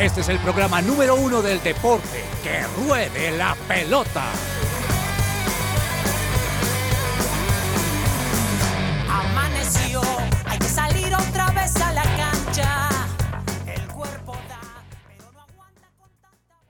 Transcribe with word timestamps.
Este 0.00 0.20
es 0.20 0.28
el 0.28 0.38
programa 0.38 0.80
número 0.80 1.16
uno 1.16 1.42
del 1.42 1.60
deporte. 1.60 2.22
¡Que 2.44 2.62
ruede 2.80 3.36
la 3.36 3.56
pelota! 3.66 4.22
Amaneció, 9.10 10.00
hay 10.46 10.58
que 10.60 10.66
salir 10.66 11.06
otra 11.06 11.50
vez 11.50 11.74
a 11.82 11.92
la 11.94 12.02
cancha. 12.04 12.88
El 13.66 13.88
cuerpo 13.88 14.34
da, 14.48 14.84
pero 15.08 15.32
no 15.32 15.40
aguanta 15.40 15.90
con 15.98 16.10
tanta 16.20 16.64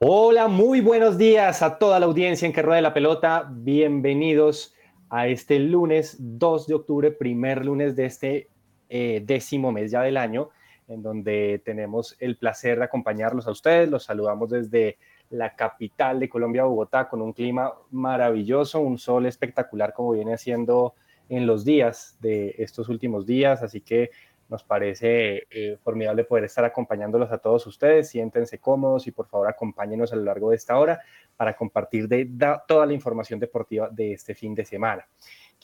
Hola, 0.00 0.48
muy 0.48 0.82
buenos 0.82 1.16
días 1.16 1.62
a 1.62 1.78
toda 1.78 1.98
la 1.98 2.04
audiencia 2.04 2.44
en 2.44 2.52
que 2.52 2.60
ruede 2.60 2.82
la 2.82 2.92
pelota. 2.92 3.48
Bienvenidos 3.50 4.74
a 5.08 5.28
este 5.28 5.58
lunes 5.60 6.16
2 6.18 6.66
de 6.66 6.74
octubre, 6.74 7.10
primer 7.10 7.64
lunes 7.64 7.96
de 7.96 8.04
este 8.04 8.50
eh, 8.90 9.22
décimo 9.24 9.72
mes 9.72 9.90
ya 9.90 10.02
del 10.02 10.18
año, 10.18 10.50
en 10.90 11.02
donde 11.02 11.62
tenemos 11.64 12.16
el 12.18 12.36
placer 12.36 12.78
de 12.78 12.84
acompañarlos 12.84 13.46
a 13.46 13.52
ustedes. 13.52 13.88
Los 13.88 14.04
saludamos 14.04 14.50
desde 14.50 14.98
la 15.30 15.54
capital 15.54 16.18
de 16.18 16.28
Colombia, 16.28 16.64
Bogotá, 16.64 17.08
con 17.08 17.22
un 17.22 17.32
clima 17.32 17.72
maravilloso, 17.90 18.80
un 18.80 18.98
sol 18.98 19.26
espectacular 19.26 19.94
como 19.94 20.12
viene 20.12 20.34
haciendo 20.34 20.94
en 21.28 21.46
los 21.46 21.64
días 21.64 22.18
de 22.20 22.56
estos 22.58 22.88
últimos 22.88 23.24
días. 23.24 23.62
Así 23.62 23.80
que 23.80 24.10
nos 24.48 24.64
parece 24.64 25.46
eh, 25.48 25.78
formidable 25.80 26.24
poder 26.24 26.44
estar 26.44 26.64
acompañándolos 26.64 27.30
a 27.30 27.38
todos 27.38 27.64
ustedes. 27.68 28.08
Siéntense 28.08 28.58
cómodos 28.58 29.06
y 29.06 29.12
por 29.12 29.28
favor 29.28 29.46
acompáñenos 29.46 30.12
a 30.12 30.16
lo 30.16 30.24
largo 30.24 30.50
de 30.50 30.56
esta 30.56 30.76
hora 30.76 31.00
para 31.36 31.56
compartir 31.56 32.08
de, 32.08 32.26
da, 32.28 32.64
toda 32.66 32.84
la 32.84 32.92
información 32.92 33.38
deportiva 33.38 33.88
de 33.88 34.12
este 34.12 34.34
fin 34.34 34.56
de 34.56 34.64
semana. 34.64 35.06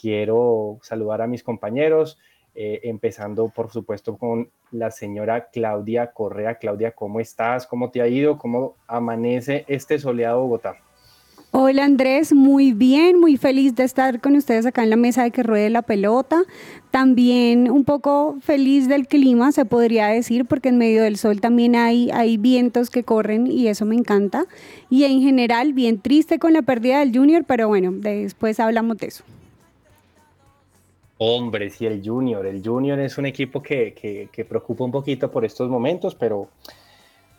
Quiero 0.00 0.78
saludar 0.82 1.22
a 1.22 1.26
mis 1.26 1.42
compañeros, 1.42 2.16
eh, 2.56 2.80
empezando 2.84 3.48
por 3.51 3.70
supuesto 3.70 4.16
con 4.16 4.51
la 4.70 4.91
señora 4.91 5.48
Claudia 5.51 6.12
Correa. 6.12 6.55
Claudia, 6.55 6.93
¿cómo 6.93 7.21
estás? 7.21 7.66
¿Cómo 7.66 7.90
te 7.90 8.01
ha 8.01 8.09
ido? 8.09 8.38
¿Cómo 8.38 8.76
amanece 8.87 9.66
este 9.68 9.98
soleado 9.98 10.40
Bogotá? 10.40 10.76
Hola 11.59 11.85
Andrés, 11.85 12.35
muy 12.35 12.73
bien, 12.73 13.18
muy 13.18 13.38
feliz 13.38 13.74
de 13.74 13.85
estar 13.85 14.21
con 14.21 14.37
ustedes 14.37 14.66
acá 14.66 14.82
en 14.82 14.90
la 14.90 14.96
mesa 14.96 15.23
de 15.23 15.30
que 15.30 15.43
ruede 15.43 15.71
la 15.71 15.82
pelota. 15.82 16.43
También 16.90 17.71
un 17.71 17.85
poco 17.85 18.37
feliz 18.40 18.88
del 18.88 19.07
clima, 19.07 19.52
se 19.52 19.65
podría 19.65 20.09
decir, 20.09 20.45
porque 20.45 20.68
en 20.68 20.76
medio 20.76 21.02
del 21.02 21.16
sol 21.16 21.41
también 21.41 21.74
hay, 21.74 22.10
hay 22.10 22.37
vientos 22.37 22.91
que 22.91 23.04
corren 23.04 23.46
y 23.46 23.68
eso 23.68 23.87
me 23.87 23.95
encanta. 23.95 24.45
Y 24.91 25.04
en 25.04 25.23
general, 25.23 25.73
bien 25.73 26.01
triste 26.01 26.38
con 26.38 26.52
la 26.52 26.63
pérdida 26.63 26.98
del 26.98 27.16
Junior, 27.16 27.45
pero 27.46 27.68
bueno, 27.68 27.91
después 27.93 28.60
hablamos 28.60 28.98
de 28.98 29.07
eso. 29.07 29.24
Hombre, 31.18 31.70
sí, 31.70 31.86
el 31.86 32.02
Junior. 32.04 32.46
El 32.46 32.62
Junior 32.62 32.98
es 33.00 33.16
un 33.18 33.26
equipo 33.26 33.62
que, 33.62 33.95
que, 33.95 34.28
que 34.30 34.45
preocupa 34.45 34.84
un 34.84 34.92
poquito 34.92 35.30
por 35.30 35.45
estos 35.45 35.68
momentos, 35.68 36.14
pero 36.14 36.48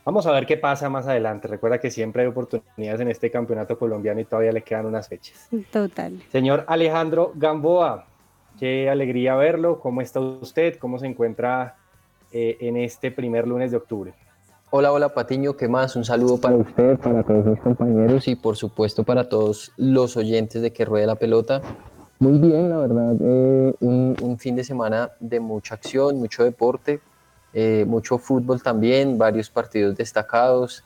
Vamos 0.08 0.26
a 0.26 0.32
ver 0.32 0.46
qué 0.46 0.56
pasa 0.56 0.90
más 0.90 1.06
adelante. 1.06 1.50
Recuerda 1.50 1.80
que 1.80 1.92
siempre 1.92 2.22
hay 2.22 2.30
oportunidades 2.30 3.02
en 3.02 3.10
este 3.10 3.30
campeonato 3.30 3.78
colombiano 3.78 4.22
y 4.22 4.24
todavía 4.24 4.54
le 4.54 4.62
quedan 4.62 4.86
unas 4.86 5.10
fechas. 5.10 5.50
Total. 5.70 6.18
Señor 6.32 6.64
Alejandro 6.70 7.34
Gamboa, 7.36 8.06
qué 8.58 8.90
alegría 8.90 9.36
verlo. 9.36 9.82
¿Cómo 9.82 10.00
está 10.00 10.22
usted? 10.22 10.78
¿Cómo 10.80 10.98
se 10.98 11.08
encuentra 11.08 11.76
eh, 12.32 12.56
en 12.62 12.78
este 12.78 13.12
primer 13.12 13.46
lunes 13.50 13.72
de 13.72 13.78
octubre? 13.78 14.14
Hola, 14.70 14.94
hola 14.94 15.14
Patiño, 15.14 15.58
¿qué 15.58 15.68
más? 15.68 15.98
Un 15.98 16.06
saludo 16.06 16.40
para 16.40 16.56
usted, 16.56 16.98
para 17.00 17.24
todos 17.24 17.46
mis 17.46 17.60
compañeros 17.60 18.30
y 18.30 18.38
por 18.38 18.56
supuesto 18.56 19.04
para 19.04 19.28
todos 19.28 19.74
los 19.76 20.16
oyentes 20.16 20.62
de 20.62 20.72
Que 20.72 20.86
Ruede 20.86 21.06
la 21.06 21.16
Pelota. 21.16 21.62
Muy 22.20 22.40
bien, 22.40 22.70
la 22.70 22.78
verdad, 22.78 23.16
eh, 23.22 23.74
un, 23.80 24.16
un 24.22 24.40
fin 24.40 24.56
de 24.56 24.64
semana 24.64 25.12
de 25.20 25.40
mucha 25.40 25.76
acción, 25.76 26.18
mucho 26.18 26.44
deporte, 26.44 27.00
eh, 27.54 27.86
mucho 27.88 28.18
fútbol 28.18 28.62
también, 28.62 29.18
varios 29.20 29.52
partidos 29.52 29.96
destacados, 29.96 30.84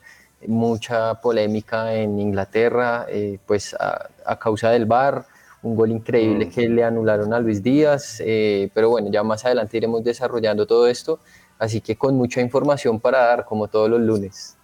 mucha 0.48 1.16
polémica 1.22 1.94
en 1.94 2.20
Inglaterra, 2.20 3.05
eh, 3.10 3.39
pues 3.45 3.73
a, 3.73 4.10
a, 4.26 4.39
causa 4.39 4.72
del 4.72 4.86
VAR, 4.86 5.26
un 5.64 5.76
gol 5.76 5.92
increíble 5.92 6.50
que 6.50 6.67
le 6.67 6.83
anularon 6.83 7.34
a 7.34 7.39
Luis 7.39 7.61
Díaz, 7.61 8.22
eh, 8.26 8.70
pero 8.73 8.89
bueno, 8.89 9.10
ya 9.11 9.23
más 9.23 9.45
adelante 9.45 9.78
iremos 9.78 10.04
desarrollando 10.04 10.66
todo 10.66 10.88
esto, 10.88 11.20
así 11.60 11.82
que 11.82 11.95
con 11.95 12.16
mucha 12.16 12.42
información 12.42 13.00
para 13.00 13.20
dar, 13.20 13.45
como 13.45 13.67
todos 13.67 13.89
los 13.89 14.02
lunes. 14.02 14.58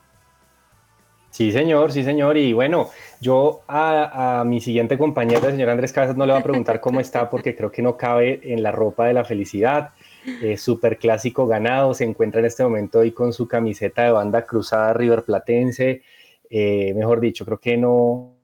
Sí, 1.29 1.51
señor, 1.51 1.91
sí, 1.91 2.03
señor. 2.03 2.37
Y 2.37 2.53
bueno, 2.53 2.89
yo 3.21 3.61
a, 3.67 4.43
mi 4.45 4.59
siguiente 4.61 4.97
compañero, 4.97 5.47
el 5.47 5.53
señor 5.53 5.69
Andrés 5.69 5.93
Casas, 5.93 6.15
no 6.15 6.25
le 6.25 6.33
voy 6.33 6.39
a 6.41 6.43
preguntar 6.43 6.79
cómo 6.79 6.99
está 6.99 7.29
porque 7.29 7.55
creo 7.55 7.71
que 7.71 7.81
no 7.81 7.97
cabe 7.97 8.39
en 8.43 8.63
la 8.63 8.71
ropa 8.71 9.07
de 9.07 9.13
la 9.13 9.23
felicidad 9.23 9.91
eh, 10.41 10.57
super 10.57 10.97
clásico 10.97 11.47
ganado, 11.47 11.93
se 11.93 12.03
encuentra 12.03 12.39
en 12.39 12.47
este 12.47 12.63
momento 12.63 12.99
ahí 12.99 13.11
con 13.11 13.33
su 13.33 13.47
camiseta 13.47 14.03
de 14.03 14.11
banda 14.11 14.45
cruzada 14.45 14.93
River 14.93 15.23
Platense, 15.23 16.01
eh, 16.49 16.93
mejor 16.95 17.21
dicho, 17.21 17.45
creo 17.45 17.59
que 17.59 17.77
no, 17.77 18.35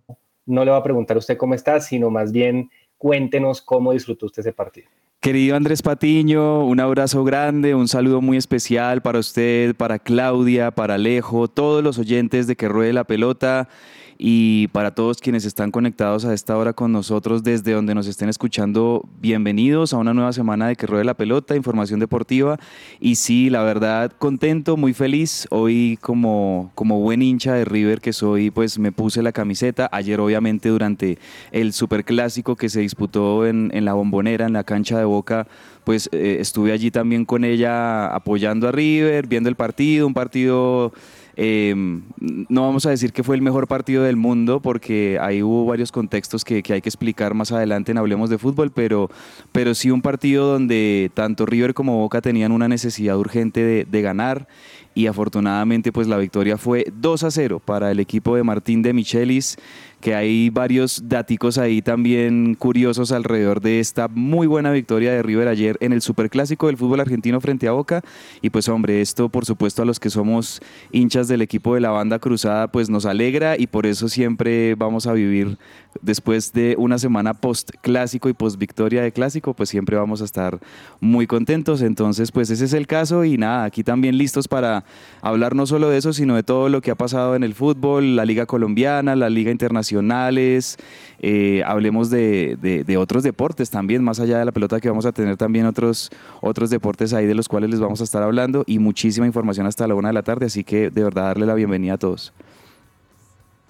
no 0.45 0.63
le 0.63 0.71
va 0.71 0.77
a 0.77 0.83
preguntar 0.83 1.17
a 1.17 1.19
usted 1.19 1.37
cómo 1.37 1.55
está, 1.55 1.79
sino 1.81 2.09
más 2.09 2.31
bien 2.31 2.69
cuéntenos 2.97 3.61
cómo 3.61 3.91
disfrutó 3.91 4.27
usted 4.27 4.41
ese 4.41 4.53
partido. 4.53 4.87
Querido 5.23 5.55
Andrés 5.55 5.81
Patiño, 5.81 6.65
un 6.65 6.81
abrazo 6.81 7.23
grande, 7.23 7.75
un 7.75 7.87
saludo 7.87 8.19
muy 8.19 8.35
especial 8.35 9.01
para 9.01 9.19
usted, 9.19 9.73
para 9.73 9.97
Claudia, 9.97 10.71
para 10.71 10.95
Alejo, 10.95 11.47
todos 11.47 11.81
los 11.81 11.97
oyentes 11.97 12.45
de 12.45 12.57
Que 12.57 12.67
Ruede 12.67 12.91
la 12.91 13.05
Pelota 13.05 13.69
y 14.17 14.67
para 14.69 14.91
todos 14.91 15.17
quienes 15.17 15.45
están 15.45 15.71
conectados 15.71 16.25
a 16.25 16.33
esta 16.33 16.57
hora 16.57 16.73
con 16.73 16.91
nosotros 16.91 17.43
desde 17.43 17.73
donde 17.73 17.95
nos 17.95 18.07
estén 18.07 18.29
escuchando, 18.29 19.07
bienvenidos 19.19 19.93
a 19.93 19.97
una 19.97 20.13
nueva 20.13 20.33
semana 20.33 20.67
de 20.67 20.75
Que 20.75 20.87
Ruede 20.87 21.03
la 21.03 21.13
Pelota, 21.15 21.55
información 21.55 21.99
deportiva. 21.99 22.59
Y 22.99 23.15
sí, 23.15 23.49
la 23.49 23.63
verdad, 23.63 24.11
contento, 24.17 24.77
muy 24.77 24.93
feliz. 24.93 25.47
Hoy 25.49 25.97
como, 26.01 26.71
como 26.75 26.99
buen 26.99 27.21
hincha 27.21 27.53
de 27.53 27.65
River 27.65 28.01
que 28.01 28.13
soy, 28.13 28.51
pues 28.51 28.79
me 28.79 28.91
puse 28.91 29.23
la 29.23 29.31
camiseta. 29.31 29.89
Ayer 29.91 30.19
obviamente 30.19 30.69
durante 30.69 31.17
el 31.51 31.73
superclásico 31.73 32.55
que 32.55 32.69
se 32.69 32.81
disputó 32.81 33.45
en, 33.45 33.71
la 33.83 33.93
bombonera, 33.93 34.45
en 34.45 34.53
la 34.53 34.63
cancha 34.63 34.97
de 34.97 35.05
Boca, 35.05 35.47
pues 35.83 36.09
eh, 36.11 36.37
estuve 36.39 36.71
allí 36.71 36.91
también 36.91 37.25
con 37.25 37.43
ella 37.43 38.13
apoyando 38.13 38.67
a 38.67 38.71
River, 38.71 39.27
viendo 39.27 39.49
el 39.49 39.55
partido, 39.55 40.07
un 40.07 40.13
partido 40.13 40.93
eh, 41.35 41.73
no 41.75 42.61
vamos 42.61 42.85
a 42.85 42.89
decir 42.89 43.11
que 43.13 43.23
fue 43.23 43.35
el 43.35 43.41
mejor 43.41 43.67
partido 43.67 44.03
del 44.03 44.15
mundo 44.15 44.59
porque 44.59 45.17
ahí 45.19 45.41
hubo 45.41 45.65
varios 45.65 45.91
contextos 45.91 46.45
que, 46.45 46.55
hay 46.55 46.81
que 46.81 46.89
explicar 46.89 47.33
más 47.33 47.51
adelante 47.51 47.91
en 47.91 47.97
Hablemos 47.97 48.29
de 48.29 48.37
Fútbol, 48.37 48.71
pero, 48.71 49.09
pero 49.51 49.73
sí 49.73 49.91
un 49.91 50.01
partido 50.01 50.47
donde 50.47 51.11
tanto 51.13 51.45
River 51.45 51.73
como 51.73 51.97
Boca 51.97 52.21
tenían 52.21 52.51
una 52.51 52.67
necesidad 52.67 53.17
urgente 53.17 53.85
de 53.85 54.01
ganar 54.01 54.47
y 54.95 55.07
afortunadamente 55.07 55.91
pues 55.91 56.07
la 56.07 56.17
victoria 56.17 56.57
fue 56.57 56.85
2 56.93 57.23
a 57.23 57.31
0 57.31 57.61
para 57.63 57.91
el 57.91 57.99
equipo 57.99 58.35
de 58.35 58.43
Martín 58.43 58.81
de 58.81 58.93
Michelis 58.93 59.57
que 60.03 60.13
hay 60.13 60.49
varios 60.49 61.03
daticos 61.05 61.57
ahí 61.57 61.81
también 61.81 62.55
curiosos 62.55 63.13
alrededor 63.13 63.61
de 63.61 63.79
esta 63.79 64.09
muy 64.09 64.47
buena 64.47 64.69
victoria 64.69 65.13
de 65.13 65.23
River 65.23 65.47
ayer 65.47 65.77
en 65.79 65.93
el 65.93 66.01
Superclásico 66.01 66.67
del 66.67 66.75
fútbol 66.75 66.99
argentino 66.99 67.39
frente 67.39 67.69
a 67.69 67.71
Boca. 67.71 68.01
Y 68.41 68.49
pues 68.49 68.67
hombre, 68.67 68.99
esto 68.99 69.29
por 69.29 69.45
supuesto 69.45 69.81
a 69.81 69.85
los 69.85 70.01
que 70.01 70.09
somos 70.09 70.59
hinchas 70.91 71.29
del 71.29 71.41
equipo 71.41 71.73
de 71.73 71.79
la 71.79 71.91
banda 71.91 72.19
cruzada 72.19 72.69
pues 72.69 72.89
nos 72.89 73.05
alegra 73.05 73.57
y 73.57 73.67
por 73.67 73.85
eso 73.85 74.09
siempre 74.09 74.75
vamos 74.75 75.07
a 75.07 75.13
vivir 75.13 75.57
después 76.01 76.51
de 76.51 76.75
una 76.77 76.99
semana 76.99 77.33
post 77.33 77.71
clásico 77.81 78.27
y 78.27 78.33
post 78.33 78.59
victoria 78.59 79.03
de 79.03 79.13
clásico 79.13 79.53
pues 79.53 79.69
siempre 79.69 79.95
vamos 79.95 80.21
a 80.21 80.25
estar 80.25 80.59
muy 80.99 81.27
contentos. 81.27 81.81
Entonces 81.81 82.33
pues 82.33 82.49
ese 82.49 82.65
es 82.65 82.73
el 82.73 82.87
caso 82.87 83.23
y 83.23 83.37
nada, 83.37 83.63
aquí 83.63 83.85
también 83.85 84.17
listos 84.17 84.49
para 84.49 84.82
hablar 85.21 85.55
no 85.55 85.65
solo 85.65 85.89
de 85.89 85.97
eso 85.97 86.13
sino 86.13 86.35
de 86.35 86.43
todo 86.43 86.69
lo 86.69 86.81
que 86.81 86.91
ha 86.91 86.95
pasado 86.95 87.35
en 87.35 87.43
el 87.43 87.53
fútbol, 87.53 88.15
la 88.15 88.25
liga 88.25 88.45
colombiana, 88.45 89.15
la 89.15 89.29
liga 89.29 89.51
internacional 89.51 90.33
eh, 90.37 91.63
hablemos 91.65 92.09
de, 92.09 92.57
de, 92.61 92.83
de, 92.83 92.97
otros 92.97 93.23
deportes 93.23 93.69
también, 93.69 94.03
más 94.03 94.19
allá 94.19 94.39
de 94.39 94.45
la 94.45 94.51
pelota 94.51 94.79
que 94.79 94.89
vamos 94.89 95.05
a 95.05 95.11
tener 95.11 95.37
también 95.37 95.65
otros, 95.65 96.09
otros 96.41 96.69
deportes 96.69 97.13
ahí 97.13 97.25
de 97.25 97.35
los 97.35 97.47
cuales 97.47 97.69
les 97.69 97.79
vamos 97.79 98.01
a 98.01 98.03
estar 98.03 98.23
hablando 98.23 98.63
y 98.67 98.79
muchísima 98.79 99.25
información 99.25 99.67
hasta 99.67 99.87
la 99.87 99.95
una 99.95 100.09
de 100.09 100.13
la 100.13 100.23
tarde, 100.23 100.47
así 100.47 100.63
que 100.63 100.89
de 100.89 101.03
verdad 101.03 101.23
darle 101.23 101.45
la 101.45 101.55
bienvenida 101.55 101.93
a 101.93 101.97
todos. 101.97 102.33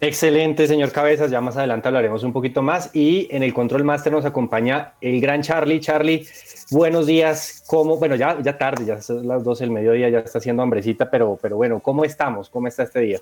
Excelente, 0.03 0.67
señor 0.67 0.91
Cabezas. 0.91 1.31
Ya 1.31 1.39
más 1.39 1.55
adelante 1.55 1.88
hablaremos 1.88 2.23
un 2.23 2.33
poquito 2.33 2.61
más. 2.61 2.94
Y 2.94 3.29
en 3.31 3.41
el 3.41 3.53
Control 3.53 3.85
Master 3.85 4.11
nos 4.11 4.25
acompaña 4.25 4.95
el 5.00 5.21
gran 5.21 5.41
Charlie. 5.41 5.79
Charlie, 5.79 6.27
buenos 6.71 7.07
días. 7.07 7.63
¿Cómo? 7.67 7.95
Bueno, 7.95 8.17
ya, 8.17 8.38
ya 8.41 8.57
tarde, 8.57 8.85
ya 8.85 9.01
son 9.01 9.25
las 9.25 9.45
12 9.45 9.63
del 9.63 9.71
mediodía, 9.71 10.09
ya 10.09 10.19
está 10.19 10.39
haciendo 10.39 10.61
hambrecita, 10.61 11.09
pero, 11.09 11.39
pero 11.41 11.55
bueno, 11.55 11.79
¿cómo 11.79 12.03
estamos? 12.03 12.50
¿Cómo 12.50 12.67
está 12.67 12.83
este 12.83 13.00
día? 13.00 13.19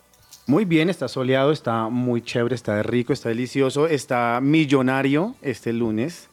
Muy 0.47 0.65
bien, 0.65 0.89
está 0.89 1.07
soleado, 1.07 1.51
está 1.51 1.87
muy 1.87 2.23
chévere, 2.23 2.55
está 2.55 2.81
rico, 2.81 3.13
está 3.13 3.29
delicioso, 3.29 3.85
está 3.85 4.39
millonario 4.41 5.35
este 5.43 5.73
lunes. 5.73 6.29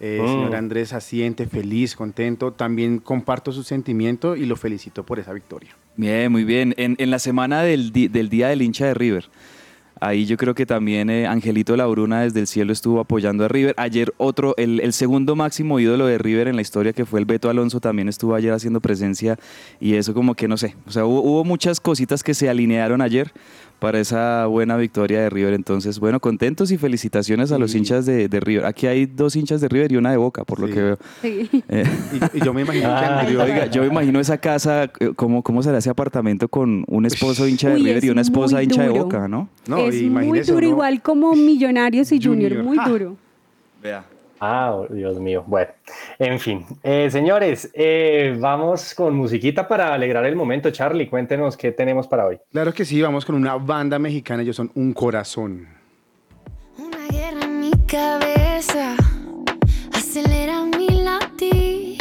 Eh, 0.00 0.18
mm. 0.20 0.26
Señor 0.26 0.56
Andrés 0.56 0.92
asiente, 0.94 1.46
feliz, 1.46 1.94
contento. 1.94 2.52
También 2.52 2.98
comparto 2.98 3.52
su 3.52 3.62
sentimiento 3.62 4.34
y 4.34 4.46
lo 4.46 4.56
felicito 4.56 5.04
por 5.04 5.20
esa 5.20 5.32
victoria. 5.32 5.76
Bien, 5.94 6.32
muy 6.32 6.42
bien. 6.42 6.74
En, 6.76 6.96
en 6.98 7.10
la 7.12 7.20
semana 7.20 7.62
del, 7.62 7.92
di, 7.92 8.08
del 8.08 8.28
Día 8.28 8.48
del 8.48 8.62
Hincha 8.62 8.86
de 8.86 8.94
River. 8.94 9.28
Ahí 10.04 10.26
yo 10.26 10.36
creo 10.36 10.52
que 10.52 10.66
también 10.66 11.10
eh, 11.10 11.28
Angelito 11.28 11.76
Labruna 11.76 12.22
desde 12.22 12.40
el 12.40 12.48
cielo 12.48 12.72
estuvo 12.72 12.98
apoyando 12.98 13.44
a 13.44 13.48
River. 13.48 13.72
Ayer 13.76 14.12
otro, 14.16 14.52
el, 14.56 14.92
segundo 14.92 15.36
máximo 15.36 15.78
ídolo 15.78 16.06
de 16.06 16.18
River 16.18 16.48
en 16.48 16.56
la 16.56 16.62
historia 16.62 16.92
que 16.92 17.06
fue 17.06 17.20
el 17.20 17.24
Beto 17.24 17.48
Alonso 17.48 17.78
también 17.78 18.08
estuvo 18.08 18.34
ayer 18.34 18.52
haciendo 18.52 18.80
presencia 18.80 19.38
y 19.78 19.94
eso 19.94 20.12
como 20.12 20.34
que 20.34 20.48
no 20.48 20.56
sé, 20.56 20.74
o 20.88 20.90
sea, 20.90 21.04
hubo, 21.04 21.22
hubo 21.22 21.44
muchas 21.44 21.78
cositas 21.78 22.24
que 22.24 22.34
se 22.34 22.50
alinearon 22.50 23.00
ayer 23.00 23.32
para 23.82 23.98
esa 23.98 24.46
buena 24.46 24.76
victoria 24.76 25.22
de 25.22 25.28
River. 25.28 25.54
Entonces, 25.54 25.98
bueno, 25.98 26.20
contentos 26.20 26.70
y 26.70 26.78
felicitaciones 26.78 27.50
a 27.50 27.58
los 27.58 27.74
hinchas 27.74 28.06
de, 28.06 28.28
de, 28.28 28.38
River. 28.38 28.64
Aquí 28.64 28.86
hay 28.86 29.06
dos 29.06 29.34
hinchas 29.34 29.60
de 29.60 29.68
River 29.68 29.90
y 29.90 29.96
una 29.96 30.12
de 30.12 30.18
Boca, 30.18 30.44
por 30.44 30.60
lo 30.60 30.68
que 30.68 30.80
veo. 30.80 30.98
Sí. 31.20 31.50
Eh, 31.68 31.84
y, 32.12 32.38
y, 32.38 32.44
yo 32.44 32.52
me 32.52 32.62
imagino 32.62 32.88
ah, 32.90 33.24
que 33.26 33.36
oiga, 33.38 33.66
yo 33.66 33.82
me 33.82 33.88
imagino 33.88 34.20
esa 34.20 34.36
casa, 34.36 34.84
eh, 35.00 35.12
¿cómo, 35.16 35.42
cómo 35.42 35.62
será 35.62 35.78
ese 35.78 35.88
apartamento 35.88 36.48
con 36.48 36.84
un 36.86 37.06
esposo 37.06 37.48
hincha 37.48 37.70
de 37.70 37.76
River 37.76 38.04
y 38.04 38.10
una 38.10 38.20
esposa 38.20 38.62
hincha 38.62 38.82
de 38.82 38.90
Boca, 38.90 39.26
no? 39.26 39.48
no 39.66 39.78
es 39.78 40.02
muy 40.02 40.40
duro, 40.40 40.66
igual 40.66 41.00
como 41.00 41.34
Millonarios 41.34 42.12
y 42.12 42.22
Junior, 42.22 42.50
junior. 42.52 42.64
muy 42.64 42.78
ah. 42.78 42.88
duro. 42.88 43.16
Vea. 43.82 44.04
Ah, 44.44 44.76
Dios 44.90 45.20
mío. 45.20 45.44
Bueno, 45.46 45.70
en 46.18 46.40
fin. 46.40 46.66
Eh, 46.82 47.08
señores, 47.12 47.70
eh, 47.74 48.36
vamos 48.40 48.92
con 48.92 49.14
musiquita 49.14 49.68
para 49.68 49.94
alegrar 49.94 50.26
el 50.26 50.34
momento. 50.34 50.72
Charlie, 50.72 51.06
cuéntenos 51.06 51.56
qué 51.56 51.70
tenemos 51.70 52.08
para 52.08 52.26
hoy. 52.26 52.40
Claro 52.50 52.74
que 52.74 52.84
sí, 52.84 53.00
vamos 53.00 53.24
con 53.24 53.36
una 53.36 53.54
banda 53.54 54.00
mexicana. 54.00 54.42
Ellos 54.42 54.56
son 54.56 54.72
Un 54.74 54.94
Corazón. 54.94 55.68
Una 56.76 57.06
guerra 57.08 57.44
en 57.44 57.60
mi 57.60 57.70
cabeza 57.86 58.96
acelera 59.92 60.64
mi 60.64 60.88
latir 60.88 61.98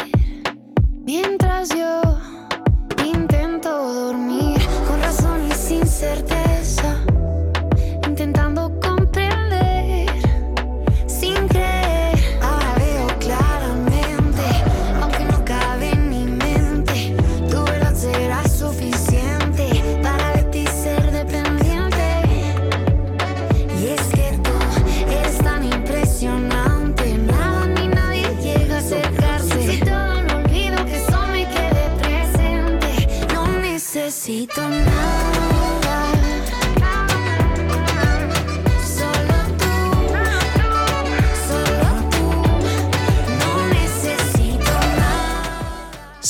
mientras 1.05 1.69
yo 1.69 2.01
intento 3.05 3.69
dormir 3.69 4.30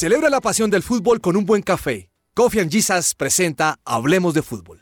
Celebra 0.02 0.30
la 0.32 0.42
pasión 0.42 0.72
del 0.72 0.82
fútbol 0.82 1.22
con 1.22 1.36
un 1.36 1.46
buen 1.46 1.62
café. 1.62 2.10
Coffee 2.34 2.60
and 2.60 2.72
Jesus 2.72 3.14
presenta 3.14 3.78
Hablemos 3.86 4.34
de 4.34 4.42
Fútbol. 4.42 4.82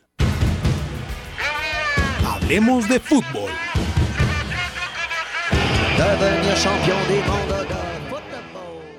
Hablemos 2.26 2.88
de 2.88 3.02
Fútbol. 3.02 3.52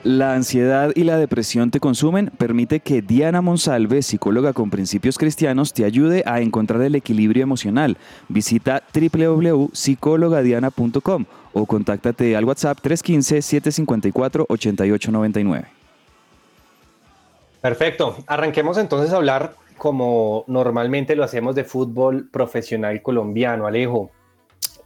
La 0.04 0.34
ansiedad 0.34 0.92
y 0.94 1.04
la 1.04 1.16
depresión 1.16 1.70
te 1.70 1.80
consumen. 1.80 2.30
Permite 2.36 2.80
que 2.80 3.00
Diana 3.00 3.40
Monsalve, 3.40 4.02
psicóloga 4.02 4.52
con 4.52 4.68
principios 4.68 5.16
cristianos, 5.16 5.72
te 5.72 5.86
ayude 5.86 6.22
a 6.26 6.42
encontrar 6.42 6.82
el 6.82 6.96
equilibrio 6.96 7.42
emocional. 7.42 7.96
Visita 8.28 8.82
www.psicologadiana.com 8.92 11.24
o 11.54 11.64
contáctate 11.64 12.36
al 12.36 12.44
WhatsApp 12.44 12.78
315-754-8899. 12.84 15.79
Perfecto. 17.60 18.16
Arranquemos 18.26 18.78
entonces 18.78 19.12
a 19.12 19.16
hablar 19.16 19.54
como 19.76 20.44
normalmente 20.46 21.16
lo 21.16 21.24
hacemos 21.24 21.54
de 21.54 21.64
fútbol 21.64 22.28
profesional 22.30 23.00
colombiano, 23.02 23.66
Alejo. 23.66 24.10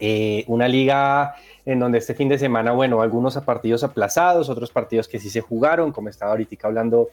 Eh, 0.00 0.44
una 0.48 0.68
liga 0.68 1.34
en 1.64 1.78
donde 1.78 1.98
este 1.98 2.14
fin 2.14 2.28
de 2.28 2.38
semana, 2.38 2.72
bueno, 2.72 3.00
algunos 3.00 3.36
partidos 3.38 3.84
aplazados, 3.84 4.48
otros 4.48 4.70
partidos 4.70 5.08
que 5.08 5.18
sí 5.18 5.30
se 5.30 5.40
jugaron, 5.40 5.92
como 5.92 6.08
estaba 6.08 6.32
ahorita 6.32 6.66
hablando 6.66 7.10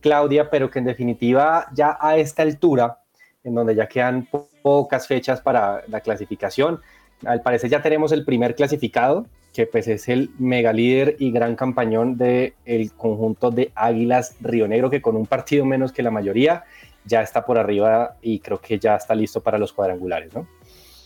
Claudia, 0.00 0.50
pero 0.50 0.70
que 0.70 0.80
en 0.80 0.84
definitiva 0.84 1.66
ya 1.72 1.96
a 2.00 2.16
esta 2.16 2.42
altura, 2.42 2.98
en 3.42 3.54
donde 3.54 3.74
ya 3.74 3.86
quedan 3.86 4.28
pocas 4.62 5.06
fechas 5.06 5.40
para 5.40 5.82
la 5.88 6.00
clasificación, 6.00 6.80
al 7.24 7.40
parecer 7.42 7.70
ya 7.70 7.82
tenemos 7.82 8.12
el 8.12 8.24
primer 8.24 8.54
clasificado, 8.54 9.26
que 9.54 9.66
pues 9.66 9.86
es 9.86 10.08
el 10.08 10.30
mega 10.38 10.72
líder 10.72 11.16
y 11.20 11.30
gran 11.30 11.54
campañón 11.54 12.18
del 12.18 12.54
el 12.64 12.92
conjunto 12.92 13.52
de 13.52 13.70
Águilas 13.76 14.34
Río 14.40 14.66
Negro, 14.66 14.90
que 14.90 15.00
con 15.00 15.16
un 15.16 15.26
partido 15.26 15.64
menos 15.64 15.92
que 15.92 16.02
la 16.02 16.10
mayoría 16.10 16.64
ya 17.04 17.22
está 17.22 17.46
por 17.46 17.56
arriba 17.56 18.16
y 18.20 18.40
creo 18.40 18.60
que 18.60 18.80
ya 18.80 18.96
está 18.96 19.14
listo 19.14 19.40
para 19.40 19.56
los 19.56 19.72
cuadrangulares, 19.72 20.34
¿no? 20.34 20.48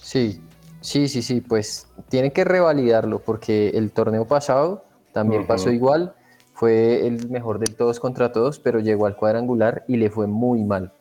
Sí, 0.01 0.41
sí, 0.81 1.09
sí, 1.09 1.21
sí, 1.21 1.43
pues 1.43 1.89
tienen 2.09 2.31
que 2.31 2.45
revalidarlo 2.45 3.21
porque 3.21 3.69
el 3.75 3.91
torneo 3.91 4.27
pasado 4.27 4.85
también 5.13 5.47
pasó 5.47 5.71
igual, 5.71 6.15
fue 6.55 7.07
el 7.07 7.29
mejor 7.29 7.59
del 7.59 7.77
todos 7.77 8.01
contra 8.01 8.33
todos, 8.33 8.59
pero 8.61 8.81
llegó 8.81 9.07
al 9.07 9.17
cuadrangular 9.17 9.85
y 9.89 9.97
le 9.97 10.09
fue 10.09 10.27
muy 10.27 10.65
mal. 10.65 10.93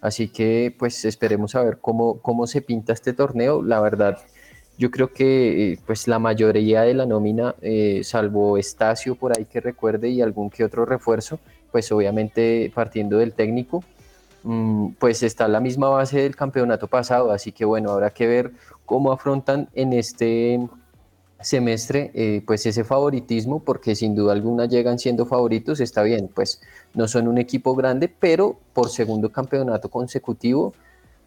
Así 0.00 0.28
que 0.28 0.74
pues 0.78 1.04
esperemos 1.04 1.56
a 1.56 1.64
ver 1.64 1.78
cómo, 1.80 2.20
cómo 2.20 2.46
se 2.46 2.62
pinta 2.62 2.92
este 2.92 3.12
torneo. 3.12 3.62
La 3.62 3.80
verdad, 3.80 4.18
yo 4.82 4.90
creo 4.90 5.12
que 5.12 5.74
eh, 5.74 5.78
pues 5.86 6.08
la 6.08 6.18
mayoría 6.18 6.82
de 6.82 6.92
la 6.92 7.06
nómina, 7.06 7.54
eh, 7.62 8.00
salvo 8.02 8.58
Estacio 8.58 9.14
por 9.14 9.30
ahí 9.30 9.44
que 9.44 9.60
recuerde 9.60 10.08
y 10.08 10.20
algún 10.20 10.50
que 10.50 10.64
otro 10.64 10.84
refuerzo, 10.84 11.38
pues 11.70 11.92
obviamente 11.92 12.72
partiendo 12.74 13.18
del 13.18 13.32
técnico, 13.32 13.84
mm, 14.42 14.94
pues 14.98 15.22
está 15.22 15.46
la 15.46 15.60
misma 15.60 15.88
base 15.88 16.22
del 16.22 16.34
campeonato 16.34 16.88
pasado, 16.88 17.30
así 17.30 17.52
que 17.52 17.64
bueno, 17.64 17.92
habrá 17.92 18.10
que 18.10 18.26
ver 18.26 18.50
cómo 18.84 19.12
afrontan 19.12 19.68
en 19.74 19.92
este 19.92 20.58
semestre 21.40 22.10
eh, 22.14 22.42
pues 22.44 22.66
ese 22.66 22.82
favoritismo, 22.82 23.60
porque 23.60 23.94
sin 23.94 24.16
duda 24.16 24.32
alguna 24.32 24.66
llegan 24.66 24.98
siendo 24.98 25.26
favoritos, 25.26 25.78
está 25.78 26.02
bien, 26.02 26.28
pues 26.34 26.60
no 26.94 27.06
son 27.06 27.28
un 27.28 27.38
equipo 27.38 27.76
grande, 27.76 28.08
pero 28.08 28.58
por 28.72 28.88
segundo 28.88 29.30
campeonato 29.30 29.88
consecutivo, 29.88 30.74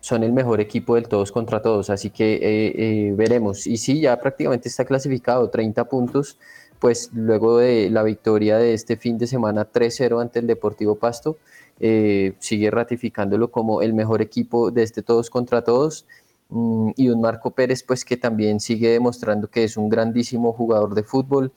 son 0.05 0.21
el 0.23 0.33
mejor 0.33 0.61
equipo 0.61 0.93
del 0.93 1.07
todos 1.07 1.31
contra 1.31 1.63
todos, 1.63 1.89
así 1.89 2.11
que 2.11 2.35
eh, 2.35 2.39
eh, 2.77 3.13
veremos. 3.15 3.65
Y 3.65 3.77
sí, 3.77 4.01
ya 4.01 4.19
prácticamente 4.19 4.69
está 4.69 4.85
clasificado, 4.85 5.49
30 5.49 5.85
puntos, 5.85 6.37
pues 6.79 7.09
luego 7.11 7.57
de 7.57 7.89
la 7.89 8.03
victoria 8.03 8.59
de 8.59 8.75
este 8.75 8.97
fin 8.97 9.17
de 9.17 9.25
semana 9.25 9.67
3-0 9.67 10.21
ante 10.21 10.37
el 10.37 10.45
Deportivo 10.45 10.93
Pasto, 10.93 11.39
eh, 11.79 12.33
sigue 12.37 12.69
ratificándolo 12.69 13.49
como 13.49 13.81
el 13.81 13.95
mejor 13.95 14.21
equipo 14.21 14.69
de 14.69 14.83
este 14.83 15.01
todos 15.01 15.31
contra 15.31 15.63
todos. 15.63 16.05
Mm, 16.49 16.91
y 16.95 17.09
un 17.09 17.21
Marco 17.21 17.49
Pérez, 17.49 17.81
pues 17.81 18.05
que 18.05 18.15
también 18.15 18.59
sigue 18.59 18.89
demostrando 18.91 19.47
que 19.47 19.63
es 19.63 19.75
un 19.75 19.89
grandísimo 19.89 20.53
jugador 20.53 20.93
de 20.93 21.01
fútbol, 21.01 21.51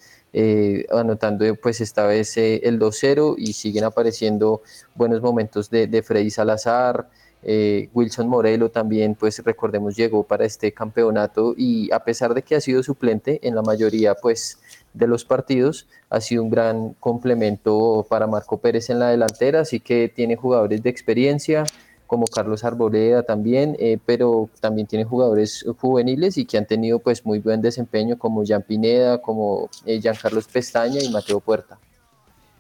anotando 0.91 1.45
pues 1.57 1.83
esta 1.83 2.07
vez 2.07 2.39
el 2.39 2.79
2-0 2.79 3.35
y 3.37 3.53
siguen 3.53 3.85
apareciendo 3.85 4.63
buenos 4.95 5.21
momentos 5.21 5.69
de, 5.69 5.87
de 5.87 6.03
Freddy 6.03 6.31
Salazar, 6.31 7.09
eh, 7.43 7.89
Wilson 7.95 8.29
Morelo 8.29 8.71
también, 8.71 9.15
pues 9.15 9.43
recordemos, 9.45 9.97
llegó 9.97 10.25
para 10.25 10.45
este 10.45 10.73
campeonato 10.73 11.55
y 11.57 11.91
a 11.93 12.01
pesar 12.05 12.35
de 12.35 12.43
que 12.43 12.57
ha 12.57 12.61
sido 12.61 12.83
suplente 12.83 13.47
en 13.47 13.55
la 13.55 13.63
mayoría 13.63 14.15
pues, 14.15 14.59
de 14.93 15.07
los 15.07 15.25
partidos, 15.25 15.87
ha 16.11 16.21
sido 16.21 16.43
un 16.43 16.51
gran 16.51 16.95
complemento 16.95 18.07
para 18.09 18.27
Marco 18.27 18.59
Pérez 18.59 18.91
en 18.91 18.99
la 18.99 19.11
delantera, 19.11 19.61
así 19.61 19.81
que 19.81 20.09
tiene 20.09 20.37
jugadores 20.37 20.83
de 20.83 20.91
experiencia 20.91 21.65
como 22.09 22.27
Carlos 22.27 22.65
Arboleda 22.65 23.23
también, 23.23 23.77
eh, 23.79 23.99
pero 24.05 24.49
también 24.61 24.87
tiene 24.87 25.05
jugadores 25.05 25.65
juveniles 25.79 26.39
y 26.39 26.47
que 26.47 26.57
han 26.57 26.67
tenido 26.67 26.99
pues 26.99 27.25
muy 27.25 27.39
buen 27.39 27.61
desempeño 27.61 28.19
como 28.19 28.45
Jean 28.45 28.63
Pineda, 28.63 29.21
como 29.21 29.69
eh, 29.85 30.01
Carlos 30.21 30.49
Pestaña 30.49 31.03
y 31.03 31.11
Mateo 31.11 31.39
Puerta. 31.39 31.79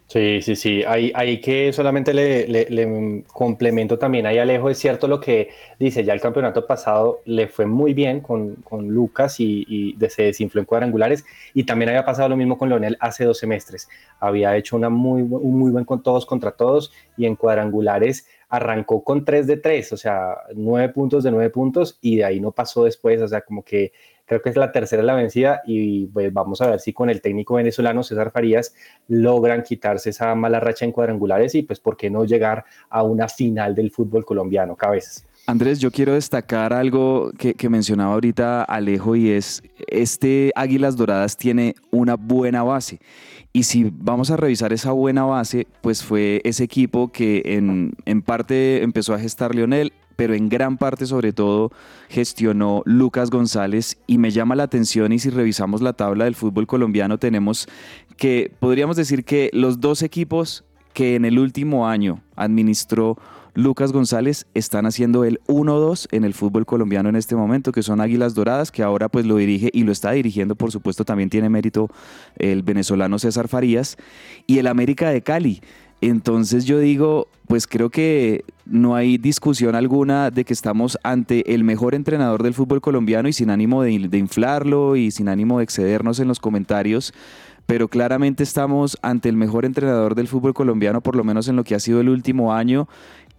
Sí, 0.09 0.41
sí, 0.41 0.57
sí. 0.57 0.83
Hay, 0.87 1.39
que 1.43 1.71
solamente 1.71 2.15
le, 2.15 3.25
complemento 3.27 3.99
también 3.99 4.25
ahí 4.25 4.39
Alejo. 4.39 4.71
Es 4.71 4.79
cierto 4.79 5.07
lo 5.07 5.21
que 5.21 5.51
dice, 5.79 6.03
ya 6.03 6.15
el 6.15 6.21
campeonato 6.23 6.67
pasado 6.67 7.21
le 7.27 7.47
fue 7.47 7.67
muy 7.67 7.93
bien 7.93 8.21
con, 8.21 8.57
Lucas 8.89 9.39
y, 9.39 9.97
se 10.09 10.23
desinfló 10.23 10.63
en 10.63 10.65
cuadrangulares. 10.65 11.27
Y 11.53 11.65
también 11.65 11.91
había 11.91 12.07
pasado 12.07 12.31
lo 12.31 12.39
mismo 12.39 12.57
con 12.57 12.71
Leonel 12.71 12.97
hace 13.01 13.27
dos 13.27 13.37
semestres. 13.37 13.87
Había 14.19 14.57
hecho 14.57 14.77
una 14.77 14.89
muy, 14.89 15.21
un 15.21 15.59
muy 15.59 15.71
buen 15.71 15.85
con 15.85 16.03
todos 16.03 16.25
contra 16.25 16.53
todos 16.53 16.91
y 17.19 17.27
en 17.27 17.37
cuadrangulares 17.37 18.27
arrancó 18.49 19.05
con 19.05 19.27
3 19.27 19.47
de 19.47 19.59
3, 19.59 19.93
o 19.93 19.97
sea, 19.99 20.39
9 20.55 20.89
puntos 20.95 21.23
de 21.23 21.31
9 21.31 21.51
puntos 21.51 21.99
y 22.01 22.17
de 22.17 22.25
ahí 22.25 22.41
no 22.41 22.53
pasó 22.53 22.85
después. 22.85 23.21
O 23.21 23.29
sea, 23.29 23.43
como 23.43 23.63
que 23.63 23.93
Creo 24.29 24.43
que 24.43 24.51
es 24.51 24.57
la 24.57 24.71
tercera 24.73 25.03
la 25.03 25.15
vencida 25.15 25.63
y 25.67 26.07
pues 26.07 26.33
vamos 26.33 26.61
a 26.61 26.69
ver 26.69 26.81
si 26.81 26.93
con 26.93 27.09
el 27.09 27.23
técnico 27.23 27.55
venezolano 27.55 28.03
César 28.03 28.31
Farías 28.31 28.75
logran 29.09 29.63
quitarse 29.63 30.11
esa 30.11 30.35
mala 30.35 30.61
racha 30.61 30.85
en 30.85 30.93
cuadrangulares 30.93 31.55
y 31.55 31.63
pues 31.63 31.81
por 31.81 31.97
qué 31.97 32.11
no 32.11 32.25
llegar 32.25 32.65
a 32.91 33.03
una 33.03 33.29
final 33.29 33.75
del 33.75 33.91
fútbol 33.91 34.25
colombiano, 34.25 34.77
cabezas. 34.77 35.25
Andrés, 35.47 35.79
yo 35.79 35.91
quiero 35.91 36.13
destacar 36.13 36.75
algo 36.75 37.33
que, 37.39 37.55
que, 37.55 37.71
mencionaba 37.71 38.13
ahorita 38.13 38.65
Alejo 38.65 39.17
y 39.17 39.31
es, 39.31 39.63
este 39.87 40.53
Águilas 40.55 40.95
Doradas 40.95 41.39
tiene 41.39 41.75
una 41.91 42.17
buena 42.17 42.63
base. 42.63 43.01
Y 43.55 43.63
si 43.63 43.91
vamos 43.91 44.31
a 44.31 44.37
revisar 44.37 44.75
esa 44.75 44.93
buena 44.93 45.25
base, 45.25 45.67
pues 45.81 46.05
fue 46.05 46.43
ese 46.45 46.65
equipo 46.65 47.11
que 47.11 47.41
en, 47.47 47.95
en 48.05 48.21
parte 48.21 48.83
empezó 48.83 49.15
a 49.15 49.19
gestar 49.19 49.55
Lionel, 49.55 49.95
pero 50.19 50.35
en 50.35 50.49
gran 50.49 50.79
parte 50.79 51.07
sobre 51.07 51.33
todo 51.33 51.71
gestionó 52.09 52.83
Lucas 52.85 53.31
González 53.31 53.99
y 54.09 54.19
me 54.19 54.33
llama 54.33 54.57
la 54.57 54.65
atención 54.65 55.13
y 55.13 55.21
si 55.21 55.31
revisamos 55.31 55.81
la 55.81 55.93
tabla 55.93 56.25
del 56.25 56.35
fútbol 56.35 56.67
colombiano 56.67 57.19
tenemos 57.19 57.69
que 58.17 58.51
podríamos 58.59 58.97
decir 58.97 59.25
que 59.25 59.49
los 59.53 59.79
dos 59.79 60.03
equipos 60.03 60.65
que 60.93 61.15
en 61.15 61.25
el 61.25 61.39
último 61.39 61.87
año 61.87 62.21
administró 62.35 63.17
Lucas 63.55 63.93
González 63.93 64.49
están 64.55 64.87
haciendo 64.87 65.23
el 65.23 65.39
1-2 65.47 66.09
en 66.11 66.25
el 66.25 66.35
fútbol 66.35 66.67
colombiano 66.67 67.09
en 67.09 67.17
este 67.17 67.37
momento, 67.37 67.73
que 67.73 67.83
son 67.83 68.01
Águilas 68.01 68.35
Doradas, 68.35 68.73
que 68.73 68.83
ahora 68.83 69.09
pues 69.09 69.25
lo 69.27 69.37
dirige 69.37 69.71
y 69.73 69.83
lo 69.83 69.91
está 69.91 70.13
dirigiendo, 70.13 70.55
por 70.55 70.71
supuesto, 70.71 71.05
también 71.05 71.29
tiene 71.29 71.49
mérito 71.49 71.89
el 72.37 72.63
venezolano 72.63 73.19
César 73.19 73.49
Farías, 73.49 73.97
y 74.47 74.59
el 74.59 74.69
América 74.69 75.11
de 75.11 75.23
Cali. 75.23 75.61
Entonces 76.01 76.67
yo 76.67 76.79
digo, 76.79 77.27
pues 77.49 77.67
creo 77.67 77.91
que 77.91 78.45
no 78.69 78.95
hay 78.95 79.19
discusión 79.19 79.75
alguna 79.75 80.31
de 80.31 80.45
que 80.45 80.53
estamos 80.53 80.99
ante 81.03 81.55
el 81.55 81.65
mejor 81.65 81.95
entrenador 81.95 82.43
del 82.43 82.55
fútbol 82.55 82.81
colombiano 82.81 83.29
y 83.29 83.33
sin 83.33 83.51
ánimo 83.51 83.83
de, 83.83 83.93
inflarlo 83.93 84.97
y 84.97 85.11
sin 85.11 85.29
ánimo 85.29 85.59
de 85.59 85.65
excedernos 85.65 86.21
en 86.21 86.29
los 86.29 86.39
comentarios, 86.39 87.13
pero 87.67 87.89
claramente 87.89 88.43
estamos 88.43 88.99
ante 89.03 89.29
el 89.29 89.37
mejor 89.37 89.65
entrenador 89.65 90.15
del 90.15 90.29
fútbol 90.29 90.55
colombiano, 90.55 91.01
por 91.01 91.17
lo 91.17 91.25
menos 91.25 91.49
en 91.49 91.57
lo 91.57 91.65
que 91.65 91.75
ha 91.75 91.81
sido 91.81 92.01
el 92.01 92.09
último 92.09 92.53
año, 92.53 92.89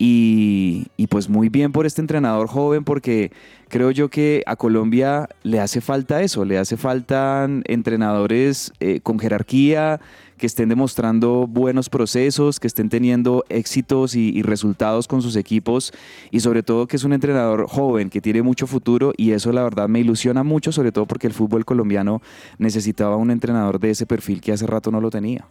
y, 0.01 0.88
pues 1.09 1.27
muy 1.27 1.50
bien 1.50 1.74
por 1.74 1.86
este 1.86 2.00
entrenador 2.00 2.48
joven 2.48 2.86
porque 2.86 3.33
creo 3.67 3.91
yo 3.91 4.07
que 4.07 4.43
a 4.45 4.55
Colombia 4.55 5.27
le 5.43 5.59
hace 5.59 5.81
falta 5.81 6.21
eso, 6.21 6.45
le 6.45 6.57
hace 6.57 6.77
falta 6.77 7.45
entrenadores 7.65 8.71
eh, 8.79 9.01
con 9.01 9.19
jerarquía, 9.19 10.00
que 10.39 10.48
estén 10.48 10.69
demostrando 10.69 11.46
buenos 11.46 11.89
procesos, 11.89 12.60
que 12.60 12.65
estén 12.65 12.89
teniendo 12.89 13.46
éxitos 13.50 14.15
y, 14.15 14.29
y, 14.29 14.41
resultados 14.41 15.08
con 15.08 15.22
sus 15.22 15.36
equipos 15.36 15.93
y 16.31 16.39
sobre 16.39 16.63
todo 16.63 16.88
que 16.88 16.96
es 16.96 17.03
un 17.03 17.13
entrenador 17.13 17.67
joven, 17.67 18.10
que 18.10 18.22
tiene 18.22 18.41
mucho 18.41 18.65
futuro 18.65 19.13
y 19.15 19.34
eso 19.34 19.51
la 19.51 19.62
verdad 19.62 19.88
me 19.88 20.00
ilusiona 20.00 20.43
mucho, 20.43 20.72
sobre 20.72 20.91
todo 20.91 21.05
porque 21.05 21.27
el 21.27 21.34
fútbol 21.34 21.65
colombiano 21.65 22.24
necesitaba 22.58 23.17
un 23.17 23.29
entrenador 23.29 23.79
de 23.79 23.91
ese 23.91 24.08
perfil 24.08 24.41
que 24.41 24.51
hace 24.51 24.65
rato 24.65 24.89
no 24.89 25.00
lo 25.00 25.12
tenía. 25.12 25.46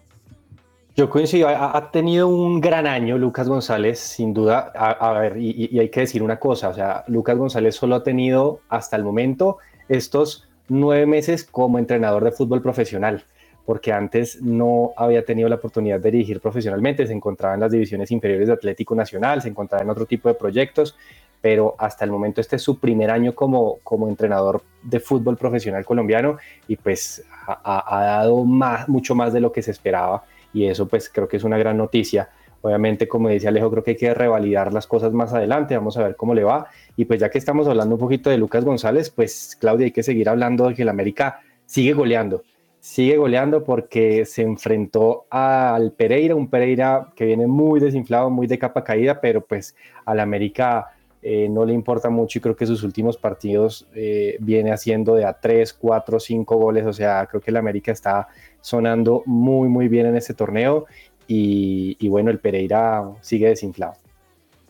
Yo 0.98 1.08
coincido, 1.08 1.46
ha, 1.48 1.92
tenido 1.92 2.26
un 2.26 2.60
gran 2.60 2.84
año 2.88 3.18
Lucas 3.18 3.48
González, 3.48 4.00
sin 4.00 4.34
duda. 4.34 4.72
A, 4.74 5.12
ver, 5.12 5.36
y, 5.36 5.78
hay 5.78 5.90
que 5.90 6.00
decir 6.00 6.24
una 6.24 6.40
cosa, 6.40 6.70
o 6.70 6.74
sea, 6.74 7.04
Lucas 7.06 7.38
González 7.38 7.76
solo 7.76 7.94
ha 7.94 8.02
tenido 8.02 8.58
hasta 8.68 8.96
el 8.96 9.04
momento 9.04 9.58
estos 9.88 10.48
nueve 10.66 11.06
meses 11.06 11.44
como 11.44 11.78
entrenador 11.78 12.24
de 12.24 12.32
fútbol 12.32 12.62
profesional, 12.62 13.22
porque 13.68 13.92
antes 13.92 14.40
no 14.40 14.94
había 14.96 15.26
tenido 15.26 15.46
la 15.46 15.56
oportunidad 15.56 16.00
de 16.00 16.10
dirigir 16.10 16.40
profesionalmente, 16.40 17.06
se 17.06 17.12
encontraba 17.12 17.52
en 17.52 17.60
las 17.60 17.70
divisiones 17.70 18.10
inferiores 18.10 18.46
de 18.46 18.54
Atlético 18.54 18.94
Nacional, 18.94 19.42
se 19.42 19.50
encontraba 19.50 19.84
en 19.84 19.90
otro 19.90 20.06
tipo 20.06 20.30
de 20.30 20.34
proyectos, 20.36 20.96
pero 21.42 21.74
hasta 21.76 22.06
el 22.06 22.10
momento 22.10 22.40
este 22.40 22.56
es 22.56 22.62
su 22.62 22.78
primer 22.78 23.10
año 23.10 23.34
como, 23.34 23.76
como 23.84 24.08
entrenador 24.08 24.62
de 24.82 25.00
fútbol 25.00 25.36
profesional 25.36 25.84
colombiano 25.84 26.38
y 26.66 26.76
pues 26.76 27.22
ha, 27.46 28.04
dado 28.06 28.42
más, 28.42 28.88
mucho 28.88 29.14
más 29.14 29.34
de 29.34 29.40
lo 29.40 29.52
que 29.52 29.60
se 29.60 29.70
esperaba 29.70 30.24
y 30.54 30.64
eso 30.64 30.88
pues 30.88 31.10
creo 31.10 31.28
que 31.28 31.36
es 31.36 31.44
una 31.44 31.58
gran 31.58 31.76
noticia. 31.76 32.30
Obviamente, 32.62 33.06
como 33.06 33.28
decía 33.28 33.50
Alejo, 33.50 33.70
creo 33.70 33.84
que 33.84 33.90
hay 33.90 33.96
que 33.98 34.14
revalidar 34.14 34.72
las 34.72 34.86
cosas 34.86 35.12
más 35.12 35.34
adelante, 35.34 35.76
vamos 35.76 35.98
a 35.98 36.04
ver 36.04 36.16
cómo 36.16 36.32
le 36.32 36.42
va. 36.42 36.68
Y 36.96 37.04
pues 37.04 37.20
ya 37.20 37.28
que 37.28 37.36
estamos 37.36 37.68
hablando 37.68 37.96
un 37.96 38.00
poquito 38.00 38.30
de 38.30 38.38
Lucas 38.38 38.64
González, 38.64 39.10
pues 39.10 39.58
Claudia, 39.60 39.84
hay 39.84 39.92
que 39.92 40.02
seguir 40.02 40.30
hablando 40.30 40.68
de 40.68 40.74
que 40.74 40.80
el 40.80 40.88
América 40.88 41.42
sigue 41.66 41.92
goleando, 41.92 42.44
sigue 42.88 43.18
goleando 43.18 43.64
porque 43.64 44.24
se 44.24 44.40
enfrentó 44.40 45.26
al 45.28 45.92
Pereira, 45.92 46.34
un 46.34 46.48
Pereira 46.48 47.12
que 47.14 47.26
viene 47.26 47.46
muy 47.46 47.80
desinflado, 47.80 48.30
muy 48.30 48.46
de 48.46 48.58
capa 48.58 48.82
caída, 48.82 49.20
pero 49.20 49.44
pues 49.44 49.76
al 50.06 50.20
América 50.20 50.86
eh, 51.20 51.50
no 51.50 51.66
le 51.66 51.74
importa 51.74 52.08
mucho 52.08 52.38
y 52.38 52.40
creo 52.40 52.56
que 52.56 52.64
sus 52.64 52.82
últimos 52.82 53.18
partidos 53.18 53.86
eh, 53.94 54.38
viene 54.40 54.72
haciendo 54.72 55.14
de 55.16 55.26
a 55.26 55.34
3, 55.34 55.74
4, 55.74 56.18
5 56.18 56.56
goles, 56.56 56.86
o 56.86 56.92
sea, 56.94 57.26
creo 57.26 57.42
que 57.42 57.50
el 57.50 57.58
América 57.58 57.92
está 57.92 58.28
sonando 58.62 59.22
muy, 59.26 59.68
muy 59.68 59.88
bien 59.88 60.06
en 60.06 60.16
este 60.16 60.32
torneo 60.32 60.86
y, 61.26 62.08
bueno, 62.08 62.30
el 62.30 62.38
Pereira 62.38 63.06
sigue 63.20 63.48
desinflado. 63.48 63.96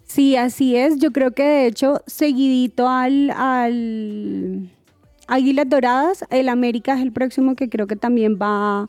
Sí, 0.03 0.35
así 0.35 0.75
es. 0.75 0.99
Yo 0.99 1.13
creo 1.13 1.31
que 1.31 1.45
de 1.45 1.67
hecho, 1.67 2.03
seguidito 2.07 2.89
al, 2.89 3.31
al 3.31 4.71
Águilas 5.29 5.69
Doradas, 5.69 6.25
el 6.31 6.49
América 6.49 6.95
es 6.95 7.03
el 7.03 7.13
próximo 7.13 7.55
que 7.55 7.69
creo 7.69 7.87
que 7.87 7.97
también 7.97 8.39
va, 8.41 8.89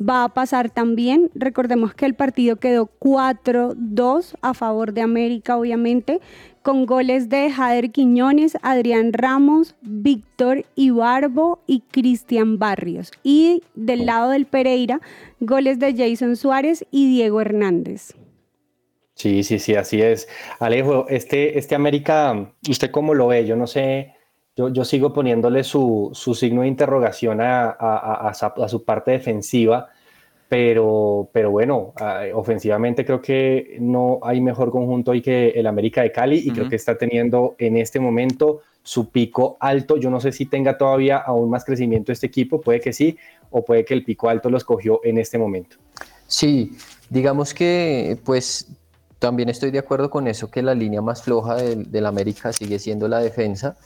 va 0.00 0.24
a 0.24 0.28
pasar 0.28 0.70
también. 0.70 1.30
Recordemos 1.34 1.94
que 1.94 2.06
el 2.06 2.14
partido 2.14 2.56
quedó 2.56 2.88
4-2 3.00 4.36
a 4.42 4.54
favor 4.54 4.92
de 4.92 5.00
América, 5.00 5.56
obviamente 5.56 6.20
con 6.68 6.84
goles 6.84 7.30
de 7.30 7.50
Jader 7.50 7.90
Quiñones, 7.92 8.58
Adrián 8.60 9.14
Ramos, 9.14 9.74
Víctor 9.80 10.66
Ibarbo 10.74 11.62
y 11.66 11.80
Cristian 11.80 12.58
Barrios. 12.58 13.10
Y 13.22 13.62
del 13.74 14.04
lado 14.04 14.28
del 14.28 14.44
Pereira, 14.44 15.00
goles 15.40 15.78
de 15.78 15.94
Jason 15.96 16.36
Suárez 16.36 16.84
y 16.90 17.08
Diego 17.08 17.40
Hernández. 17.40 18.12
Sí, 19.14 19.44
sí, 19.44 19.58
sí, 19.58 19.76
así 19.76 20.02
es. 20.02 20.28
Alejo, 20.60 21.06
este, 21.08 21.58
este 21.58 21.74
América, 21.74 22.52
¿usted 22.68 22.90
cómo 22.90 23.14
lo 23.14 23.28
ve? 23.28 23.46
Yo 23.46 23.56
no 23.56 23.66
sé, 23.66 24.14
yo, 24.58 24.68
yo 24.68 24.84
sigo 24.84 25.12
poniéndole 25.12 25.64
su, 25.64 26.10
signo 26.34 26.62
de 26.62 26.68
interrogación 26.68 27.40
a, 27.40 27.70
a 27.70 28.68
su 28.68 28.84
parte 28.84 29.12
defensiva 29.12 29.88
pero, 30.48 31.28
pero 31.32 31.50
bueno, 31.50 31.92
ofensivamente 32.34 33.04
creo 33.04 33.20
que 33.20 33.76
no 33.80 34.18
hay 34.22 34.40
mejor 34.40 34.70
conjunto 34.70 35.10
hoy 35.10 35.20
que 35.20 35.50
el 35.50 35.66
América 35.66 36.02
de 36.02 36.10
Cali 36.10 36.38
y 36.38 36.50
creo 36.50 36.70
que 36.70 36.76
está 36.76 36.96
teniendo 36.96 37.54
en 37.58 37.76
este 37.76 38.00
momento 38.00 38.62
su 38.82 39.10
pico 39.10 39.58
alto. 39.60 39.98
Yo 39.98 40.08
no 40.08 40.20
sé 40.20 40.32
si 40.32 40.46
tenga 40.46 40.78
todavía 40.78 41.18
aún 41.18 41.50
más 41.50 41.66
crecimiento 41.66 42.12
este 42.12 42.26
equipo, 42.26 42.62
puede 42.62 42.80
que 42.80 42.94
sí, 42.94 43.18
o 43.50 43.62
puede 43.62 43.84
que 43.84 43.92
el 43.92 44.04
pico 44.04 44.30
alto 44.30 44.48
lo 44.48 44.56
escogió 44.56 45.00
en 45.04 45.18
este 45.18 45.36
momento. 45.36 45.76
Sí, 46.26 46.72
digamos 47.10 47.52
que 47.52 48.18
pues 48.24 48.68
también 49.18 49.50
estoy 49.50 49.70
de 49.70 49.80
acuerdo 49.80 50.08
con 50.08 50.28
eso, 50.28 50.50
que 50.50 50.62
la 50.62 50.74
línea 50.74 51.02
más 51.02 51.22
floja 51.22 51.56
del, 51.56 51.90
del 51.90 52.06
América 52.06 52.54
sigue 52.54 52.78
siendo 52.78 53.06
la 53.06 53.20
defensa. 53.20 53.76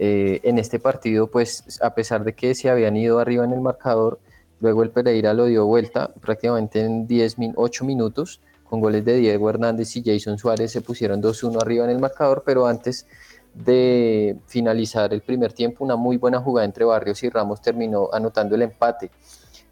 Eh, 0.00 0.40
en 0.44 0.58
este 0.58 0.78
partido, 0.78 1.26
pues 1.26 1.80
a 1.82 1.94
pesar 1.94 2.22
de 2.24 2.32
que 2.32 2.54
se 2.54 2.70
habían 2.70 2.96
ido 2.96 3.18
arriba 3.18 3.44
en 3.44 3.52
el 3.52 3.60
marcador, 3.60 4.20
Luego 4.60 4.82
el 4.82 4.90
Pereira 4.90 5.34
lo 5.34 5.46
dio 5.46 5.66
vuelta 5.66 6.10
prácticamente 6.20 6.80
en 6.80 7.06
10, 7.06 7.36
8 7.54 7.84
minutos 7.84 8.40
con 8.64 8.80
goles 8.80 9.04
de 9.04 9.16
Diego 9.16 9.48
Hernández 9.48 9.96
y 9.96 10.02
Jason 10.04 10.36
Suárez 10.36 10.72
se 10.72 10.82
pusieron 10.82 11.22
2-1 11.22 11.62
arriba 11.62 11.84
en 11.84 11.90
el 11.90 12.00
marcador, 12.00 12.42
pero 12.44 12.66
antes 12.66 13.06
de 13.54 14.36
finalizar 14.46 15.14
el 15.14 15.22
primer 15.22 15.52
tiempo, 15.52 15.84
una 15.84 15.96
muy 15.96 16.16
buena 16.16 16.40
jugada 16.40 16.66
entre 16.66 16.84
Barrios 16.84 17.22
y 17.22 17.30
Ramos 17.30 17.62
terminó 17.62 18.10
anotando 18.12 18.56
el 18.56 18.62
empate. 18.62 19.10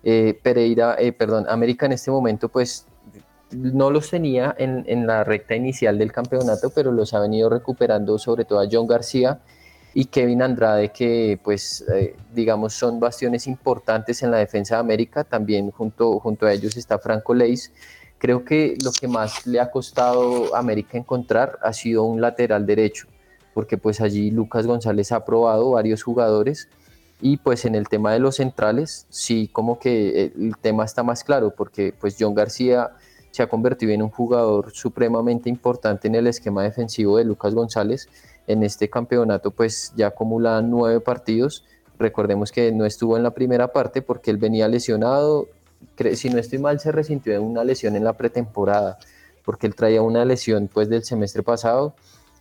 Eh, 0.03 0.39
Pereira, 0.43 0.97
eh, 0.99 1.13
perdón, 1.13 1.47
América 1.49 1.87
en 1.87 1.93
este 1.93 2.11
momento 2.11 2.49
pues 2.49 2.87
no 3.51 3.91
los 3.91 4.09
tenía 4.09 4.55
en, 4.57 4.85
en, 4.87 5.07
la 5.07 5.25
recta 5.25 5.55
inicial 5.55 5.99
del 5.99 6.13
campeonato, 6.13 6.71
pero 6.71 6.91
los 6.91 7.13
ha 7.13 7.21
venido 7.21 7.49
recuperando 7.49 8.19
sobre 8.19 8.45
todo 8.45 8.61
a 8.61 8.69
John 8.71 8.87
García 8.87 9.41
y 9.99 10.05
Kevin 10.05 10.43
Andrade, 10.43 10.91
que 10.91 11.41
pues 11.43 11.83
eh, 11.91 12.15
digamos 12.35 12.75
son 12.75 13.01
bastiones 13.01 13.47
importantes 13.47 14.23
en 14.23 14.31
la 14.31 14.37
defensa 14.37 14.75
de 14.75 14.81
América, 14.81 15.25
también 15.25 15.71
junto, 15.71 16.21
junto 16.21 16.45
a 16.45 16.53
ellos 16.53 16.77
está 16.77 16.99
Franco 16.99 17.33
Leis. 17.33 17.73
Creo 18.19 18.45
que 18.45 18.77
lo 18.85 18.93
que 18.93 19.09
más 19.09 19.47
le 19.47 19.59
ha 19.59 19.71
costado 19.71 20.55
a 20.55 20.59
América 20.59 20.99
encontrar 20.99 21.59
ha 21.63 21.73
sido 21.73 22.03
un 22.03 22.21
lateral 22.21 22.67
derecho, 22.67 23.07
porque 23.55 23.79
pues 23.79 24.03
allí 24.03 24.31
Lucas 24.31 24.67
González 24.67 25.13
ha 25.13 25.25
probado 25.25 25.71
varios 25.71 26.03
jugadores. 26.03 26.69
Y 27.23 27.39
pues 27.39 27.65
en 27.65 27.75
el 27.75 27.89
tema 27.89 28.13
de 28.13 28.19
los 28.19 28.37
centrales 28.37 29.07
sí 29.09 29.49
como 29.51 29.79
que 29.79 30.31
el 30.37 30.59
tema 30.61 30.85
está 30.85 31.05
más 31.05 31.25
claro, 31.25 31.55
porque 31.57 31.95
pues 31.99 32.17
John 32.21 32.35
García 32.35 32.91
se 33.31 33.43
ha 33.43 33.49
convertido 33.49 33.93
en 33.93 34.03
un 34.03 34.11
jugador 34.11 34.73
supremamente 34.73 35.49
importante 35.49 36.09
en 36.09 36.17
el 36.17 36.27
esquema 36.27 36.63
defensivo 36.65 37.17
de 37.17 37.25
Lucas 37.25 37.55
González 37.55 38.11
en 38.47 38.63
este 38.63 38.89
campeonato 38.89 39.51
pues 39.51 39.93
ya 39.97 40.09
acumula 40.09 40.63
nueve 40.63 41.01
partidos. 41.01 41.65
Recordemos 41.99 42.53
que 42.53 42.73
no 42.73 42.85
estuvo 42.85 43.17
en 43.17 43.23
la 43.23 43.33
primera 43.33 43.73
parte 43.73 44.03
porque 44.03 44.31
él 44.31 44.37
venía 44.37 44.69
lesionado. 44.69 45.49
Si 46.15 46.31
no 46.31 46.39
estoy 46.39 46.59
mal, 46.59 46.81
se 46.81 46.93
resintió 46.93 47.33
de 47.33 47.39
una 47.39 47.65
lesión 47.65 47.97
en 47.97 48.05
la 48.05 48.15
pretemporada 48.15 48.99
porque 49.45 49.67
él 49.67 49.75
traía 49.75 50.03
una 50.03 50.25
lesión 50.25 50.69
pues 50.73 50.89
del 50.89 51.05
semestre 51.05 51.43
pasado 51.43 51.95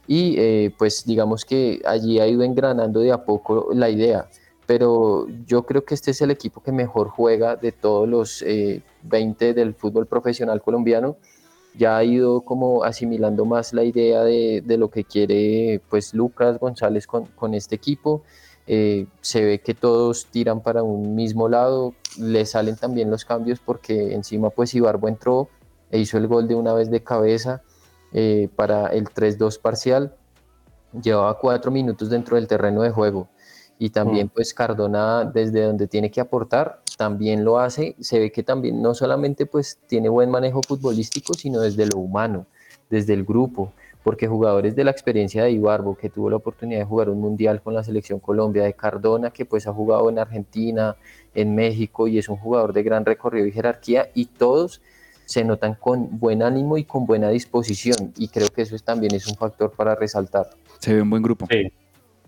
y 0.07 0.35
eh, 0.37 0.73
pues 0.77 1.05
digamos 1.05 1.45
que 1.45 1.81
allí 1.85 2.19
ha 2.19 2.27
ido 2.27 2.43
engranando 2.43 2.99
de 2.99 3.11
a 3.11 3.23
poco 3.23 3.69
la 3.73 3.89
idea. 3.89 4.27
Pero 4.65 5.27
yo 5.45 5.63
creo 5.63 5.85
que 5.85 5.93
este 5.93 6.11
es 6.11 6.21
el 6.21 6.31
equipo 6.31 6.61
que 6.63 6.71
mejor 6.71 7.09
juega 7.09 7.55
de 7.55 7.71
todos 7.71 8.09
los 8.09 8.43
20 9.03 9.49
eh, 9.49 9.53
del 9.53 9.75
fútbol 9.75 10.07
profesional 10.07 10.61
colombiano 10.61 11.17
ya 11.77 11.97
ha 11.97 12.03
ido 12.03 12.41
como 12.41 12.83
asimilando 12.83 13.45
más 13.45 13.73
la 13.73 13.83
idea 13.83 14.23
de, 14.23 14.61
de 14.65 14.77
lo 14.77 14.89
que 14.89 15.03
quiere 15.03 15.81
pues 15.89 16.13
Lucas 16.13 16.59
González 16.59 17.07
con, 17.07 17.25
con 17.25 17.53
este 17.53 17.75
equipo. 17.75 18.23
Eh, 18.67 19.05
se 19.21 19.45
ve 19.45 19.59
que 19.59 19.75
todos 19.75 20.25
tiran 20.27 20.61
para 20.61 20.81
un 20.81 21.13
mismo 21.13 21.47
lado, 21.47 21.93
le 22.17 22.45
salen 22.45 22.75
también 22.75 23.11
los 23.11 23.23
cambios 23.23 23.59
porque 23.59 24.13
encima 24.13 24.49
pues 24.49 24.73
Ibarbo 24.73 25.07
entró 25.07 25.49
e 25.91 25.99
hizo 25.99 26.17
el 26.17 26.27
gol 26.27 26.47
de 26.47 26.55
una 26.55 26.73
vez 26.73 26.89
de 26.89 27.03
cabeza 27.03 27.61
eh, 28.11 28.49
para 28.55 28.87
el 28.87 29.05
3-2 29.05 29.59
parcial, 29.59 30.15
llevaba 30.99 31.37
cuatro 31.37 31.69
minutos 31.69 32.09
dentro 32.09 32.37
del 32.37 32.47
terreno 32.47 32.81
de 32.81 32.89
juego. 32.89 33.27
Y 33.77 33.89
también 33.89 34.29
pues 34.29 34.53
Cardona 34.53 35.25
desde 35.25 35.63
donde 35.63 35.87
tiene 35.87 36.09
que 36.09 36.21
aportar 36.21 36.81
también 36.97 37.43
lo 37.43 37.59
hace, 37.59 37.95
se 37.99 38.19
ve 38.19 38.31
que 38.31 38.43
también 38.43 38.81
no 38.81 38.93
solamente 38.93 39.45
pues 39.45 39.79
tiene 39.87 40.09
buen 40.09 40.29
manejo 40.29 40.61
futbolístico, 40.65 41.33
sino 41.33 41.59
desde 41.59 41.85
lo 41.87 41.99
humano, 41.99 42.45
desde 42.89 43.13
el 43.13 43.23
grupo, 43.23 43.73
porque 44.03 44.27
jugadores 44.27 44.75
de 44.75 44.83
la 44.83 44.91
experiencia 44.91 45.43
de 45.43 45.51
Ibarbo, 45.51 45.95
que 45.95 46.09
tuvo 46.09 46.29
la 46.29 46.35
oportunidad 46.35 46.79
de 46.79 46.85
jugar 46.85 47.09
un 47.09 47.19
mundial 47.19 47.61
con 47.61 47.73
la 47.73 47.83
selección 47.83 48.19
Colombia, 48.19 48.63
de 48.63 48.73
Cardona, 48.73 49.31
que 49.31 49.45
pues 49.45 49.67
ha 49.67 49.73
jugado 49.73 50.09
en 50.09 50.19
Argentina, 50.19 50.95
en 51.33 51.55
México 51.55 52.07
y 52.07 52.17
es 52.17 52.29
un 52.29 52.37
jugador 52.37 52.71
de 52.73 52.83
gran 52.83 53.03
recorrido 53.05 53.47
y 53.47 53.51
jerarquía, 53.51 54.09
y 54.13 54.25
todos 54.25 54.81
se 55.25 55.43
notan 55.43 55.73
con 55.73 56.19
buen 56.19 56.43
ánimo 56.43 56.77
y 56.77 56.83
con 56.83 57.05
buena 57.05 57.29
disposición, 57.29 58.13
y 58.15 58.27
creo 58.27 58.47
que 58.49 58.61
eso 58.61 58.77
también 58.77 59.15
es 59.15 59.27
un 59.27 59.35
factor 59.35 59.71
para 59.71 59.95
resaltar. 59.95 60.49
Se 60.79 60.93
ve 60.93 61.01
un 61.01 61.09
buen 61.09 61.23
grupo. 61.23 61.47
Sí. 61.49 61.71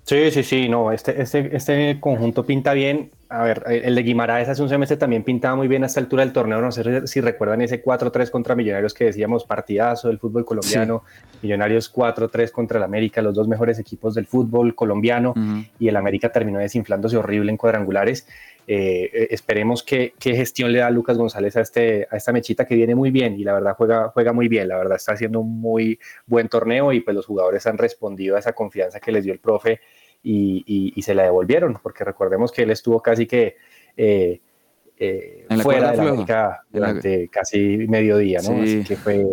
Sí, 0.04 0.32
sí, 0.32 0.42
sí, 0.42 0.70
no, 0.70 0.94
este, 0.94 1.22
este, 1.22 1.54
este 1.54 2.00
conjunto 2.00 2.46
pinta 2.46 2.72
bien. 2.72 3.12
A 3.30 3.44
ver, 3.44 3.64
el 3.68 3.94
de 3.94 4.04
Guimaraes 4.04 4.48
hace 4.48 4.62
un 4.62 4.70
semestre 4.70 4.96
también 4.96 5.24
pintaba 5.24 5.56
muy 5.56 5.68
bien 5.68 5.84
a 5.84 5.88
esta 5.88 6.00
altura 6.00 6.24
del 6.24 6.32
torneo. 6.32 6.62
No 6.62 6.72
sé 6.72 7.08
si 7.08 7.20
recuerdan 7.20 7.62
ese 7.62 7.84
4-3 7.84 8.30
contra 8.30 8.56
Millonarios 8.56 8.94
que 8.94 9.06
decíamos 9.06 9.44
partidazo 9.44 10.08
del 10.08 10.18
fútbol 10.18 10.46
colombiano. 10.46 11.04
Millonarios 11.42 11.94
4-3 11.94 12.52
contra 12.52 12.78
el 12.78 12.86
América, 12.86 13.22
los 13.22 13.36
dos 13.36 13.50
mejores 13.50 13.80
equipos 13.80 14.16
del 14.16 14.28
fútbol 14.28 14.76
colombiano. 14.76 15.34
Y 15.78 15.90
el 15.90 15.98
América 15.98 16.32
terminó 16.32 16.60
desinflándose 16.60 17.18
horrible 17.18 17.52
en 17.52 17.58
cuadrangulares. 17.58 18.28
Eh, 18.66 19.10
eh, 19.14 19.28
esperemos 19.32 19.84
que, 19.84 20.14
qué 20.20 20.36
gestión 20.36 20.72
le 20.72 20.80
da 20.80 20.90
Lucas 20.90 21.18
González 21.18 21.56
a, 21.58 21.62
este, 21.62 22.08
a 22.10 22.18
esta 22.18 22.34
mechita 22.34 22.66
que 22.66 22.76
viene 22.76 22.96
muy 22.96 23.12
bien 23.12 23.40
y 23.40 23.46
la 23.46 23.54
verdad 23.54 23.76
juega, 23.78 24.10
juega 24.10 24.32
muy 24.32 24.48
bien. 24.48 24.70
La 24.70 24.78
verdad 24.78 24.96
está 24.96 25.14
haciendo 25.14 25.42
un 25.42 25.60
muy 25.60 26.00
buen 26.26 26.48
torneo 26.48 26.94
y 26.94 27.02
pues 27.02 27.16
los 27.16 27.26
jugadores 27.26 27.68
han 27.68 27.78
respondido 27.78 28.38
a 28.38 28.40
esa 28.40 28.54
confianza 28.54 29.02
que 29.02 29.12
les 29.12 29.26
dio 29.26 29.34
el 29.34 29.40
profe 29.40 29.82
y, 30.24 31.02
se 31.02 31.16
la 31.16 31.24
devolvieron, 31.24 31.78
porque 31.82 32.04
recordemos 32.04 32.52
que 32.52 32.64
él 32.64 32.72
estuvo 32.72 33.02
casi 33.02 33.26
que 33.26 33.56
eh, 33.96 34.42
eh, 34.98 35.46
fuera 35.62 35.92
de 35.92 35.98
la 35.98 36.04
América 36.04 36.64
durante 36.72 37.30
casi 37.30 37.86
mediodía, 37.88 38.40
¿no? 38.42 38.62
Así 38.62 38.84
que 38.84 38.96
fue, 38.96 39.26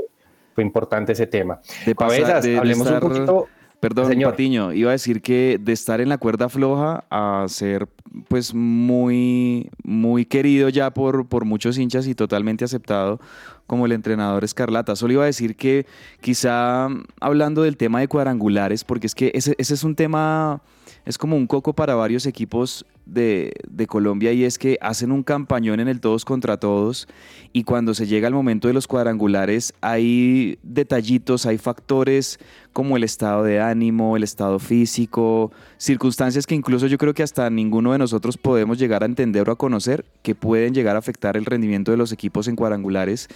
fue 0.55 0.63
importante 0.63 1.13
ese 1.13 1.27
tema. 1.27 1.61
De 1.85 1.95
Cabezas, 1.95 2.47
hablemos 2.47 2.91
un 2.91 3.01
poquito. 3.01 3.49
Perdón, 3.81 4.09
señor. 4.09 4.31
Patiño, 4.31 4.73
iba 4.73 4.89
a 4.89 4.93
decir 4.93 5.21
que 5.21 5.59
de 5.61 5.75
estar 5.75 6.01
en 6.01 6.09
la 6.09 6.17
cuerda 6.17 6.49
floja 6.49 7.05
a 7.11 7.45
ser 7.49 7.87
pues 8.29 8.55
muy, 8.55 9.71
muy 9.83 10.25
querido 10.25 10.71
ya 10.71 10.95
por, 10.95 11.29
por 11.29 11.45
muchos 11.45 11.77
hinchas 11.77 12.07
y 12.07 12.15
totalmente 12.15 12.65
aceptado 12.65 13.21
como 13.67 13.85
el 13.85 13.93
entrenador 13.93 14.43
Escarlata. 14.43 14.97
Solo 14.97 15.13
iba 15.13 15.25
a 15.25 15.27
decir 15.27 15.57
que 15.57 15.85
quizá 16.23 16.89
hablando 17.21 17.63
del 17.63 17.77
tema 17.77 18.01
de 18.01 18.09
cuadrangulares, 18.09 18.85
porque 18.85 19.07
es 19.07 19.15
que 19.15 19.33
ese, 19.35 19.55
ese 19.59 19.75
es 19.75 19.85
un 19.85 19.95
tema 19.97 20.63
es 21.05 21.19
como 21.19 21.37
un 21.37 21.47
coco 21.47 21.75
para 21.75 21.95
varios 21.95 22.27
equipos 22.27 22.87
de, 23.07 23.53
Colombia 23.89 24.33
y 24.33 24.45
es 24.45 24.59
que 24.59 24.79
hacen 24.81 25.13
un 25.13 25.23
campañón 25.23 25.79
en 25.79 25.89
el 25.89 26.01
todos 26.01 26.25
contra 26.25 26.57
todos 26.57 27.07
y 27.53 27.65
cuando 27.65 27.93
se 27.93 28.07
llega 28.07 28.29
al 28.29 28.35
momento 28.35 28.67
de 28.67 28.75
los 28.75 28.87
cuadrangulares 28.87 29.75
hay 29.83 30.59
detallitos, 30.63 31.45
hay 31.45 31.59
factores 31.59 32.39
como 32.75 32.99
el 32.99 33.05
estado 33.05 33.45
de 33.45 33.61
ánimo, 33.61 34.17
el 34.17 34.25
estado 34.25 34.59
físico, 34.59 35.53
circunstancias 35.79 36.47
que 36.47 36.55
incluso 36.55 36.89
yo 36.89 36.99
creo 36.99 37.15
que 37.15 37.23
hasta 37.23 37.49
ninguno 37.49 37.93
de 37.93 37.99
nosotros 37.99 38.37
podemos 38.37 38.79
llegar 38.79 39.05
a 39.05 39.07
entender 39.07 39.49
o 39.49 39.53
a 39.53 39.57
conocer 39.57 40.05
que 40.23 40.35
pueden 40.35 40.75
llegar 40.75 40.97
a 40.97 40.99
afectar 40.99 41.37
el 41.37 41.47
rendimiento 41.47 41.93
de 41.93 41.97
los 41.97 42.13
equipos 42.13 42.49
en 42.49 42.57
cuadrangulares 42.57 43.29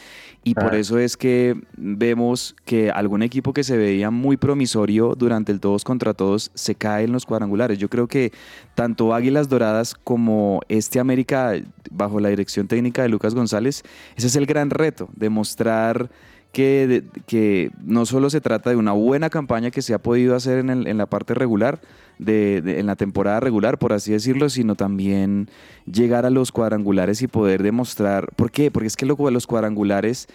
y 0.43 0.55
por 0.55 0.75
eso 0.75 0.99
es 0.99 1.17
que 1.17 1.57
vemos 1.77 2.57
que 2.65 2.91
algún 2.91 3.23
equipo 3.23 3.53
que 3.53 3.65
se 3.65 3.77
veía 3.77 4.11
muy 4.11 4.37
promisorio 4.37 5.15
durante 5.17 5.53
el 5.53 5.61
todos 5.61 5.85
contra 5.85 6.15
todos 6.15 6.51
se 6.55 6.75
cae 6.75 7.05
en 7.05 7.13
los 7.13 7.25
cuadrangulares. 7.25 7.79
Yo 7.79 7.89
creo 7.89 8.09
que 8.09 8.33
tanto 8.75 9.15
Águilas 9.15 9.49
Doradas 9.49 9.95
como 9.95 10.61
este 10.69 10.99
América 10.99 11.53
bajo 11.93 12.19
la 12.19 12.29
dirección 12.29 12.67
técnica 12.67 13.03
de 13.03 13.09
Lucas 13.09 13.35
González, 13.37 13.85
ese 14.17 14.27
es 14.27 14.37
el 14.37 14.47
gran 14.47 14.71
reto, 14.71 15.09
demostrar 15.15 16.11
que, 16.59 17.05
que 17.27 17.71
no 17.85 18.05
solo 18.05 18.31
se 18.31 18.41
trata 18.41 18.71
de 18.71 18.75
una 18.75 18.91
buena 18.91 19.31
campaña 19.31 19.71
que 19.71 19.81
se 19.81 19.95
ha 19.95 20.01
podido 20.01 20.35
hacer 20.35 20.59
en, 20.59 20.89
en 20.89 20.99
la 20.99 21.07
parte 21.07 21.33
regular, 21.33 21.81
de, 22.19 22.57
en 22.81 22.87
la 22.87 22.97
temporada 22.97 23.39
regular, 23.39 23.79
por 23.79 23.93
así 23.93 24.11
decirlo, 24.11 24.49
sino 24.49 24.75
también 24.75 25.49
llegar 25.87 26.27
a 26.27 26.31
los 26.31 26.51
cuadrangulares 26.51 27.23
y 27.23 27.29
poder 27.29 27.63
demostrar. 27.63 28.33
¿Por 28.35 28.51
qué? 28.51 28.73
Porque 28.73 28.89
es 28.89 28.97
que 28.97 29.07
los 29.07 29.47
cuadrangulares, 29.47 30.27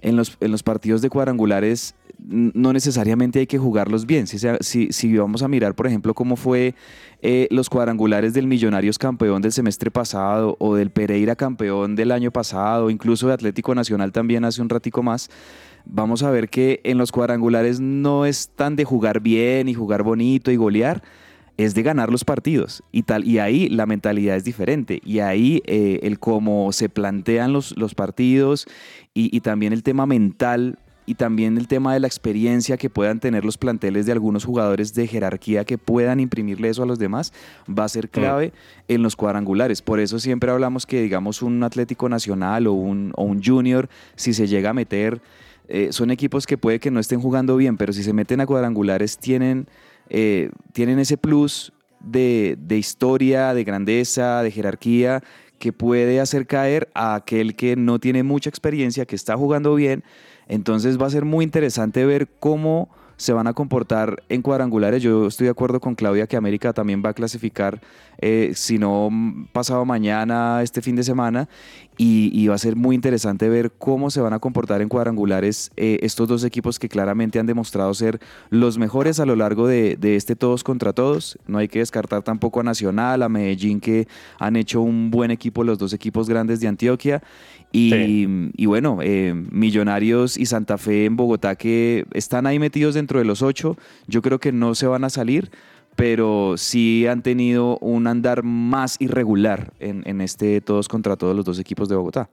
en 0.00 0.16
los, 0.16 0.38
en 0.40 0.50
los 0.50 0.62
partidos 0.62 1.02
de 1.02 1.10
cuadrangulares, 1.10 1.94
no 2.18 2.72
necesariamente 2.72 3.38
hay 3.40 3.46
que 3.46 3.58
jugarlos 3.58 4.06
bien. 4.06 4.26
Si, 4.26 4.38
si, 4.60 4.92
si 4.92 5.16
vamos 5.16 5.42
a 5.42 5.48
mirar, 5.48 5.74
por 5.74 5.86
ejemplo, 5.86 6.14
cómo 6.14 6.36
fue 6.36 6.74
eh, 7.22 7.48
los 7.50 7.70
cuadrangulares 7.70 8.34
del 8.34 8.46
Millonarios 8.46 8.98
campeón 8.98 9.42
del 9.42 9.52
semestre 9.52 9.90
pasado 9.90 10.56
o 10.58 10.74
del 10.74 10.90
Pereira 10.90 11.36
campeón 11.36 11.96
del 11.96 12.12
año 12.12 12.30
pasado, 12.30 12.90
incluso 12.90 13.28
de 13.28 13.34
Atlético 13.34 13.74
Nacional 13.74 14.12
también 14.12 14.44
hace 14.44 14.62
un 14.62 14.68
ratico 14.68 15.02
más, 15.02 15.30
vamos 15.84 16.22
a 16.22 16.30
ver 16.30 16.48
que 16.48 16.80
en 16.84 16.98
los 16.98 17.12
cuadrangulares 17.12 17.80
no 17.80 18.26
es 18.26 18.50
tan 18.54 18.76
de 18.76 18.84
jugar 18.84 19.20
bien 19.20 19.68
y 19.68 19.74
jugar 19.74 20.02
bonito 20.02 20.50
y 20.50 20.56
golear, 20.56 21.02
es 21.56 21.74
de 21.74 21.82
ganar 21.82 22.10
los 22.10 22.24
partidos 22.24 22.82
y 22.92 23.04
tal 23.04 23.26
y 23.26 23.38
ahí 23.38 23.68
la 23.68 23.86
mentalidad 23.86 24.36
es 24.36 24.44
diferente 24.44 25.00
y 25.04 25.20
ahí 25.20 25.62
eh, 25.66 26.00
el 26.02 26.18
cómo 26.18 26.70
se 26.72 26.88
plantean 26.88 27.52
los, 27.52 27.76
los 27.78 27.94
partidos 27.94 28.66
y, 29.14 29.34
y, 29.34 29.40
también 29.40 29.72
el 29.72 29.82
tema 29.82 30.04
mental 30.04 30.78
y 31.06 31.14
también 31.14 31.56
el 31.56 31.68
tema 31.68 31.94
de 31.94 32.00
la 32.00 32.08
experiencia 32.08 32.76
que 32.76 32.90
puedan 32.90 33.20
tener 33.20 33.44
los 33.44 33.56
planteles 33.56 34.06
de 34.06 34.12
algunos 34.12 34.44
jugadores 34.44 34.92
de 34.92 35.06
jerarquía 35.06 35.64
que 35.64 35.78
puedan 35.78 36.18
imprimirle 36.18 36.68
eso 36.68 36.82
a 36.82 36.86
los 36.86 36.98
demás 36.98 37.32
va 37.66 37.84
a 37.84 37.88
ser 37.88 38.10
clave 38.10 38.52
en 38.88 39.02
los 39.02 39.14
cuadrangulares. 39.14 39.82
Por 39.82 40.00
eso 40.00 40.18
siempre 40.18 40.50
hablamos 40.50 40.84
que 40.84 41.00
digamos 41.00 41.42
un 41.42 41.62
Atlético 41.62 42.08
Nacional 42.08 42.66
o 42.66 42.72
un, 42.72 43.12
o 43.16 43.22
un 43.22 43.42
Junior, 43.42 43.88
si 44.16 44.34
se 44.34 44.48
llega 44.48 44.70
a 44.70 44.74
meter, 44.74 45.22
eh, 45.68 45.88
son 45.92 46.10
equipos 46.10 46.46
que 46.46 46.58
puede 46.58 46.80
que 46.80 46.90
no 46.90 46.98
estén 46.98 47.20
jugando 47.20 47.56
bien, 47.56 47.76
pero 47.76 47.92
si 47.92 48.02
se 48.02 48.12
meten 48.12 48.40
a 48.40 48.46
cuadrangulares 48.46 49.18
tienen, 49.18 49.68
eh, 50.10 50.50
tienen 50.72 50.98
ese 50.98 51.16
plus 51.16 51.72
de, 52.00 52.58
de 52.60 52.78
historia, 52.78 53.54
de 53.54 53.64
grandeza, 53.64 54.42
de 54.42 54.50
jerarquía 54.50 55.22
que 55.58 55.72
puede 55.72 56.20
hacer 56.20 56.46
caer 56.46 56.88
a 56.94 57.14
aquel 57.14 57.56
que 57.56 57.76
no 57.76 57.98
tiene 57.98 58.22
mucha 58.22 58.50
experiencia, 58.50 59.06
que 59.06 59.16
está 59.16 59.36
jugando 59.36 59.74
bien, 59.74 60.04
entonces 60.48 61.00
va 61.00 61.06
a 61.06 61.10
ser 61.10 61.24
muy 61.24 61.44
interesante 61.44 62.04
ver 62.04 62.28
cómo 62.38 62.88
se 63.16 63.32
van 63.32 63.46
a 63.46 63.54
comportar 63.54 64.22
en 64.28 64.42
cuadrangulares. 64.42 65.02
Yo 65.02 65.26
estoy 65.26 65.46
de 65.46 65.50
acuerdo 65.50 65.80
con 65.80 65.94
Claudia 65.94 66.26
que 66.26 66.36
América 66.36 66.72
también 66.72 67.02
va 67.04 67.10
a 67.10 67.14
clasificar, 67.14 67.80
eh, 68.18 68.52
si 68.54 68.78
no 68.78 69.08
pasado 69.52 69.84
mañana, 69.84 70.62
este 70.62 70.82
fin 70.82 70.96
de 70.96 71.02
semana, 71.02 71.48
y, 71.98 72.46
va 72.46 72.54
a 72.54 72.58
ser 72.58 72.76
muy 72.76 72.94
interesante 72.94 73.48
ver 73.48 73.72
cómo 73.72 74.10
se 74.10 74.20
van 74.20 74.32
a 74.32 74.38
comportar 74.38 74.82
en 74.82 74.88
cuadrangulares 74.88 75.70
eh, 75.76 75.98
estos 76.02 76.28
dos 76.28 76.44
equipos 76.44 76.78
que 76.78 76.88
claramente 76.88 77.38
han 77.38 77.46
demostrado 77.46 77.92
ser 77.94 78.20
los 78.50 78.78
mejores 78.78 79.18
a 79.18 79.26
lo 79.26 79.34
largo 79.34 79.66
de, 79.66 79.96
de, 79.96 80.16
este 80.16 80.36
todos 80.36 80.62
contra 80.62 80.92
todos. 80.92 81.38
No 81.46 81.58
hay 81.58 81.68
que 81.68 81.78
descartar 81.78 82.22
tampoco 82.22 82.60
a 82.60 82.62
Nacional, 82.62 83.22
a 83.22 83.28
Medellín, 83.28 83.80
que 83.80 84.06
han 84.38 84.56
hecho 84.56 84.82
un 84.82 85.10
buen 85.10 85.30
equipo, 85.30 85.64
los 85.64 85.78
dos 85.78 85.92
equipos 85.92 86.28
grandes 86.28 86.60
de 86.60 86.68
Antioquia. 86.68 87.22
Y, 87.72 88.66
bueno, 88.66 89.00
eh, 89.02 89.34
Millonarios 89.34 90.38
y 90.38 90.46
Santa 90.46 90.78
Fe 90.78 91.04
en 91.04 91.16
Bogotá 91.16 91.56
que 91.56 92.06
están 92.12 92.46
ahí 92.46 92.58
metidos 92.58 92.94
dentro 92.94 93.18
de 93.18 93.26
los 93.26 93.42
ocho, 93.42 93.76
yo 94.06 94.22
creo 94.22 94.38
que 94.38 94.50
no 94.50 94.74
se 94.74 94.86
van 94.86 95.04
a 95.04 95.10
salir, 95.10 95.50
pero 95.96 96.54
sí 96.56 97.06
han 97.06 97.22
tenido 97.22 97.78
un 97.78 98.06
andar 98.06 98.42
más 98.42 98.96
irregular 99.00 99.72
en, 99.80 100.20
este 100.20 100.60
todos 100.60 100.88
contra 100.88 101.16
todos 101.16 101.34
los 101.34 101.44
dos 101.44 101.58
equipos 101.58 101.88
de 101.88 101.96
Bogotá. 101.96 102.28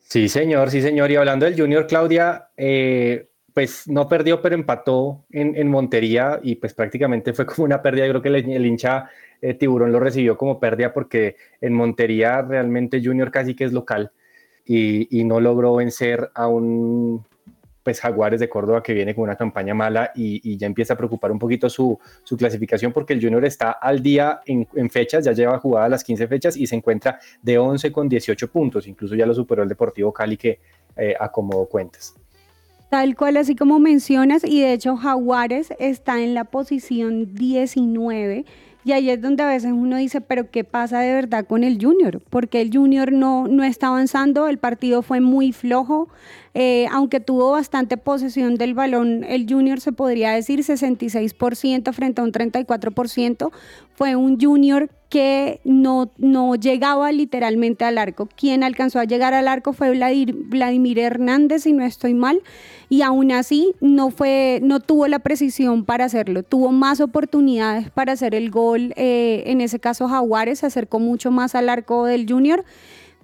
Sí, 0.00 0.28
señor, 0.28 0.70
sí, 0.70 0.80
señor. 0.80 1.10
Y 1.10 1.16
hablando 1.16 1.44
del 1.44 1.58
Junior, 1.58 1.86
Claudia, 1.86 2.48
eh, 2.56 3.28
pues 3.52 3.88
no 3.88 4.08
perdió, 4.08 4.40
pero 4.40 4.54
empató 4.54 5.24
en, 5.30 5.68
Montería 5.68 6.38
y 6.42 6.54
pues 6.56 6.74
prácticamente 6.74 7.32
fue 7.32 7.46
como 7.46 7.64
una 7.64 7.82
pérdida. 7.82 8.06
Yo 8.06 8.12
creo 8.20 8.22
que 8.22 8.54
el, 8.54 8.66
hincha 8.66 9.10
eh, 9.40 9.54
Tiburón 9.54 9.92
lo 9.92 10.00
recibió 10.00 10.36
como 10.36 10.60
pérdida 10.60 10.92
porque 10.92 11.36
en 11.60 11.72
Montería 11.72 12.42
realmente 12.42 13.02
Junior 13.04 13.30
casi 13.30 13.54
que 13.54 13.64
es 13.64 13.72
local 13.72 14.12
y, 14.64 15.24
no 15.24 15.40
logró 15.40 15.76
vencer 15.76 16.30
a 16.34 16.46
un 16.46 17.24
pues 17.82 18.00
Jaguares 18.00 18.40
de 18.40 18.48
Córdoba 18.48 18.82
que 18.82 18.94
viene 18.94 19.14
con 19.14 19.24
una 19.24 19.36
campaña 19.36 19.74
mala 19.74 20.12
y, 20.14 20.56
ya 20.56 20.66
empieza 20.66 20.94
a 20.94 20.96
preocupar 20.96 21.32
un 21.32 21.38
poquito 21.38 21.68
su, 21.68 21.98
clasificación 22.38 22.92
porque 22.92 23.12
el 23.12 23.20
Junior 23.20 23.44
está 23.44 23.72
al 23.72 24.02
día 24.02 24.40
en, 24.46 24.90
fechas, 24.90 25.24
ya 25.24 25.32
lleva 25.32 25.58
jugadas 25.58 25.90
las 25.90 26.04
15 26.04 26.26
fechas 26.28 26.56
y 26.56 26.66
se 26.66 26.76
encuentra 26.76 27.18
de 27.40 27.58
11 27.58 27.92
con 27.92 28.08
18 28.08 28.50
puntos, 28.50 28.86
incluso 28.86 29.14
ya 29.14 29.26
lo 29.26 29.34
superó 29.34 29.62
el 29.62 29.68
Deportivo 29.68 30.12
Cali 30.12 30.36
que 30.36 30.60
eh, 30.96 31.14
acomodó 31.18 31.66
cuentas. 31.66 32.14
Tal 32.90 33.16
cual, 33.16 33.38
así 33.38 33.56
como 33.56 33.78
mencionas, 33.78 34.44
y 34.44 34.60
de 34.60 34.74
hecho 34.74 34.96
Jaguares 34.96 35.72
está 35.78 36.22
en 36.22 36.34
la 36.34 36.44
posición 36.44 37.34
19 37.34 38.44
y 38.84 38.92
ahí 38.92 39.10
es 39.10 39.20
donde 39.20 39.42
a 39.42 39.46
veces 39.46 39.72
uno 39.72 39.96
dice, 39.96 40.20
pero 40.20 40.50
¿qué 40.50 40.64
pasa 40.64 41.00
de 41.00 41.12
verdad 41.12 41.46
con 41.46 41.62
el 41.62 41.78
Junior? 41.80 42.20
Porque 42.30 42.60
el 42.60 42.70
Junior 42.72 43.12
no, 43.12 43.46
no 43.46 43.62
está 43.62 43.88
avanzando, 43.88 44.48
el 44.48 44.58
partido 44.58 45.02
fue 45.02 45.20
muy 45.20 45.52
flojo, 45.52 46.08
eh, 46.54 46.86
aunque 46.90 47.20
tuvo 47.20 47.52
bastante 47.52 47.96
posesión 47.96 48.56
del 48.56 48.74
balón, 48.74 49.24
el 49.24 49.46
Junior 49.48 49.80
se 49.80 49.92
podría 49.92 50.32
decir 50.32 50.60
66% 50.60 51.92
frente 51.92 52.20
a 52.20 52.24
un 52.24 52.32
34%, 52.32 53.50
fue 53.94 54.16
un 54.16 54.40
Junior 54.40 54.90
que 55.12 55.60
no, 55.62 56.10
no 56.16 56.54
llegaba 56.54 57.12
literalmente 57.12 57.84
al 57.84 57.98
arco. 57.98 58.30
Quien 58.34 58.64
alcanzó 58.64 58.98
a 58.98 59.04
llegar 59.04 59.34
al 59.34 59.46
arco 59.46 59.74
fue 59.74 59.90
Vladimir 59.90 60.98
Hernández, 60.98 61.64
si 61.64 61.74
no 61.74 61.84
estoy 61.84 62.14
mal, 62.14 62.40
y 62.88 63.02
aún 63.02 63.30
así 63.30 63.74
no, 63.82 64.08
fue, 64.10 64.60
no 64.62 64.80
tuvo 64.80 65.08
la 65.08 65.18
precisión 65.18 65.84
para 65.84 66.06
hacerlo. 66.06 66.42
Tuvo 66.42 66.72
más 66.72 67.02
oportunidades 67.02 67.90
para 67.90 68.12
hacer 68.12 68.34
el 68.34 68.50
gol, 68.50 68.94
eh, 68.96 69.42
en 69.48 69.60
ese 69.60 69.78
caso 69.78 70.08
Jaguares 70.08 70.60
se 70.60 70.66
acercó 70.66 70.98
mucho 70.98 71.30
más 71.30 71.54
al 71.54 71.68
arco 71.68 72.06
del 72.06 72.26
Junior 72.26 72.64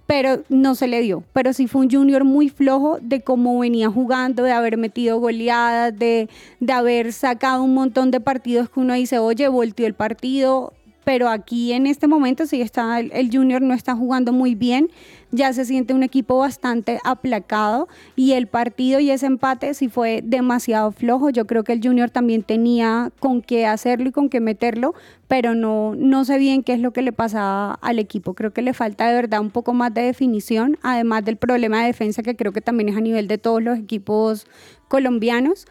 pero 0.08 0.42
no 0.48 0.74
se 0.74 0.86
le 0.86 1.02
dio. 1.02 1.22
Pero 1.34 1.52
sí 1.52 1.66
fue 1.66 1.82
un 1.82 1.90
junior 1.90 2.24
muy 2.24 2.48
flojo 2.48 2.98
de 3.02 3.20
cómo 3.20 3.58
venía 3.58 3.90
jugando, 3.90 4.42
de 4.42 4.52
haber 4.52 4.78
metido 4.78 5.20
goleadas, 5.20 5.98
de, 5.98 6.30
de 6.60 6.72
haber 6.72 7.12
sacado 7.12 7.62
un 7.62 7.74
montón 7.74 8.10
de 8.10 8.18
partidos 8.18 8.70
que 8.70 8.80
uno 8.80 8.94
dice, 8.94 9.18
oye, 9.18 9.48
volteó 9.48 9.86
el 9.86 9.92
partido, 9.92 10.72
pero 11.08 11.30
aquí 11.30 11.72
en 11.72 11.86
este 11.86 12.06
momento 12.06 12.44
sí 12.44 12.60
está 12.60 13.00
el, 13.00 13.30
Junior 13.32 13.62
no 13.62 13.72
está 13.72 13.96
jugando 13.96 14.30
muy 14.30 14.54
bien, 14.54 14.90
ya 15.30 15.54
se 15.54 15.64
siente 15.64 15.94
un 15.94 16.02
equipo 16.02 16.36
bastante 16.36 17.00
aplacado 17.02 17.88
y 18.14 18.32
el 18.32 18.46
partido 18.46 19.00
y 19.00 19.10
ese 19.10 19.24
empate 19.24 19.72
sí 19.72 19.88
fue 19.88 20.20
demasiado 20.22 20.92
flojo. 20.92 21.30
Yo 21.30 21.46
creo 21.46 21.64
que 21.64 21.72
el 21.72 21.80
Junior 21.82 22.10
también 22.10 22.42
tenía 22.42 23.10
con 23.20 23.40
qué 23.40 23.64
hacerlo 23.64 24.10
y 24.10 24.12
con 24.12 24.28
qué 24.28 24.40
meterlo, 24.40 24.92
pero 25.28 25.54
no, 25.54 25.94
no 25.96 26.26
sé 26.26 26.36
bien 26.36 26.62
qué 26.62 26.74
es 26.74 26.80
lo 26.80 26.92
que 26.92 27.00
le 27.00 27.12
pasaba 27.12 27.78
al 27.80 27.98
equipo. 27.98 28.34
Creo 28.34 28.52
que 28.52 28.60
le 28.60 28.74
falta 28.74 29.08
de 29.08 29.14
verdad 29.14 29.40
un 29.40 29.50
poco 29.50 29.72
más 29.72 29.94
de 29.94 30.02
definición, 30.02 30.76
además 30.82 31.24
del 31.24 31.38
problema 31.38 31.80
de 31.80 31.86
defensa 31.86 32.22
que 32.22 32.36
creo 32.36 32.52
que 32.52 32.60
también 32.60 32.90
es 32.90 32.98
a 32.98 33.00
nivel 33.00 33.28
de 33.28 33.38
todos 33.38 33.62
los 33.62 33.78
equipos 33.78 34.46
colombianos 34.88 35.66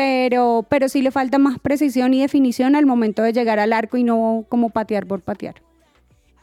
pero, 0.00 0.64
pero 0.66 0.88
sí 0.88 1.02
le 1.02 1.10
falta 1.10 1.38
más 1.38 1.58
precisión 1.58 2.14
y 2.14 2.22
definición 2.22 2.74
al 2.74 2.86
momento 2.86 3.22
de 3.22 3.34
llegar 3.34 3.58
al 3.58 3.74
arco 3.74 3.98
y 3.98 4.02
no 4.02 4.46
como 4.48 4.70
patear 4.70 5.04
por 5.04 5.20
patear. 5.20 5.56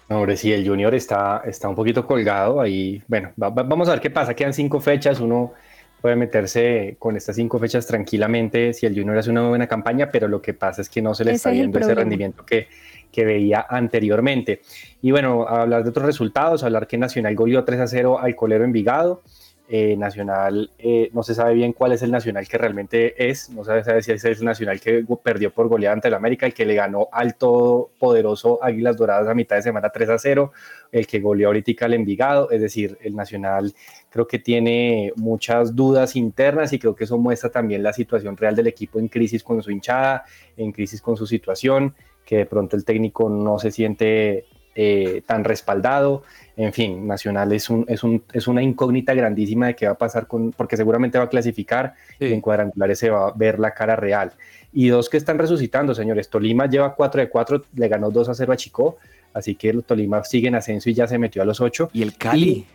Hombre, 0.09 0.37
sí, 0.37 0.53
el 0.53 0.67
Junior 0.67 0.93
está, 0.93 1.41
está 1.43 1.67
un 1.67 1.73
poquito 1.73 2.05
colgado 2.05 2.61
ahí. 2.61 3.01
Bueno, 3.07 3.31
vamos 3.35 3.87
a 3.87 3.93
ver 3.93 3.99
qué 3.99 4.11
pasa. 4.11 4.35
Quedan 4.35 4.53
cinco 4.53 4.79
fechas, 4.79 5.19
uno 5.19 5.53
puede 5.99 6.15
meterse 6.15 6.97
con 6.99 7.17
estas 7.17 7.35
cinco 7.35 7.57
fechas 7.57 7.87
tranquilamente 7.87 8.73
si 8.73 8.85
el 8.85 8.93
Junior 8.93 9.17
hace 9.17 9.31
una 9.31 9.47
buena 9.47 9.65
campaña, 9.65 10.11
pero 10.11 10.27
lo 10.27 10.39
que 10.39 10.53
pasa 10.53 10.83
es 10.83 10.87
que 10.89 11.01
no 11.01 11.15
se 11.15 11.25
le 11.25 11.31
está 11.31 11.49
viendo 11.49 11.79
ese 11.79 11.95
rendimiento 11.95 12.45
que, 12.45 12.67
que 13.11 13.25
veía 13.25 13.65
anteriormente. 13.67 14.61
Y 15.01 15.09
bueno, 15.09 15.47
hablar 15.47 15.83
de 15.83 15.89
otros 15.89 16.05
resultados, 16.05 16.63
hablar 16.63 16.85
que 16.85 16.99
Nacional 16.99 17.35
goleó 17.35 17.65
3 17.65 17.79
a 17.79 17.87
0 17.87 18.19
al 18.19 18.35
Colero 18.35 18.65
Envigado. 18.65 19.23
Eh, 19.69 19.97
nacional, 19.97 20.71
eh, 20.79 21.09
no 21.11 21.23
se 21.23 21.35
sabe 21.35 21.53
bien 21.53 21.73
cuál 21.73 21.91
es 21.91 22.01
el 22.01 22.09
Nacional 22.09 22.47
que 22.47 22.57
realmente 22.57 23.29
es, 23.29 23.49
no 23.49 23.65
se 23.65 23.83
sabe 23.83 24.01
si 24.01 24.13
es 24.13 24.23
el 24.23 24.45
Nacional 24.45 24.79
que 24.79 25.03
perdió 25.21 25.51
por 25.51 25.67
goleada 25.67 25.93
ante 25.93 26.07
el 26.07 26.13
América, 26.13 26.45
el 26.45 26.53
que 26.53 26.65
le 26.65 26.73
ganó 26.73 27.09
al 27.11 27.35
todopoderoso 27.35 28.63
Águilas 28.63 28.95
Doradas 28.95 29.27
a 29.27 29.33
mitad 29.33 29.57
de 29.57 29.63
semana 29.63 29.89
3 29.89 30.09
a 30.09 30.19
0, 30.19 30.53
el 30.93 31.05
que 31.05 31.19
goleó 31.19 31.49
ahorita 31.49 31.83
al 31.83 31.95
Envigado, 31.95 32.49
es 32.49 32.61
decir, 32.61 32.97
el 33.01 33.13
Nacional 33.13 33.73
creo 34.09 34.25
que 34.25 34.39
tiene 34.39 35.11
muchas 35.17 35.75
dudas 35.75 36.15
internas 36.15 36.71
y 36.71 36.79
creo 36.79 36.95
que 36.95 37.03
eso 37.03 37.17
muestra 37.17 37.49
también 37.49 37.83
la 37.83 37.91
situación 37.91 38.37
real 38.37 38.55
del 38.55 38.67
equipo 38.67 38.99
en 38.99 39.09
crisis 39.09 39.43
con 39.43 39.61
su 39.61 39.71
hinchada, 39.71 40.23
en 40.55 40.71
crisis 40.71 41.01
con 41.01 41.17
su 41.17 41.27
situación, 41.27 41.93
que 42.25 42.37
de 42.37 42.45
pronto 42.45 42.77
el 42.77 42.85
técnico 42.85 43.27
no 43.27 43.59
se 43.59 43.71
siente 43.71 44.45
eh, 44.79 45.23
tan 45.25 45.43
respaldado. 45.43 46.21
En 46.55 46.71
fin, 46.71 47.07
Nacional 47.07 47.51
es, 47.51 47.67
un, 47.71 47.83
es, 47.87 48.03
un, 48.03 48.23
es 48.31 48.47
una 48.47 48.61
incógnita 48.61 49.15
grandísima 49.15 49.65
de 49.67 49.75
qué 49.75 49.87
va 49.87 49.93
a 49.93 49.97
pasar 49.97 50.27
con, 50.27 50.51
porque 50.51 50.77
seguramente 50.77 51.17
va 51.17 51.23
a 51.23 51.29
clasificar 51.29 51.95
y 52.19 52.31
en 52.31 52.41
cuadrangulares 52.41 52.99
se 52.99 53.09
va 53.09 53.29
a 53.29 53.31
ver 53.31 53.57
la 53.57 53.73
cara 53.73 53.95
real. 53.95 54.33
Y 54.71 54.89
dos 54.89 55.09
que 55.09 55.17
están 55.17 55.39
resucitando, 55.39 55.95
señores. 55.95 56.29
Tolima 56.29 56.67
lleva 56.67 56.93
4 56.93 57.21
de 57.21 57.29
4, 57.29 57.63
le 57.75 57.87
ganó 57.87 58.11
2 58.11 58.29
a 58.29 58.35
0 58.35 58.53
a 58.53 58.55
Chico, 58.55 58.97
así 59.33 59.55
que 59.55 59.69
el 59.69 59.83
Tolima 59.83 60.23
sigue 60.23 60.49
en 60.49 60.55
ascenso 60.55 60.91
y 60.91 60.93
ya 60.93 61.07
se 61.07 61.17
metió 61.17 61.41
a 61.41 61.45
los 61.45 61.59
8. 61.59 61.89
¿Y 61.93 62.03
el 62.03 62.15
Cali? 62.15 62.67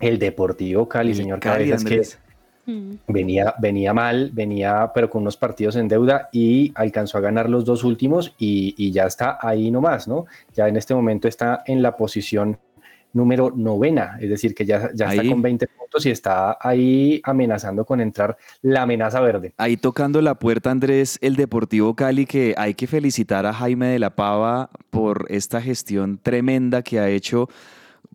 el 0.00 0.18
Deportivo 0.18 0.88
Cali, 0.88 1.14
señor 1.14 1.38
Cali, 1.38 1.72
Mm. 2.66 2.94
Venía, 3.08 3.54
venía 3.58 3.94
mal, 3.94 4.30
venía 4.32 4.90
pero 4.92 5.08
con 5.08 5.22
unos 5.22 5.36
partidos 5.36 5.76
en 5.76 5.88
deuda 5.88 6.28
y 6.32 6.72
alcanzó 6.74 7.18
a 7.18 7.20
ganar 7.20 7.48
los 7.48 7.64
dos 7.64 7.84
últimos 7.84 8.34
y, 8.38 8.90
ya 8.90 9.06
está 9.06 9.38
ahí 9.40 9.70
nomás, 9.70 10.08
¿no? 10.08 10.26
Ya 10.54 10.68
en 10.68 10.76
este 10.76 10.94
momento 10.94 11.28
está 11.28 11.62
en 11.66 11.82
la 11.82 11.96
posición 11.96 12.58
número 13.12 13.50
novena, 13.54 14.18
es 14.20 14.28
decir, 14.28 14.54
que 14.54 14.66
ya, 14.66 14.90
ya 14.94 15.06
está 15.06 15.26
con 15.26 15.40
20 15.40 15.66
puntos 15.68 16.04
y 16.04 16.10
está 16.10 16.58
ahí 16.60 17.20
amenazando 17.24 17.84
con 17.84 18.00
entrar 18.00 18.36
la 18.62 18.82
amenaza 18.82 19.20
verde. 19.20 19.54
Ahí 19.56 19.76
tocando 19.76 20.20
la 20.20 20.34
puerta, 20.34 20.70
Andrés, 20.70 21.18
el 21.22 21.36
Deportivo 21.36 21.94
Cali, 21.94 22.26
que 22.26 22.54
hay 22.58 22.74
que 22.74 22.86
felicitar 22.86 23.46
a 23.46 23.54
Jaime 23.54 23.86
de 23.86 23.98
la 23.98 24.14
Pava 24.16 24.70
por 24.90 25.26
esta 25.30 25.62
gestión 25.62 26.18
tremenda 26.22 26.82
que 26.82 27.00
ha 27.00 27.08
hecho 27.08 27.48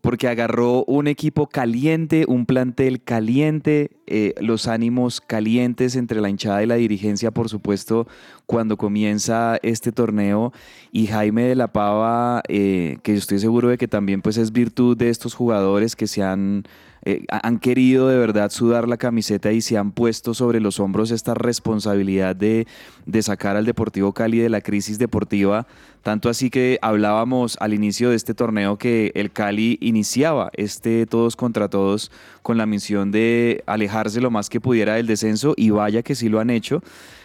porque 0.00 0.28
agarró 0.28 0.84
un 0.84 1.06
equipo 1.06 1.48
caliente, 1.48 2.24
un 2.26 2.46
plantel 2.46 3.02
caliente, 3.02 3.90
eh, 4.06 4.34
los 4.40 4.66
ánimos 4.66 5.20
calientes 5.20 5.96
entre 5.96 6.20
la 6.20 6.28
hinchada 6.28 6.62
y 6.62 6.66
la 6.66 6.74
dirigencia, 6.76 7.30
por 7.30 7.48
supuesto, 7.48 8.06
cuando 8.46 8.76
comienza 8.76 9.58
este 9.62 9.92
torneo. 9.92 10.52
Y 10.90 11.06
Jaime 11.06 11.44
de 11.44 11.54
la 11.54 11.72
Pava, 11.72 12.42
eh, 12.48 12.98
que 13.02 13.12
yo 13.12 13.18
estoy 13.18 13.38
seguro 13.38 13.68
de 13.68 13.78
que 13.78 13.88
también 13.88 14.22
pues, 14.22 14.36
es 14.36 14.52
virtud 14.52 14.96
de 14.96 15.10
estos 15.10 15.34
jugadores 15.34 15.96
que 15.96 16.06
se 16.06 16.22
han 16.22 16.64
eh, 17.04 17.24
han 17.28 17.58
querido 17.58 18.08
de 18.08 18.16
verdad 18.16 18.50
sudar 18.50 18.86
la 18.86 18.96
camiseta 18.96 19.50
y 19.50 19.60
se 19.60 19.76
han 19.76 19.90
puesto 19.90 20.34
sobre 20.34 20.60
los 20.60 20.78
hombros 20.78 21.10
esta 21.10 21.34
responsabilidad 21.34 22.36
de, 22.36 22.66
de 23.06 23.22
sacar 23.22 23.56
al 23.56 23.66
Deportivo 23.66 24.12
Cali 24.12 24.38
de 24.38 24.48
la 24.48 24.60
crisis 24.60 24.98
deportiva. 24.98 25.66
Tanto 26.02 26.28
así 26.28 26.50
que 26.50 26.78
hablábamos 26.82 27.56
al 27.60 27.74
inicio 27.74 28.10
de 28.10 28.16
este 28.16 28.34
torneo 28.34 28.76
que 28.76 29.12
el 29.14 29.30
Cali 29.32 29.78
iniciaba 29.80 30.50
este 30.54 31.06
todos 31.06 31.36
contra 31.36 31.68
todos 31.68 32.10
con 32.42 32.56
la 32.56 32.66
misión 32.66 33.10
de 33.10 33.62
alejarse 33.66 34.20
lo 34.20 34.30
más 34.30 34.48
que 34.48 34.60
pudiera 34.60 34.94
del 34.94 35.06
descenso 35.06 35.54
y 35.56 35.70
vaya 35.70 36.02
que 36.02 36.14
sí 36.14 36.28
lo 36.28 36.40
han 36.40 36.50
hecho. 36.50 36.82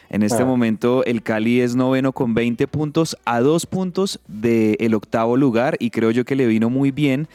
En 0.10 0.24
este 0.24 0.46
momento 0.46 1.04
el 1.04 1.22
Cali 1.22 1.60
es 1.60 1.76
noveno 1.76 2.13
con 2.13 2.34
20 2.34 2.66
puntos 2.68 3.18
a 3.26 3.42
dos 3.42 3.66
puntos 3.66 4.20
del 4.28 4.94
octavo 4.94 5.36
lugar 5.36 5.76
y 5.80 5.90
creo 5.90 6.12
yo 6.12 6.24
que 6.24 6.36
le 6.36 6.48
vino 6.48 6.70
muy 6.70 6.92
bien 6.92 7.28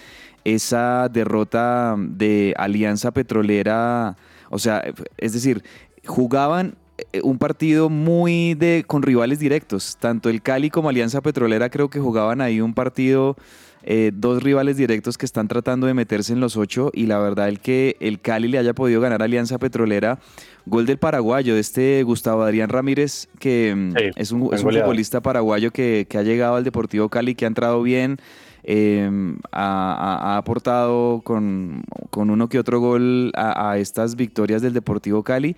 esa 0.45 1.09
derrota 1.09 1.97
de 1.99 2.55
Alianza 2.57 3.11
Petrolera, 3.11 4.17
o 4.51 4.59
sea, 4.59 4.85
es 5.19 5.33
decir, 5.33 5.63
jugaban 6.05 6.77
eh, 7.13 7.21
un 7.23 7.39
partido 7.39 7.89
muy 7.89 8.55
de 8.55 8.85
con 8.87 9.03
rivales 9.03 9.39
directos, 9.39 9.97
tanto 9.99 10.29
el 10.29 10.43
Cali 10.43 10.71
como 10.71 10.89
Alianza 10.89 11.21
Petrolera 11.21 11.71
creo 11.71 11.89
que 11.89 12.01
jugaban 12.01 12.41
ahí 12.41 12.61
un 12.61 12.75
partido 12.75 13.37
eh, 13.85 14.13
dos 14.15 14.43
rivales 14.43 14.77
directos 14.77 15.19
que 15.19 15.27
están 15.27 15.49
tratando 15.49 15.89
de 15.89 15.95
meterse 15.95 16.33
en 16.33 16.39
los 16.39 16.57
ocho 16.57 16.93
y 16.95 17.07
la 17.07 17.19
verdad 17.19 17.49
el 17.49 17.59
que 17.59 17.97
el 17.99 18.21
Cali 18.21 18.47
le 18.47 18.59
haya 18.59 18.75
podido 18.75 19.01
ganar 19.01 19.23
a 19.23 19.25
Alianza 19.25 19.59
Petrolera, 19.59 20.21
gol 20.67 20.87
del 20.87 20.99
paraguayo, 20.99 21.55
de 21.55 21.61
este 21.61 22.03
Gustavo 22.05 22.43
Adrián 22.43 22.69
Ramírez, 22.69 23.29
que 23.41 23.75
mm, 23.75 23.97
es 24.15 24.31
un, 24.31 24.51
futbolista 24.51 25.21
paraguayo 25.21 25.73
que, 25.73 26.07
que 26.09 26.19
ha 26.19 26.23
llegado 26.23 26.55
al 26.55 26.63
Deportivo 26.65 27.09
Cali, 27.09 27.35
que 27.35 27.45
ha 27.45 27.49
entrado 27.49 27.83
bien. 27.83 28.19
Em, 28.65 29.39
ha, 29.51 30.37
aportado 30.37 31.21
con, 31.25 31.83
uno 32.15 32.49
que 32.49 32.61
otro 32.61 32.79
gol 32.79 33.33
a, 33.35 33.77
estas 33.79 34.15
victorias 34.17 34.63
del 34.63 34.73
Deportivo 34.73 35.23
Cali. 35.23 35.57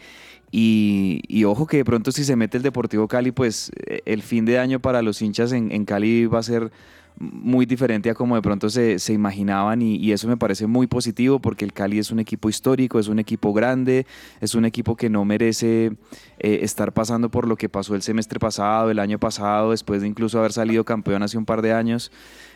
Y, 0.51 1.45
ojo 1.45 1.67
que 1.67 1.79
de 1.79 1.85
pronto 1.85 2.13
si 2.13 2.25
se 2.25 2.37
mete 2.37 2.57
el 2.57 2.63
Deportivo 2.63 3.09
Cali, 3.09 3.33
pues 3.33 3.73
eh, 3.87 4.03
el 4.07 4.23
fin 4.23 4.45
de 4.45 4.59
año 4.59 4.81
para 4.81 5.03
los 5.03 5.21
hinchas 5.21 5.53
en, 5.53 5.85
Cali 5.85 6.27
va 6.27 6.39
a 6.39 6.43
ser 6.43 6.71
muy 7.19 7.65
diferente 7.65 8.11
a 8.11 8.15
como 8.15 8.35
de 8.35 8.43
pronto 8.43 8.69
se, 8.69 9.13
imaginaban 9.13 9.83
y, 9.83 10.13
eso 10.13 10.29
me 10.29 10.37
parece 10.37 10.67
muy 10.67 10.87
positivo 10.87 11.39
porque 11.39 11.65
el 11.65 11.73
Cali 11.73 11.99
es 11.99 12.11
un 12.11 12.19
equipo 12.19 12.49
histórico, 12.49 12.99
es 12.99 13.09
un 13.09 13.19
equipo 13.19 13.53
grande, 13.53 14.07
es 14.41 14.55
un 14.55 14.65
equipo 14.65 14.97
que 14.97 15.09
no 15.11 15.25
merece 15.25 15.93
eh, 16.39 16.59
estar 16.63 16.93
pasando 16.93 17.31
por 17.31 17.47
lo 17.47 17.57
que 17.57 17.69
pasó 17.69 17.95
el 17.95 18.03
semestre 18.03 18.39
pasado, 18.39 18.91
el 18.91 18.99
año 18.99 19.19
pasado, 19.19 19.71
después 19.71 20.03
de 20.03 20.09
incluso 20.09 20.39
haber 20.39 20.53
salido 20.53 20.85
campeón 20.85 21.23
hace 21.23 21.39
un 21.39 21.45
par 21.45 21.63
de 21.63 21.73
años. 21.73 22.11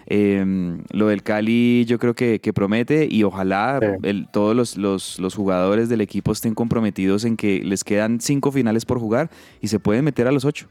Em, 0.07 0.83
lo 0.91 1.09
del 1.09 1.23
Cali 1.23 1.85
yo 1.85 1.99
creo 1.99 2.15
que, 2.15 2.41
promete 2.55 3.07
y 3.11 3.25
ojalá 3.25 3.79
todos 4.33 4.77
los, 4.77 5.35
jugadores 5.35 5.89
del 5.89 6.01
equipo 6.01 6.33
estén 6.33 6.55
comprometidos 6.55 7.25
en 7.25 7.37
que 7.37 7.61
les 7.63 7.85
quedan 7.85 8.21
cinco 8.21 8.51
finales 8.51 8.85
por 8.87 8.99
jugar 8.99 9.31
y 9.61 9.69
se 9.69 9.79
pueden 9.79 10.05
meter 10.05 10.27
a 10.27 10.33
los 10.33 10.45
ocho. 10.45 10.69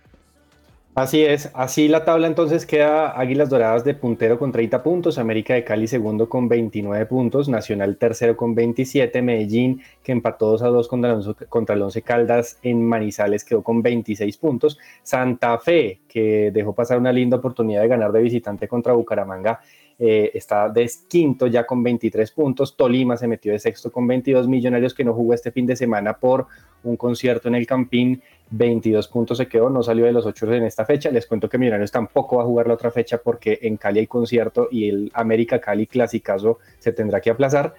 Así 0.97 1.23
es, 1.23 1.51
así 1.53 1.87
la 1.87 2.05
tabla 2.05 2.25
entonces 2.25 2.65
queda 2.65 3.11
Águilas 3.19 3.51
Doradas 3.51 3.83
de 3.83 3.93
puntero 3.93 4.39
con 4.39 4.51
30 4.51 4.81
puntos, 4.81 5.19
América 5.19 5.53
de 5.53 5.63
Cali 5.63 5.85
segundo 5.85 6.27
con 6.27 6.49
29 6.49 7.05
puntos, 7.05 7.47
Nacional 7.49 7.97
tercero 7.97 8.35
con 8.35 8.55
27, 8.55 9.21
Medellín 9.21 9.79
que 10.01 10.11
empató 10.11 10.47
2 10.47 10.63
a 10.63 10.67
2 10.69 10.87
contra 10.87 11.13
el, 11.13 11.35
contra 11.49 11.75
el 11.75 11.83
Once 11.83 12.01
Caldas 12.01 12.57
en 12.63 12.83
Manizales 12.83 13.43
quedó 13.43 13.61
con 13.61 13.83
26 13.83 14.37
puntos, 14.37 14.79
Santa 15.03 15.59
Fe 15.59 15.99
que 16.07 16.49
dejó 16.51 16.73
pasar 16.73 16.97
una 16.97 17.13
linda 17.13 17.37
oportunidad 17.37 17.83
de 17.83 17.89
ganar 17.89 18.11
de 18.11 18.23
visitante 18.23 18.67
contra 18.67 18.93
Bucaramanga 18.93 19.59
eh, 19.99 20.31
está 20.33 20.69
de 20.69 20.89
quinto 21.07 21.45
ya 21.45 21.65
con 21.65 21.83
23 21.83 22.31
puntos, 22.31 22.75
Tolima 22.75 23.17
se 23.17 23.27
metió 23.27 23.51
de 23.51 23.59
sexto 23.59 23.91
con 23.91 24.07
22 24.07 24.47
millonarios 24.47 24.95
que 24.95 25.03
no 25.03 25.13
jugó 25.13 25.35
este 25.35 25.51
fin 25.51 25.67
de 25.67 25.75
semana 25.75 26.17
por 26.17 26.47
un 26.83 26.97
concierto 26.97 27.47
en 27.47 27.55
el 27.55 27.65
Campín 27.65 28.21
22 28.49 29.07
puntos 29.07 29.37
se 29.37 29.47
quedó, 29.47 29.69
no 29.69 29.83
salió 29.83 30.05
de 30.05 30.11
los 30.11 30.25
8 30.25 30.53
en 30.53 30.63
esta 30.63 30.85
fecha. 30.85 31.11
Les 31.11 31.25
cuento 31.25 31.49
que 31.49 31.57
Millonarios 31.57 31.91
tampoco 31.91 32.37
va 32.37 32.43
a 32.43 32.45
jugar 32.45 32.67
la 32.67 32.73
otra 32.73 32.91
fecha 32.91 33.17
porque 33.17 33.59
en 33.61 33.77
Cali 33.77 33.99
hay 33.99 34.07
concierto 34.07 34.67
y 34.71 34.89
el 34.89 35.11
América 35.13 35.59
Cali 35.59 35.87
Clasicazo 35.87 36.59
se 36.79 36.91
tendrá 36.91 37.21
que 37.21 37.29
aplazar. 37.29 37.75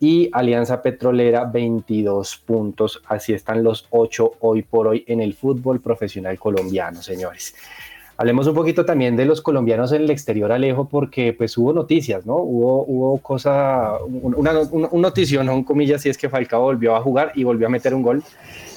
Y 0.00 0.30
Alianza 0.32 0.80
Petrolera 0.80 1.44
22 1.44 2.36
puntos. 2.38 3.02
Así 3.06 3.34
están 3.34 3.62
los 3.62 3.86
8 3.90 4.32
hoy 4.40 4.62
por 4.62 4.88
hoy 4.88 5.04
en 5.06 5.20
el 5.20 5.34
fútbol 5.34 5.80
profesional 5.80 6.38
colombiano, 6.38 7.02
señores. 7.02 7.54
Hablemos 8.20 8.46
un 8.46 8.54
poquito 8.54 8.84
también 8.84 9.16
de 9.16 9.24
los 9.24 9.40
colombianos 9.40 9.92
en 9.92 10.02
el 10.02 10.10
exterior, 10.10 10.52
Alejo, 10.52 10.86
porque 10.86 11.32
pues 11.32 11.56
hubo 11.56 11.72
noticias, 11.72 12.26
¿no? 12.26 12.36
Hubo, 12.36 12.84
hubo 12.86 13.18
cosa, 13.18 13.94
una, 14.04 14.60
una, 14.60 14.88
un 14.90 15.00
notición, 15.00 15.46
¿no? 15.46 15.64
comillas, 15.64 16.02
si 16.02 16.10
es 16.10 16.18
que 16.18 16.28
Falcao 16.28 16.60
volvió 16.60 16.94
a 16.94 17.00
jugar 17.00 17.32
y 17.34 17.44
volvió 17.44 17.66
a 17.66 17.70
meter 17.70 17.94
un 17.94 18.02
gol. 18.02 18.22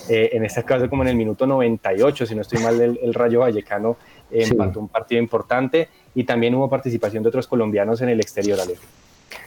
Eh, 0.09 0.31
en 0.33 0.43
este 0.43 0.63
caso 0.63 0.89
como 0.89 1.03
en 1.03 1.09
el 1.09 1.15
minuto 1.15 1.47
98, 1.47 2.25
si 2.25 2.35
no 2.35 2.41
estoy 2.41 2.61
mal, 2.61 2.79
el, 2.81 3.13
Rayo 3.13 3.39
Vallecano 3.39 3.97
eh, 4.29 4.45
empató 4.49 4.79
un 4.79 4.89
partido 4.89 5.21
importante 5.21 5.87
y 6.13 6.25
también 6.25 6.53
hubo 6.55 6.69
participación 6.69 7.23
de 7.23 7.29
otros 7.29 7.47
colombianos 7.47 8.01
en 8.01 8.09
el 8.09 8.19
exterior, 8.19 8.59
Alejo. 8.59 8.83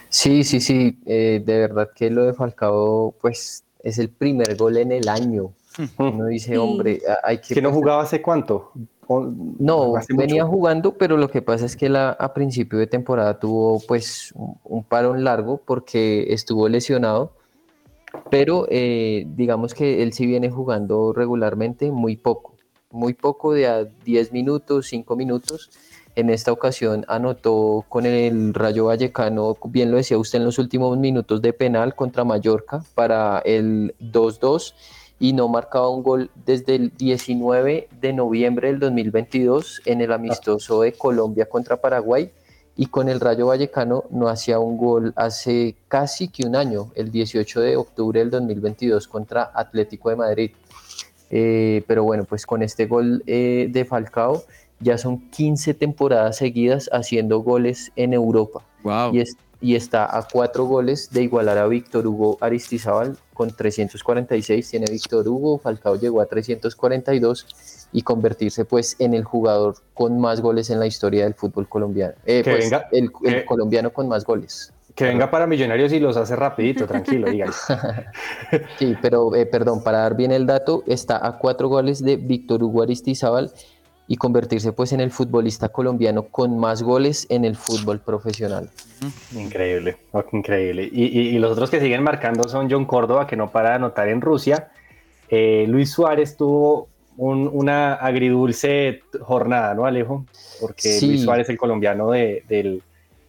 Sí, 0.09 0.45
sí, 0.45 0.61
sí, 0.61 0.99
eh, 1.05 1.43
de 1.45 1.59
verdad 1.59 1.91
que 1.95 2.11
lo 2.11 2.25
de 2.25 2.33
Falcao, 2.33 3.15
pues 3.21 3.65
es 3.83 3.99
el 3.99 4.09
primer 4.09 4.57
gol 4.57 4.79
en 4.79 4.93
el 4.93 5.09
año. 5.09 5.53
Uno 5.99 6.27
dice, 6.27 6.57
hombre, 6.57 7.03
hay 7.23 7.39
que... 7.39 7.55
¿Que 7.55 7.61
no 7.61 7.71
jugaba 7.71 8.03
hace 8.03 8.23
cuánto? 8.23 8.73
No, 9.09 9.95
venía 10.09 10.45
jugando, 10.45 10.95
pero 10.95 11.17
lo 11.17 11.29
que 11.29 11.43
pasa 11.43 11.67
es 11.67 11.77
que 11.77 11.89
la, 11.89 12.11
a 12.11 12.33
principio 12.33 12.79
de 12.79 12.87
temporada 12.87 13.39
tuvo 13.39 13.81
pues 13.87 14.33
un, 14.35 14.59
un 14.65 14.85
parón 14.85 15.23
largo 15.23 15.59
porque 15.59 16.33
estuvo 16.33 16.69
lesionado 16.69 17.33
pero 18.31 18.67
eh, 18.71 19.27
digamos 19.29 19.75
que 19.75 20.03
él 20.03 20.13
sí 20.13 20.27
viene 20.27 20.51
jugando 20.51 21.13
regularmente 21.13 21.91
muy 21.91 22.17
poco, 22.17 22.55
muy 22.91 23.15
poco 23.15 23.53
de 23.53 23.67
a 23.67 23.85
10 23.85 24.33
minutos, 24.33 24.89
5 24.89 25.17
minutos. 25.17 25.71
En 26.15 26.31
esta 26.31 26.51
ocasión 26.51 27.05
anotó 27.09 27.85
con 27.91 28.07
el 28.07 28.55
Rayo 28.55 28.87
Vallecano, 28.87 29.57
bien 29.65 29.91
lo 29.91 29.99
decía 29.99 30.17
usted 30.17 30.39
en 30.39 30.47
los 30.47 30.59
últimos 30.59 30.97
minutos 30.97 31.43
de 31.43 31.53
penal 31.53 31.95
contra 31.95 32.25
Mallorca 32.25 32.83
para 32.95 33.41
el 33.41 33.95
2-2 34.01 34.73
y 35.19 35.35
no 35.35 35.49
marcaba 35.49 35.91
un 35.91 36.03
gol 36.03 36.31
desde 36.47 36.77
el 36.77 36.91
19 36.97 37.89
de 38.01 38.13
noviembre 38.15 38.69
del 38.69 38.81
2022 38.81 39.83
en 39.85 40.01
el 40.01 40.13
amistoso 40.13 40.83
de 40.83 40.93
Colombia 40.93 41.47
contra 41.49 41.81
Paraguay 41.81 42.33
y 42.77 42.87
con 42.87 43.09
el 43.09 43.21
Rayo 43.21 43.47
Vallecano 43.47 44.05
no 44.11 44.29
hacía 44.29 44.59
un 44.59 44.77
gol 44.77 45.13
hace 45.17 45.77
casi 45.89 46.29
que 46.29 46.47
un 46.47 46.57
año, 46.57 46.91
el 46.95 47.11
18 47.11 47.61
de 47.61 47.77
octubre 47.77 48.21
del 48.21 48.31
2022 48.31 49.09
contra 49.09 49.51
Atlético 49.55 50.11
de 50.11 50.17
Madrid. 50.17 50.51
Eh, 51.31 51.83
pero 51.87 52.05
bueno, 52.05 52.25
pues 52.25 52.45
con 52.47 52.63
este 52.63 52.87
gol 52.87 53.23
eh, 53.27 53.69
de 53.71 53.85
Falcao 53.85 54.45
ya 54.79 54.99
son 54.99 55.31
15 55.31 55.75
temporadas 55.75 56.37
seguidas 56.37 56.91
haciendo 56.93 57.39
goles 57.39 57.93
en 57.97 58.13
Europa. 58.13 58.63
Y, 59.13 59.21
y 59.61 59.75
está 59.75 60.17
a 60.17 60.27
cuatro 60.31 60.65
goles 60.65 61.11
de 61.11 61.23
igualar 61.23 61.59
a 61.59 61.67
Víctor 61.67 62.07
Hugo 62.07 62.39
Aristizábal 62.41 63.17
con 63.33 63.51
346, 63.51 64.71
tiene 64.71 64.87
Víctor 64.91 65.29
Hugo, 65.29 65.59
Falcao 65.59 65.97
llegó 65.97 66.21
a 66.21 66.27
342 66.27 67.89
y 67.93 68.03
convertirse 68.03 68.65
pues 68.65 68.97
en 68.99 69.15
el 69.15 69.25
jugador 69.25 69.77
con 69.95 70.19
más 70.21 70.41
goles 70.41 70.71
en 70.71 70.81
la 70.81 70.87
historia 70.87 71.25
del 71.25 71.35
fútbol 71.35 71.69
colombiano. 71.69 72.15
Eh, 72.25 72.43
pues, 72.45 72.71
venga, 72.71 72.89
el, 72.93 73.45
colombiano 73.45 73.93
con 73.93 74.09
más 74.09 74.25
goles. 74.25 74.73
Que 74.95 75.05
venga 75.05 75.31
para 75.31 75.47
Millonarios 75.47 75.93
y 75.93 76.01
los 76.01 76.17
hace 76.17 76.35
rapidito, 76.37 76.87
tranquilo, 76.87 77.31
díganlo. 77.31 77.55
sí, 78.79 78.97
pero 79.03 79.35
eh, 79.35 79.45
perdón, 79.45 79.83
para 79.85 79.99
dar 79.99 80.17
bien 80.17 80.33
el 80.33 80.47
dato, 80.47 80.85
está 80.87 81.27
a 81.27 81.37
cuatro 81.37 81.69
goles 81.69 82.03
de 82.03 82.17
Víctor 82.17 82.63
Hugo 82.63 82.83
Aristizábal 82.83 83.53
y 84.09 84.17
convertirse 84.17 84.73
pues 84.73 84.93
en 84.93 85.01
el 85.01 85.11
futbolista 85.11 85.69
colombiano 85.69 86.25
con 86.25 86.59
más 86.59 86.83
goles 86.83 87.27
en 87.29 87.45
el 87.45 87.57
fútbol 87.57 88.01
profesional. 88.01 88.71
Increíble, 89.35 89.97
increíble. 90.33 90.89
Y, 90.93 91.39
los 91.39 91.53
otros 91.53 91.71
que 91.71 91.81
siguen 91.81 92.03
marcando 92.03 92.49
son 92.49 92.71
John 92.71 92.85
Córdoba, 92.85 93.27
que 93.27 93.37
no 93.37 93.51
para 93.51 93.71
de 93.71 93.75
anotar 93.77 94.09
en 94.09 94.21
Rusia. 94.21 94.69
Eh, 95.29 95.67
Luis 95.69 95.91
Suárez 95.91 96.37
tuvo 96.37 96.89
una 97.17 97.95
agridulce 97.95 99.01
jornada, 99.21 99.75
¿no, 99.75 99.87
Alejo? 99.87 100.27
Porque 100.61 100.99
Luis 101.03 101.23
Suárez, 101.23 101.49
el 101.49 101.57
colombiano 101.57 102.11
de, 102.11 102.45
del, 102.49 102.83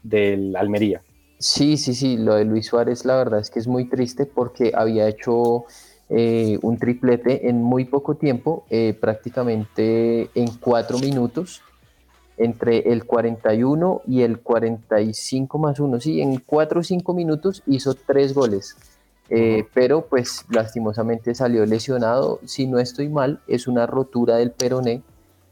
del, 0.03 0.55
Almería. 0.55 1.01
Sí, 1.39 1.77
sí, 1.77 1.93
sí, 1.93 2.17
lo 2.17 2.35
de 2.35 2.45
Luis 2.45 2.65
Suárez 2.67 3.05
la 3.05 3.15
verdad 3.15 3.39
es 3.39 3.49
que 3.49 3.59
es 3.59 3.67
muy 3.67 3.85
triste 3.85 4.25
porque 4.25 4.71
había 4.75 5.07
hecho 5.07 5.65
eh, 6.09 6.57
un 6.61 6.77
triplete 6.77 7.49
en 7.49 7.61
muy 7.61 7.85
poco 7.85 8.15
tiempo, 8.15 8.65
eh, 8.69 8.97
prácticamente 8.99 10.29
en 10.35 10.47
cuatro 10.59 10.99
minutos, 10.99 11.61
entre 12.37 12.91
el 12.91 13.05
41 13.05 14.01
y 14.07 14.21
el 14.21 14.39
45 14.39 15.57
más 15.57 15.79
uno, 15.79 15.99
sí, 15.99 16.21
en 16.21 16.37
cuatro 16.39 16.81
o 16.81 16.83
cinco 16.83 17.13
minutos 17.13 17.63
hizo 17.65 17.95
tres 17.95 18.33
goles. 18.33 18.77
Eh, 19.29 19.65
pero 19.73 20.05
pues 20.05 20.45
lastimosamente 20.49 21.35
salió 21.35 21.65
lesionado. 21.65 22.39
Si 22.45 22.65
no 22.65 22.79
estoy 22.79 23.09
mal, 23.09 23.41
es 23.47 23.67
una 23.67 23.85
rotura 23.85 24.37
del 24.37 24.51
peroné 24.51 25.01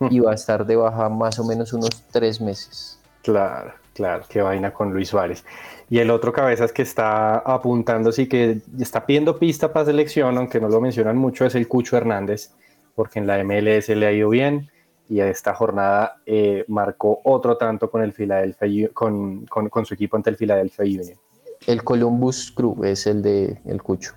y 0.09 0.19
va 0.19 0.31
a 0.31 0.35
estar 0.35 0.65
de 0.65 0.75
baja 0.75 1.09
más 1.09 1.39
o 1.39 1.43
menos 1.43 1.73
unos 1.73 1.89
tres 2.11 2.39
meses. 2.39 2.99
Claro, 3.21 3.73
claro, 3.95 4.23
qué 4.29 4.41
vaina 4.41 4.71
con 4.71 4.93
Luis 4.93 5.09
Suárez. 5.09 5.45
Y 5.89 5.99
el 5.99 6.11
otro 6.11 6.33
cabezas 6.33 6.71
que 6.71 6.81
está 6.81 7.37
apuntando, 7.37 8.11
sí 8.11 8.27
que 8.27 8.61
está 8.77 9.05
pidiendo 9.05 9.39
pista 9.39 9.71
para 9.71 9.85
selección, 9.85 10.37
aunque 10.37 10.59
no 10.59 10.67
lo 10.67 10.81
mencionan 10.81 11.17
mucho, 11.17 11.45
es 11.45 11.55
el 11.55 11.67
Cucho 11.67 11.95
Hernández, 11.95 12.51
porque 12.93 13.19
en 13.19 13.27
la 13.27 13.41
MLS 13.43 13.89
le 13.89 14.05
ha 14.05 14.11
ido 14.11 14.29
bien 14.29 14.69
y 15.07 15.19
esta 15.19 15.53
jornada 15.53 16.17
eh, 16.25 16.65
marcó 16.67 17.21
otro 17.23 17.57
tanto 17.57 17.89
con 17.89 18.01
el 18.01 18.11
Philadelphia, 18.11 18.89
con, 18.93 19.45
con, 19.45 19.69
con 19.69 19.85
su 19.85 19.93
equipo 19.93 20.17
ante 20.17 20.29
el 20.29 20.35
Philadelphia 20.35 20.83
Union. 20.83 21.17
El 21.65 21.83
Columbus 21.83 22.51
Crew 22.51 22.83
es 22.83 23.07
el 23.07 23.21
de 23.21 23.59
el 23.65 23.81
Cucho. 23.81 24.13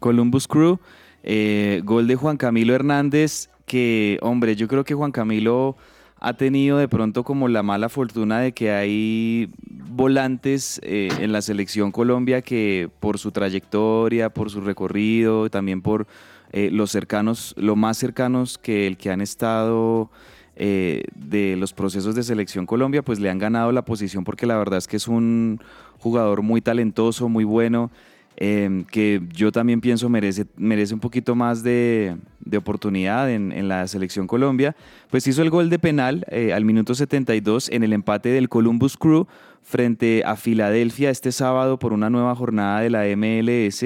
Columbus 0.00 0.46
Crew, 0.46 0.78
eh, 1.22 1.80
gol 1.84 2.06
de 2.06 2.14
Juan 2.14 2.36
Camilo 2.36 2.74
Hernández, 2.74 3.50
que 3.66 4.18
hombre, 4.22 4.54
yo 4.54 4.68
creo 4.68 4.84
que 4.84 4.94
Juan 4.94 5.10
Camilo 5.10 5.76
ha 6.20 6.32
tenido 6.34 6.78
de 6.78 6.88
pronto 6.88 7.24
como 7.24 7.48
la 7.48 7.62
mala 7.62 7.88
fortuna 7.88 8.40
de 8.40 8.52
que 8.52 8.70
hay 8.70 9.50
volantes 9.68 10.80
eh, 10.82 11.08
en 11.20 11.32
la 11.32 11.42
selección 11.42 11.92
Colombia 11.92 12.42
que 12.42 12.90
por 13.00 13.18
su 13.18 13.30
trayectoria, 13.30 14.30
por 14.30 14.50
su 14.50 14.60
recorrido, 14.60 15.48
también 15.50 15.82
por 15.82 16.06
eh, 16.52 16.70
los 16.72 16.90
cercanos, 16.90 17.54
lo 17.56 17.76
más 17.76 17.98
cercanos 17.98 18.58
que 18.58 18.86
el 18.86 18.96
que 18.96 19.10
han 19.10 19.20
estado 19.20 20.10
de 20.56 21.54
los 21.56 21.72
procesos 21.72 22.16
de 22.16 22.24
selección 22.24 22.66
Colombia, 22.66 23.02
pues 23.02 23.20
le 23.20 23.30
han 23.30 23.38
ganado 23.38 23.70
la 23.70 23.84
posición 23.84 24.24
porque 24.24 24.44
la 24.44 24.56
verdad 24.56 24.78
es 24.78 24.88
que 24.88 24.96
es 24.96 25.06
un 25.06 25.60
jugador 26.00 26.42
muy 26.42 26.60
talentoso, 26.60 27.28
muy 27.28 27.44
bueno, 27.44 27.92
em, 28.40 28.84
que 28.84 29.20
yo 29.32 29.50
también 29.52 29.80
pienso 29.80 30.08
merece, 30.08 30.46
merece 30.56 30.94
un 30.94 31.00
poquito 31.00 31.34
más 31.34 31.62
de, 31.62 32.16
oportunidad 32.56 33.30
en, 33.30 33.68
la 33.68 33.86
selección 33.88 34.26
Colombia, 34.26 34.74
pues 35.10 35.26
hizo 35.26 35.42
el 35.42 35.50
gol 35.50 35.68
de 35.68 35.78
penal 35.78 36.24
eh, 36.30 36.52
al 36.54 36.64
minuto 36.64 36.94
72 36.94 37.68
en 37.68 37.82
el 37.82 37.92
empate 37.92 38.30
del 38.30 38.48
Columbus 38.48 38.96
Crew 38.96 39.26
frente 39.62 40.22
a 40.24 40.36
Filadelfia 40.36 41.10
este 41.10 41.30
sábado 41.30 41.78
por 41.78 41.92
una 41.92 42.08
nueva 42.08 42.34
jornada 42.34 42.80
de 42.80 42.88
la 42.88 43.04
MLS. 43.16 43.84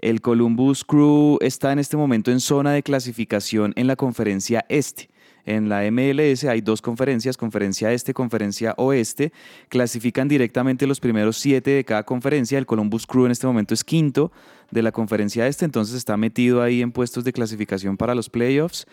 El 0.00 0.20
Columbus 0.20 0.84
Crew 0.84 1.38
está 1.40 1.70
en 1.72 1.78
este 1.78 1.96
momento 1.96 2.32
en 2.32 2.40
zona 2.40 2.72
de 2.72 2.82
clasificación 2.82 3.72
en 3.76 3.86
la 3.86 3.96
conferencia 3.96 4.64
este. 4.68 5.08
En 5.50 5.68
la 5.68 5.82
MLS 5.90 6.44
hay 6.44 6.60
dos 6.60 6.80
conferencias, 6.80 7.36
conferencia 7.36 7.92
este, 7.92 8.14
conferencia 8.14 8.72
oeste. 8.76 9.32
Clasifican 9.68 10.28
directamente 10.28 10.86
los 10.86 11.00
primeros 11.00 11.38
siete 11.38 11.72
de 11.72 11.84
cada 11.84 12.04
conferencia. 12.04 12.56
El 12.56 12.66
Columbus 12.66 13.04
Crew 13.04 13.26
en 13.26 13.32
este 13.32 13.48
momento 13.48 13.74
es 13.74 13.82
quinto 13.82 14.30
de 14.70 14.82
la 14.82 14.92
conferencia 14.92 15.48
este, 15.48 15.64
entonces 15.64 15.96
está 15.96 16.16
metido 16.16 16.62
ahí 16.62 16.82
en 16.82 16.92
puestos 16.92 17.24
de 17.24 17.32
clasificación 17.32 17.96
para 17.96 18.14
los 18.14 18.30
playoffs. 18.30 18.86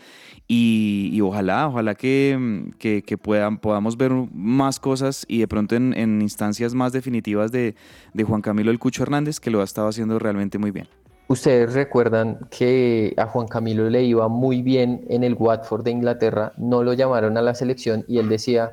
Y, 0.48 1.22
ojalá, 1.22 1.68
ojalá 1.68 1.94
que, 1.94 2.72
que, 2.80 3.18
puedan, 3.20 3.60
podamos 3.60 3.96
ver 3.96 4.12
más 4.34 4.80
cosas 4.80 5.26
y 5.28 5.38
de 5.38 5.48
pronto 5.48 5.76
en, 5.76 5.94
en 5.94 6.24
instancias 6.24 6.74
más 6.74 6.92
definitivas 6.92 7.52
de, 7.52 7.76
de 8.16 8.24
Juan 8.24 8.42
Camilo 8.42 8.72
El 8.72 8.80
Cucho 8.80 9.04
Hernández, 9.04 9.40
que 9.40 9.52
lo 9.52 9.62
ha 9.62 9.64
estado 9.64 9.90
haciendo 9.90 10.18
realmente 10.18 10.58
muy 10.58 10.72
bien. 10.72 10.88
Ustedes 11.30 11.74
recuerdan 11.74 12.40
que 12.50 13.14
a 13.18 13.26
Juan 13.28 13.48
Camilo 13.48 13.90
le 13.90 14.04
iba 14.04 14.30
muy 14.30 14.62
bien 14.62 15.06
en 15.10 15.24
el 15.26 15.34
Watford 15.34 15.84
de 15.84 15.92
Inglaterra, 15.92 16.54
no 16.56 16.84
lo 16.84 16.94
llamaron 16.94 17.38
a 17.38 17.42
la 17.42 17.54
selección 17.54 18.06
y 18.08 18.20
él 18.20 18.30
decía, 18.30 18.72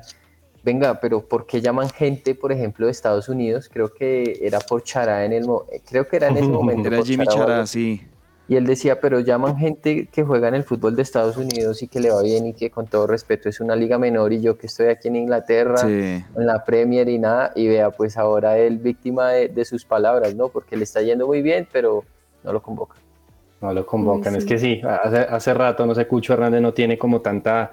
venga, 0.63 1.01
pero 1.01 1.27
¿por 1.27 1.45
qué 1.45 1.59
llaman 1.59 1.89
gente, 1.89 2.33
por 2.33 2.53
ejemplo, 2.53 2.85
de 2.85 2.93
Estados 2.93 3.27
Unidos? 3.27 3.69
Creo 3.71 3.93
que 3.93 4.39
era 4.41 4.59
por 4.59 4.83
Chará 4.83 5.25
en 5.25 5.33
el 5.33 5.45
creo 5.85 6.07
que 6.07 6.15
era 6.15 6.29
en 6.29 6.37
ese 6.37 6.47
momento. 6.59 6.87
Era 6.87 6.97
por 6.97 7.05
Jimmy 7.05 7.27
Chará 7.27 7.67
sí. 7.67 8.01
Y 8.47 8.55
él 8.55 8.65
decía, 8.67 9.01
pero 9.01 9.19
llaman 9.19 9.57
gente 9.57 10.05
que 10.05 10.23
juega 10.23 10.47
en 10.47 10.53
el 10.55 10.63
fútbol 10.63 10.95
de 10.95 11.01
Estados 11.01 11.35
Unidos 11.35 11.81
y 11.81 11.87
que 11.87 11.99
le 11.99 12.11
va 12.11 12.21
bien 12.21 12.45
y 12.45 12.53
que 12.53 12.69
con 12.69 12.85
todo 12.85 13.07
respeto 13.07 13.49
es 13.49 13.59
una 13.59 13.75
liga 13.75 13.97
menor 13.97 14.31
y 14.33 14.39
yo 14.39 14.55
que 14.55 14.67
estoy 14.67 14.87
aquí 14.87 15.07
en 15.07 15.15
Inglaterra, 15.15 15.77
Sí. 15.79 15.87
en 15.87 16.45
la 16.45 16.63
Premier 16.63 17.09
y 17.09 17.17
nada, 17.17 17.51
y 17.55 17.67
vea, 17.67 17.89
pues 17.89 18.17
ahora 18.17 18.57
él 18.59 18.77
víctima 18.77 19.31
de, 19.31 19.47
de 19.49 19.65
sus 19.65 19.83
palabras, 19.83 20.35
¿no? 20.35 20.49
Porque 20.49 20.77
le 20.77 20.83
está 20.83 21.01
yendo 21.01 21.25
muy 21.25 21.41
bien, 21.41 21.67
pero 21.71 22.03
no 22.45 22.53
lo 22.53 22.61
convoca. 22.61 22.95
No 23.61 23.73
lo 23.73 23.85
convocan. 23.85 24.35
Es 24.35 24.45
que 24.45 24.57
sí, 24.57 24.81
hace, 24.83 25.17
hace 25.17 25.53
rato, 25.53 25.85
no 25.85 25.95
sé, 25.95 26.07
Cucho 26.07 26.33
Hernández 26.33 26.61
no 26.61 26.73
tiene 26.73 26.97
como 26.97 27.21
tanta, 27.21 27.71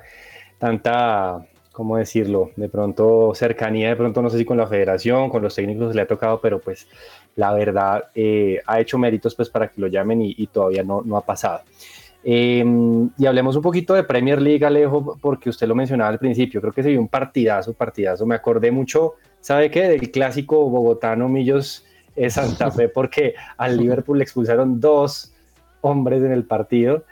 tanta, 0.58 1.44
¿cómo 1.72 1.96
decirlo? 1.96 2.50
De 2.56 2.68
pronto 2.68 3.32
cercanía, 3.34 3.90
de 3.90 3.96
pronto 3.96 4.22
no 4.22 4.30
sé 4.30 4.38
si 4.38 4.44
con 4.44 4.56
la 4.56 4.66
federación, 4.66 5.28
con 5.28 5.42
los 5.42 5.54
técnicos 5.54 5.94
le 5.94 6.02
ha 6.02 6.06
tocado, 6.06 6.40
pero 6.40 6.60
pues 6.60 6.88
la 7.36 7.52
verdad 7.52 8.04
eh, 8.14 8.60
ha 8.66 8.80
hecho 8.80 8.98
méritos 8.98 9.34
pues 9.34 9.50
para 9.50 9.68
que 9.68 9.80
lo 9.80 9.88
llamen 9.88 10.22
y, 10.22 10.34
y 10.38 10.46
todavía 10.46 10.82
no, 10.82 11.02
no 11.04 11.16
ha 11.16 11.22
pasado. 11.22 11.62
Eh, 12.24 12.64
y 13.18 13.26
hablemos 13.26 13.56
un 13.56 13.62
poquito 13.62 13.94
de 13.94 14.04
Premier 14.04 14.40
League, 14.40 14.64
Alejo, 14.64 15.18
porque 15.20 15.50
usted 15.50 15.66
lo 15.66 15.74
mencionaba 15.74 16.10
al 16.10 16.18
principio. 16.18 16.60
Creo 16.60 16.72
que 16.72 16.82
se 16.82 16.90
vio 16.90 17.00
un 17.00 17.08
partidazo, 17.08 17.72
partidazo. 17.72 18.24
Me 18.26 18.34
acordé 18.34 18.70
mucho, 18.70 19.14
¿sabe 19.40 19.70
qué? 19.70 19.88
Del 19.88 20.10
clásico 20.10 20.68
bogotano 20.68 21.28
Millos 21.28 21.84
Santa 22.30 22.70
Fe, 22.70 22.88
porque 22.88 23.34
al 23.56 23.76
Liverpool 23.76 24.18
le 24.18 24.24
expulsaron 24.24 24.80
dos 24.80 25.32
hombres 25.80 26.22
en 26.22 26.32
el 26.32 26.44
partido. 26.44 27.04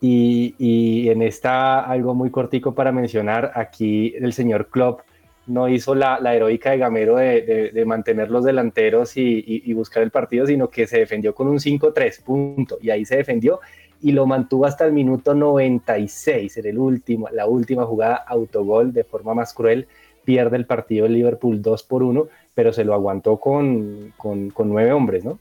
Y, 0.00 0.54
y 0.58 1.08
en 1.08 1.22
esta, 1.22 1.80
algo 1.80 2.14
muy 2.14 2.30
cortico 2.30 2.74
para 2.74 2.92
mencionar, 2.92 3.52
aquí 3.54 4.14
el 4.16 4.32
señor 4.34 4.68
Klopp 4.68 5.00
no 5.46 5.68
hizo 5.68 5.94
la, 5.94 6.18
la 6.20 6.34
heroica 6.34 6.70
de 6.72 6.78
Gamero 6.78 7.16
de, 7.16 7.40
de- 7.42 7.70
de 7.70 7.84
mantener 7.84 8.30
los 8.30 8.44
delanteros 8.44 9.16
y, 9.16 9.22
y- 9.46 9.62
y 9.64 9.72
buscar 9.72 10.02
el 10.02 10.10
partido, 10.10 10.46
sino 10.46 10.68
que 10.68 10.86
se 10.86 10.98
defendió 10.98 11.34
con 11.34 11.48
un 11.48 11.58
5-3, 11.58 12.22
punto. 12.22 12.78
Y 12.82 12.90
ahí 12.90 13.04
se 13.04 13.16
defendió 13.16 13.60
y 14.02 14.12
lo 14.12 14.26
mantuvo 14.26 14.66
hasta 14.66 14.84
el 14.84 14.92
minuto 14.92 15.34
96, 15.34 16.56
en 16.58 16.66
el 16.66 16.78
último, 16.78 17.28
la 17.32 17.46
última 17.46 17.84
jugada 17.86 18.16
autogol 18.16 18.92
de 18.92 19.04
forma 19.04 19.32
más 19.34 19.54
cruel. 19.54 19.86
Pierde 20.24 20.56
el 20.56 20.66
partido 20.66 21.06
el 21.06 21.12
Liverpool 21.14 21.60
2 21.62 21.82
por 21.82 22.02
1, 22.02 22.26
pero 22.54 22.72
se 22.72 22.84
lo 22.84 22.94
aguantó 22.94 23.38
con, 23.38 24.12
con, 24.16 24.50
con 24.50 24.68
nueve 24.68 24.92
hombres, 24.92 25.24
¿no? 25.24 25.38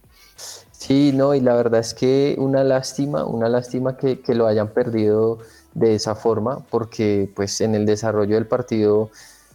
Sí, 0.71 1.11
no, 1.13 1.33
y 1.35 1.39
la 1.39 1.55
verdad 1.55 1.79
es 1.79 1.93
que 1.93 2.35
una 2.39 2.63
lástima, 2.63 3.25
una 3.25 3.47
lástima 3.49 3.95
que, 3.97 4.19
que 4.21 4.35
lo 4.35 4.47
hayan 4.47 4.69
perdido 4.73 5.39
de 5.73 5.95
esa 5.95 6.15
forma, 6.15 6.59
porque 6.69 7.29
pues 7.35 7.61
en 7.61 7.75
el 7.75 7.85
desarrollo 7.85 8.35
del 8.35 8.47
partido, 8.47 9.09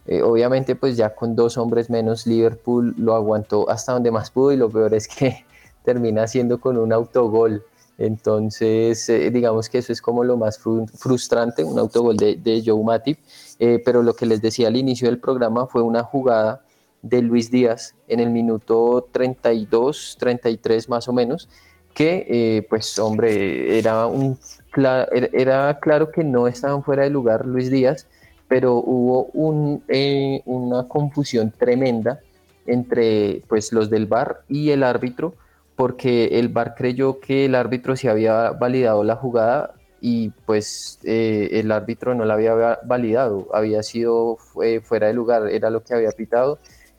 eh, 0.07 0.23
obviamente 0.23 0.75
pues 0.75 0.97
ya 0.97 1.15
con 1.15 1.37
dos 1.37 1.59
hombres 1.59 1.91
menos, 1.91 2.27
Liverpool 2.27 2.95
lo 2.97 3.15
aguantó 3.15 3.69
hasta 3.69 3.93
donde 3.93 4.11
más 4.11 4.31
pudo 4.31 4.53
y 4.53 4.57
lo 4.57 4.71
peor 4.71 4.95
es 4.95 5.07
que 5.09 5.45
termina 5.85 6.27
siendo 6.27 6.61
con 6.61 6.79
un 6.79 6.93
autogol. 6.93 7.63
Entonces, 7.99 9.09
eh, 9.09 9.31
digamos 9.31 9.69
que 9.69 9.79
eso 9.79 9.93
es 9.93 10.01
como 10.01 10.23
lo 10.25 10.37
más 10.37 10.63
fru- 10.63 10.89
frustrante, 10.89 11.65
un 11.65 11.79
autogol 11.79 12.17
de, 12.17 12.37
de 12.37 12.63
Joe 12.65 12.83
Matip, 12.83 13.19
Eh, 13.61 13.83
pero 13.85 14.03
lo 14.05 14.15
que 14.15 14.25
les 14.25 14.41
decía 14.41 14.69
al 14.69 14.77
inicio 14.77 15.09
del 15.09 15.19
programa 15.19 15.67
fue 15.67 15.83
una 15.83 16.05
jugada 16.05 16.63
de 17.03 17.23
Luis 17.23 17.51
Díaz 17.51 17.95
en 18.09 18.21
el 18.21 18.31
minuto 18.31 19.09
32, 19.13 20.17
33 20.19 20.89
más 20.89 21.09
o 21.09 21.13
menos, 21.13 21.49
que 21.95 22.27
eh, 22.29 22.67
pues 22.69 22.99
hombre, 22.99 23.79
era, 23.79 24.07
un, 24.07 24.37
cla- 24.73 25.09
era, 25.33 25.79
claro 25.81 26.11
que 26.11 26.25
no 26.25 26.47
estaban 26.49 26.83
fuera 26.83 27.03
de 27.05 27.11
lugar 27.11 27.47
Luis 27.47 27.71
Díaz, 27.71 28.07
pero 28.49 28.75
hubo 28.77 29.25
un, 29.35 29.83
eh, 29.89 30.43
una 30.47 30.89
confusión 30.89 31.51
tremenda 31.51 32.21
entre 32.67 33.43
pues 33.49 33.73
los 33.73 33.91
del 33.91 34.07
VAR 34.07 34.43
y 34.49 34.71
el 34.71 34.83
árbitro, 34.83 35.35
porque 35.77 36.39
el 36.39 36.49
VAR 36.49 36.75
creyó 36.75 37.21
que 37.21 37.45
el 37.47 37.55
árbitro 37.55 37.97
se 37.97 38.09
había 38.09 38.51
validado 38.51 39.05
la 39.05 39.17
jugada 39.17 39.75
y 40.01 40.31
pues 40.47 40.99
eh, 41.05 41.49
el 41.53 41.73
árbitro 41.73 42.15
no 42.15 42.25
la 42.25 42.35
había 42.35 42.55
va- 42.55 42.79
validado, 42.85 43.49
había 43.53 43.83
sido 43.83 44.39
eh, 44.63 44.81
fuera 44.81 45.09
de 45.09 45.15
lugar, 45.15 45.49
era 45.49 45.71
lo 45.71 45.83
que 45.83 45.95
había 45.95 46.11
pitado 46.13 46.59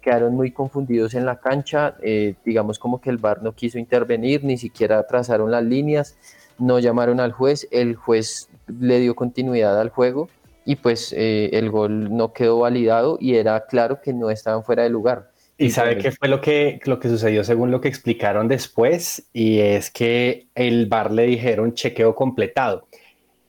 quedaron 0.10 0.36
muy 0.36 0.50
confundidos 0.50 1.14
en 1.14 1.24
la 1.24 1.40
cancha, 1.40 1.96
eh, 2.02 2.34
digamos 2.44 2.80
como 2.80 3.00
que 3.00 3.12
el 3.12 3.18
VAR 3.18 3.44
no 3.44 3.54
quiso 3.54 3.78
intervenir, 3.78 4.44
ni 4.44 4.58
siquiera 4.58 5.06
trazaron 5.06 5.52
las 5.52 5.64
líneas, 5.64 6.18
no 6.58 6.80
llamaron 6.80 7.20
al 7.20 7.32
juez, 7.32 7.68
el 7.70 7.96
juez 7.96 8.50
le 8.80 9.00
dio 9.00 9.14
continuidad 9.14 9.80
al 9.80 9.90
juego 9.90 10.28
y 10.66 10.78
pues 10.78 11.14
eh, 11.16 11.52
el 11.54 11.70
gol 11.70 12.18
no 12.18 12.34
quedó 12.34 12.58
validado 12.58 13.20
y 13.22 13.36
era 13.36 13.68
claro 13.68 14.02
que 14.02 14.12
no 14.12 14.32
estaban 14.32 14.64
fuera 14.64 14.82
de 14.82 14.90
lugar. 14.90 15.30
¿Y 15.60 15.70
sabe 15.70 16.00
qué 16.00 16.12
fue 16.12 16.28
lo 16.28 16.42
que, 16.42 16.80
lo 16.86 17.00
que 17.00 17.08
sucedió 17.08 17.44
según 17.44 17.70
lo 17.70 17.80
que 17.80 17.90
explicaron 17.90 18.48
después? 18.48 19.30
Y 19.32 19.60
es 19.60 19.92
que 19.92 20.48
el 20.56 20.88
VAR 20.88 21.12
le 21.12 21.28
dijeron 21.28 21.76
chequeo 21.76 22.16
completado. 22.16 22.88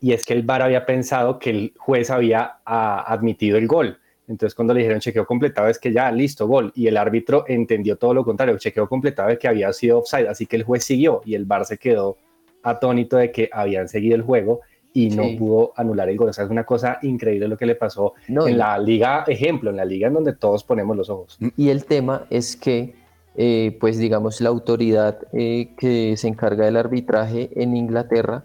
Y 0.03 0.13
es 0.13 0.27
que 0.27 0.35
el 0.35 0.43
VAR 0.43 0.61
había 0.61 0.85
pensado 0.85 1.39
que 1.39 1.51
el 1.51 1.73
juez 1.79 2.11
había 2.11 2.59
ah, 2.67 3.03
admitido 3.07 3.57
el 3.57 3.67
gol. 3.67 4.00
Entonces 4.31 4.55
cuando 4.55 4.73
le 4.73 4.81
dijeron 4.81 5.01
chequeo 5.01 5.27
completado 5.27 5.69
es 5.69 5.79
que 5.79 5.93
ya, 5.93 6.11
listo, 6.13 6.47
gol. 6.47 6.73
Y 6.75 6.87
el 6.87 6.97
árbitro 6.97 7.45
entendió 7.49 7.97
todo 7.97 8.15
lo 8.15 8.25
contrario, 8.25 8.57
chequeo 8.59 8.89
completado 8.89 9.29
es 9.29 9.39
que 9.39 9.49
había 9.49 9.73
sido 9.73 9.99
offside. 9.99 10.29
Así 10.29 10.47
que 10.47 10.57
el 10.57 10.63
juez 10.63 10.85
siguió 10.85 11.21
y 11.25 11.35
el 11.35 11.45
VAR 11.45 11.65
se 11.67 11.77
quedó 11.79 12.17
atónito 12.63 13.17
de 13.17 13.33
que 13.33 13.51
habían 13.53 13.89
seguido 13.89 14.15
el 14.15 14.23
juego 14.23 14.61
y 14.93 15.11
no 15.11 15.25
Sí. 15.25 15.37
pudo 15.37 15.73
anular 15.77 16.09
el 16.09 16.17
gol. 16.17 16.29
O 16.29 16.33
sea, 16.33 16.45
es 16.45 16.51
una 16.51 16.65
cosa 16.65 16.99
increíble 17.03 17.49
lo 17.49 17.57
que 17.57 17.67
le 17.67 17.75
pasó 17.75 18.15
No, 18.29 18.47
en 18.47 18.55
y- 18.55 18.57
la 18.57 18.79
liga, 18.79 19.25
ejemplo, 19.27 19.71
en 19.71 19.77
la 19.77 19.85
liga 19.85 20.09
en 20.09 20.15
donde 20.15 20.33
todos 20.35 20.63
ponemos 20.65 20.97
los 20.97 21.11
ojos. 21.11 21.39
Y 21.57 21.69
el 21.71 21.85
tema 21.85 22.27
es 22.31 22.57
que, 22.57 22.95
eh, 23.37 23.77
pues 23.81 23.99
digamos, 23.99 24.41
la 24.41 24.49
autoridad 24.51 25.19
eh, 25.33 25.71
que 25.77 26.17
se 26.17 26.29
encarga 26.29 26.65
del 26.67 26.77
arbitraje 26.77 27.51
en 27.55 27.77
Inglaterra, 27.77 28.45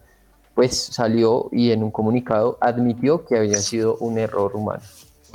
pues 0.53 0.77
salió 0.77 1.49
y 1.51 1.71
en 1.71 1.83
un 1.83 1.91
comunicado 1.91 2.57
admitió 2.61 3.25
que 3.25 3.37
había 3.37 3.57
sido 3.57 3.97
un 3.97 4.17
error 4.17 4.55
humano. 4.55 4.83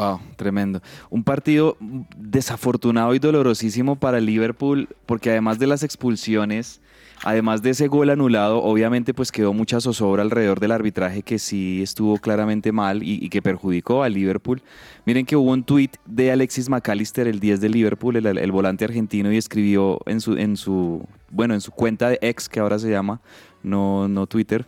Wow, 0.01 0.19
tremendo. 0.37 0.81
Un 1.11 1.25
partido 1.25 1.77
desafortunado 2.17 3.15
y 3.15 3.19
dolorosísimo 3.19 3.97
para 3.97 4.17
el 4.17 4.25
Liverpool, 4.25 4.89
porque 5.05 5.29
además 5.29 5.59
de 5.59 5.67
las 5.67 5.83
expulsiones, 5.83 6.81
además 7.23 7.61
de 7.61 7.69
ese 7.69 7.87
gol 7.87 8.09
anulado, 8.09 8.63
obviamente 8.63 9.13
pues 9.13 9.31
quedó 9.31 9.53
mucha 9.53 9.79
zozobra 9.79 10.23
alrededor 10.23 10.59
del 10.59 10.73
arbitraje 10.73 11.21
que 11.21 11.39
sí 11.39 11.83
estuvo 11.83 12.17
claramente 12.17 12.73
mal 12.73 13.03
y, 13.03 13.29
que 13.29 13.43
perjudicó 13.43 14.03
al 14.03 14.15
Liverpool. 14.15 14.63
Miren 15.05 15.27
que 15.27 15.37
hubo 15.37 15.51
un 15.51 15.65
tuit 15.65 15.95
de 16.07 16.33
Alexis 16.33 16.71
McAllister, 16.71 17.29
el 17.29 17.39
10 17.39 17.61
de 17.61 17.69
Liverpool, 17.69 18.17
el, 18.17 18.39
el 18.39 18.53
volante 18.53 18.87
argentino, 18.87 19.31
y 19.31 19.37
escribió 19.37 20.01
en 20.07 20.23
su, 20.23 20.39
en 20.39 20.57
su, 20.57 21.07
bueno, 21.29 21.53
en 21.53 21.61
su 21.61 21.73
cuenta 21.73 22.09
de 22.09 22.19
ex, 22.23 22.49
que 22.49 22.59
ahora 22.59 22.79
se 22.79 22.89
llama, 22.89 23.21
no, 23.63 24.09
no 24.09 24.27
Twitter, 24.27 24.65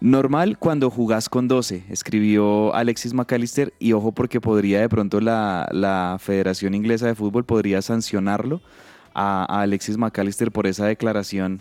Normal 0.00 0.56
cuando 0.58 0.88
jugás 0.88 1.28
con 1.28 1.46
12, 1.46 1.84
escribió 1.90 2.74
Alexis 2.74 3.12
McAllister, 3.12 3.74
y 3.78 3.92
ojo 3.92 4.12
porque 4.12 4.40
podría 4.40 4.80
de 4.80 4.88
pronto 4.88 5.20
la, 5.20 5.68
la 5.72 6.16
Federación 6.18 6.74
Inglesa 6.74 7.06
de 7.06 7.14
Fútbol 7.14 7.44
podría 7.44 7.82
sancionarlo 7.82 8.62
a, 9.12 9.44
Alexis 9.60 9.98
McAllister 9.98 10.52
por 10.52 10.66
esa 10.66 10.86
declaración, 10.86 11.60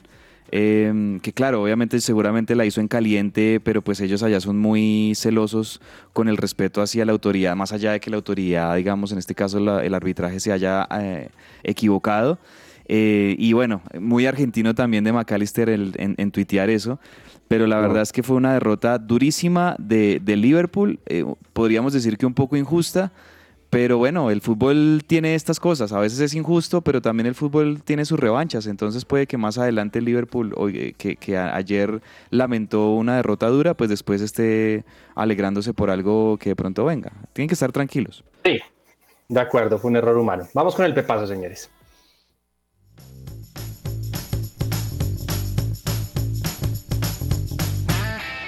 eh, 0.51 1.19
que 1.21 1.33
claro, 1.33 1.61
obviamente 1.63 1.99
seguramente 1.99 2.55
la 2.55 2.65
hizo 2.65 2.79
en 2.79 2.87
caliente, 2.87 3.59
pero 3.61 3.81
pues 3.81 3.99
ellos 3.99 4.23
allá 4.23 4.39
son 4.39 4.57
muy 4.57 5.13
celosos 5.15 5.81
con 6.13 6.29
el 6.29 6.37
respeto 6.37 6.81
hacia 6.81 7.03
la 7.05 7.11
autoridad, 7.11 7.57
más 7.57 7.73
allá 7.73 7.91
de 7.91 7.99
que 7.99 8.09
la 8.09 8.15
autoridad, 8.15 8.73
digamos, 8.77 9.11
en 9.11 9.17
este 9.17 9.35
caso 9.35 9.59
la- 9.59 9.83
el 9.83 9.93
arbitraje 9.93 10.39
se 10.39 10.53
haya 10.53 10.87
eh, 10.97 11.29
equivocado. 11.63 12.39
Eh, 12.91 13.35
y 13.37 13.53
bueno, 13.53 13.81
muy 13.99 14.25
argentino 14.25 14.73
también 14.73 15.03
de 15.03 15.13
McAllister 15.13 15.69
el- 15.69 15.93
en, 15.97 16.15
en 16.17 16.31
tuitear 16.31 16.69
eso. 16.71 16.99
Pero 17.47 17.67
la 17.67 17.79
verdad 17.79 18.01
es 18.01 18.11
que 18.11 18.23
fue 18.23 18.35
una 18.35 18.53
derrota 18.53 18.97
durísima 18.97 19.75
de, 19.79 20.19
de 20.23 20.35
Liverpool. 20.35 20.99
eh, 21.05 21.23
podríamos 21.53 21.93
decir 21.93 22.17
que 22.17 22.25
un 22.25 22.33
poco 22.33 22.57
injusta. 22.57 23.11
Pero 23.71 23.99
bueno, 23.99 24.31
el 24.31 24.41
fútbol 24.41 25.03
tiene 25.05 25.35
estas 25.35 25.59
cosas. 25.59 25.91
A 25.91 25.99
veces 25.99 26.19
es 26.21 26.33
injusto, 26.33 26.81
pero 26.81 27.03
también 27.03 27.27
el 27.27 27.35
fútbol 27.35 27.83
tiene 27.83 28.03
sus 28.05 28.19
revanchas. 28.19 28.65
Entonces 28.65 29.05
puede 29.05 29.27
que 29.27 29.37
más 29.37 29.59
adelante 29.59 29.99
el 29.99 30.05
Liverpool, 30.05 30.53
oye, 30.57 30.93
que, 30.97 31.15
que 31.17 31.37
ayer 31.37 32.01
lamentó 32.31 32.89
una 32.95 33.17
derrota 33.17 33.45
dura, 33.47 33.75
pues 33.75 33.91
después 33.91 34.21
esté 34.21 34.83
alegrándose 35.13 35.75
por 35.75 35.91
algo 35.91 36.37
que 36.39 36.49
de 36.49 36.55
pronto 36.55 36.83
venga. 36.85 37.11
Tienen 37.33 37.47
que 37.47 37.53
estar 37.53 37.71
tranquilos. 37.71 38.23
Sí, 38.43 38.59
de 39.27 39.39
acuerdo, 39.39 39.77
fue 39.77 39.91
un 39.91 39.97
error 39.97 40.17
humano. 40.17 40.47
Vamos 40.55 40.73
con 40.75 40.85
el 40.85 40.95
pepazo, 40.95 41.27
señores. 41.27 41.69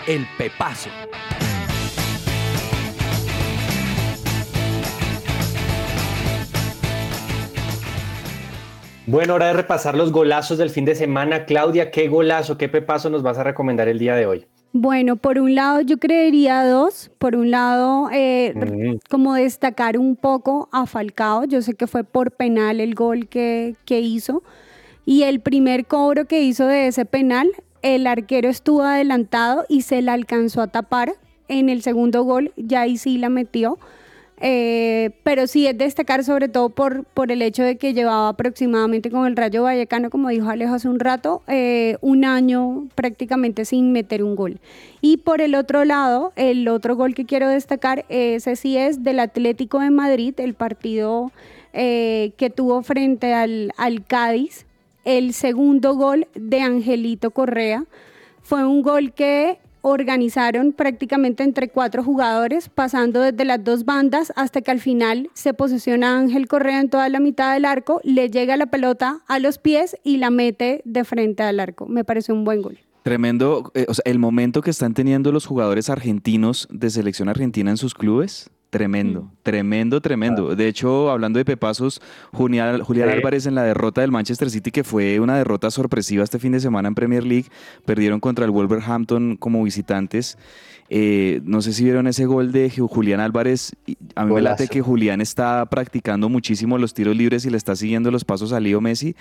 El 0.08 0.26
Pepazo. 0.38 0.90
Bueno, 9.08 9.34
hora 9.36 9.48
de 9.48 9.54
repasar 9.54 9.96
los 9.98 10.12
golazos 10.12 10.58
del 10.58 10.70
fin 10.70 10.86
de 10.86 10.96
semana. 10.96 11.46
Claudia, 11.46 11.92
¿qué 11.92 12.08
golazo, 12.08 12.58
qué 12.58 12.70
pepazo 12.70 13.10
nos 13.10 13.24
vas 13.24 13.38
a 13.38 13.44
recomendar 13.44 13.88
el 13.88 14.00
día 14.00 14.16
de 14.16 14.26
hoy? 14.26 14.46
Bueno, 14.74 15.18
por 15.18 15.38
un 15.38 15.54
lado 15.54 15.82
yo 15.82 15.98
creería 15.98 16.64
dos. 16.66 17.12
Por 17.18 17.36
un 17.36 17.52
lado, 17.52 18.10
eh, 18.14 18.54
Mm. 18.56 19.00
como 19.10 19.34
destacar 19.34 19.98
un 19.98 20.16
poco 20.16 20.70
a 20.72 20.86
Falcao. 20.86 21.44
Yo 21.46 21.62
sé 21.62 21.74
que 21.74 21.88
fue 21.88 22.04
por 22.04 22.32
penal 22.32 22.80
el 22.80 22.96
gol 22.96 23.28
que, 23.28 23.76
que 23.86 24.00
hizo. 24.00 24.44
Y 25.04 25.24
el 25.24 25.42
primer 25.42 25.88
cobro 25.88 26.26
que 26.26 26.42
hizo 26.44 26.68
de 26.68 26.88
ese 26.88 27.04
penal, 27.06 27.50
el 27.82 28.08
arquero 28.08 28.50
estuvo 28.50 28.84
adelantado 28.84 29.66
y 29.70 29.82
se 29.82 30.02
la 30.02 30.14
alcanzó 30.14 30.62
a 30.62 30.68
tapar. 30.68 31.14
En 31.48 31.70
el 31.70 31.82
segundo 31.82 32.24
gol 32.24 32.54
ya 32.56 32.82
ahí 32.82 32.98
sí 32.98 33.18
la 33.18 33.30
metió. 33.30 33.78
Eh, 34.44 35.12
pero 35.22 35.46
sí 35.46 35.68
es 35.68 35.78
destacar 35.78 36.24
sobre 36.24 36.50
todo 36.50 36.70
por, 36.70 37.04
por 37.04 37.32
el 37.32 37.44
hecho 37.44 37.62
de 37.62 37.78
que 37.78 37.94
llevaba 37.94 38.30
aproximadamente 38.30 39.12
con 39.12 39.28
el 39.28 39.36
Rayo 39.36 39.62
Vallecano, 39.62 40.10
como 40.10 40.30
dijo 40.30 40.50
Alejo 40.50 40.74
hace 40.74 40.90
un 40.90 41.00
rato, 41.00 41.44
eh, 41.48 41.98
un 42.02 42.26
año 42.26 42.88
prácticamente 42.96 43.66
sin 43.66 43.92
meter 43.92 44.24
un 44.24 44.36
gol. 44.36 44.60
Y 45.00 45.18
por 45.18 45.42
el 45.42 45.54
otro 45.54 45.86
lado, 45.86 46.34
el 46.36 46.68
otro 46.70 46.96
gol 46.96 47.14
que 47.14 47.26
quiero 47.26 47.50
destacar, 47.50 48.04
ese 48.10 48.56
sí 48.56 48.78
es 48.78 49.04
del 49.04 49.20
Atlético 49.20 49.80
de 49.80 49.92
Madrid, 49.92 50.34
el 50.40 50.56
partido 50.56 51.32
eh, 51.74 52.32
que 52.38 52.50
tuvo 52.50 52.82
frente 52.82 53.36
al, 53.36 53.72
al 53.78 54.04
Cádiz, 54.04 54.66
el 55.06 55.34
segundo 55.34 55.96
gol 55.96 56.28
de 56.36 56.62
Angelito 56.62 57.32
Correa. 57.32 57.86
Fue 58.42 58.66
un 58.66 58.82
gol 58.82 59.14
que 59.14 59.60
organizaron 59.82 60.74
prácticamente 60.74 61.44
entre 61.44 61.70
cuatro 61.70 62.04
jugadores, 62.04 62.70
pasando 62.70 63.22
desde 63.22 63.46
las 63.46 63.64
dos 63.64 63.86
bandas 63.86 64.32
hasta 64.36 64.62
que 64.62 64.72
al 64.72 64.80
final 64.80 65.30
se 65.34 65.54
posiciona 65.54 66.18
Ángel 66.18 66.48
Correa 66.48 66.80
en 66.80 66.90
toda 66.90 67.10
la 67.10 67.20
mitad 67.20 67.54
del 67.54 67.66
arco, 67.66 68.00
le 68.04 68.30
llega 68.30 68.58
la 68.58 68.68
pelota 68.68 69.22
a 69.28 69.40
los 69.40 69.58
pies 69.58 69.98
y 70.04 70.18
la 70.18 70.30
mete 70.30 70.82
de 70.86 71.04
frente 71.04 71.44
al 71.44 71.60
arco. 71.60 71.88
Me 71.88 72.04
parece 72.04 72.32
un 72.32 72.44
buen 72.44 72.62
gol. 72.62 72.80
Tremendo, 73.04 73.72
eh, 73.74 73.86
o 73.88 73.94
sea, 73.96 74.04
el 74.06 74.20
momento 74.20 74.62
que 74.62 74.70
están 74.70 74.94
teniendo 74.94 75.32
los 75.32 75.48
jugadores 75.48 75.90
argentinos 75.90 76.68
de 76.70 76.92
selección 76.92 77.30
argentina 77.30 77.72
en 77.72 77.78
sus 77.78 77.96
clubes, 77.96 78.52
tremendo, 78.72 79.30
tremendo, 79.44 80.02
tremendo. 80.02 80.56
De 80.56 80.68
hecho, 80.68 81.12
hablando 81.12 81.38
de 81.38 81.46
pepazos, 81.46 82.02
Julián, 82.34 82.82
Julián 82.82 83.10
Sí. 83.10 83.16
Álvarez 83.18 83.46
en 83.46 83.54
la 83.54 83.64
derrota 83.64 84.02
del 84.02 84.12
Manchester 84.12 84.50
City, 84.50 84.72
que 84.72 84.84
fue 84.84 85.20
una 85.20 85.38
derrota 85.38 85.70
sorpresiva 85.70 86.24
este 86.24 86.40
fin 86.40 86.54
de 86.54 86.60
semana 86.60 86.88
en 86.88 86.96
Premier 86.96 87.24
League, 87.24 87.46
perdieron 87.86 88.20
contra 88.20 88.46
el 88.46 88.52
Wolverhampton 88.52 89.36
como 89.38 89.64
visitantes. 89.64 90.38
Eh, 90.94 91.40
no 91.46 91.62
sé 91.62 91.72
si 91.72 91.86
vieron 91.86 92.06
ese 92.08 92.26
gol 92.26 92.52
de 92.52 92.70
Ju- 92.70 92.90
Julián 92.90 93.22
Álvarez. 93.22 93.74
A 94.16 94.26
mí 94.26 94.34
me 94.34 94.42
late 94.42 94.68
que 94.68 94.82
Julián 94.82 95.22
está 95.22 95.66
practicando 95.68 96.28
muchísimo 96.28 96.78
los 96.78 96.94
tiros 96.94 97.16
libres 97.16 97.46
y 97.46 97.50
le 97.50 97.56
está 97.56 97.78
siguiendo 97.78 98.12
los 98.12 98.26
pasos 98.26 98.52
a 98.52 98.60
Leo 98.60 98.82
Messi 98.82 99.16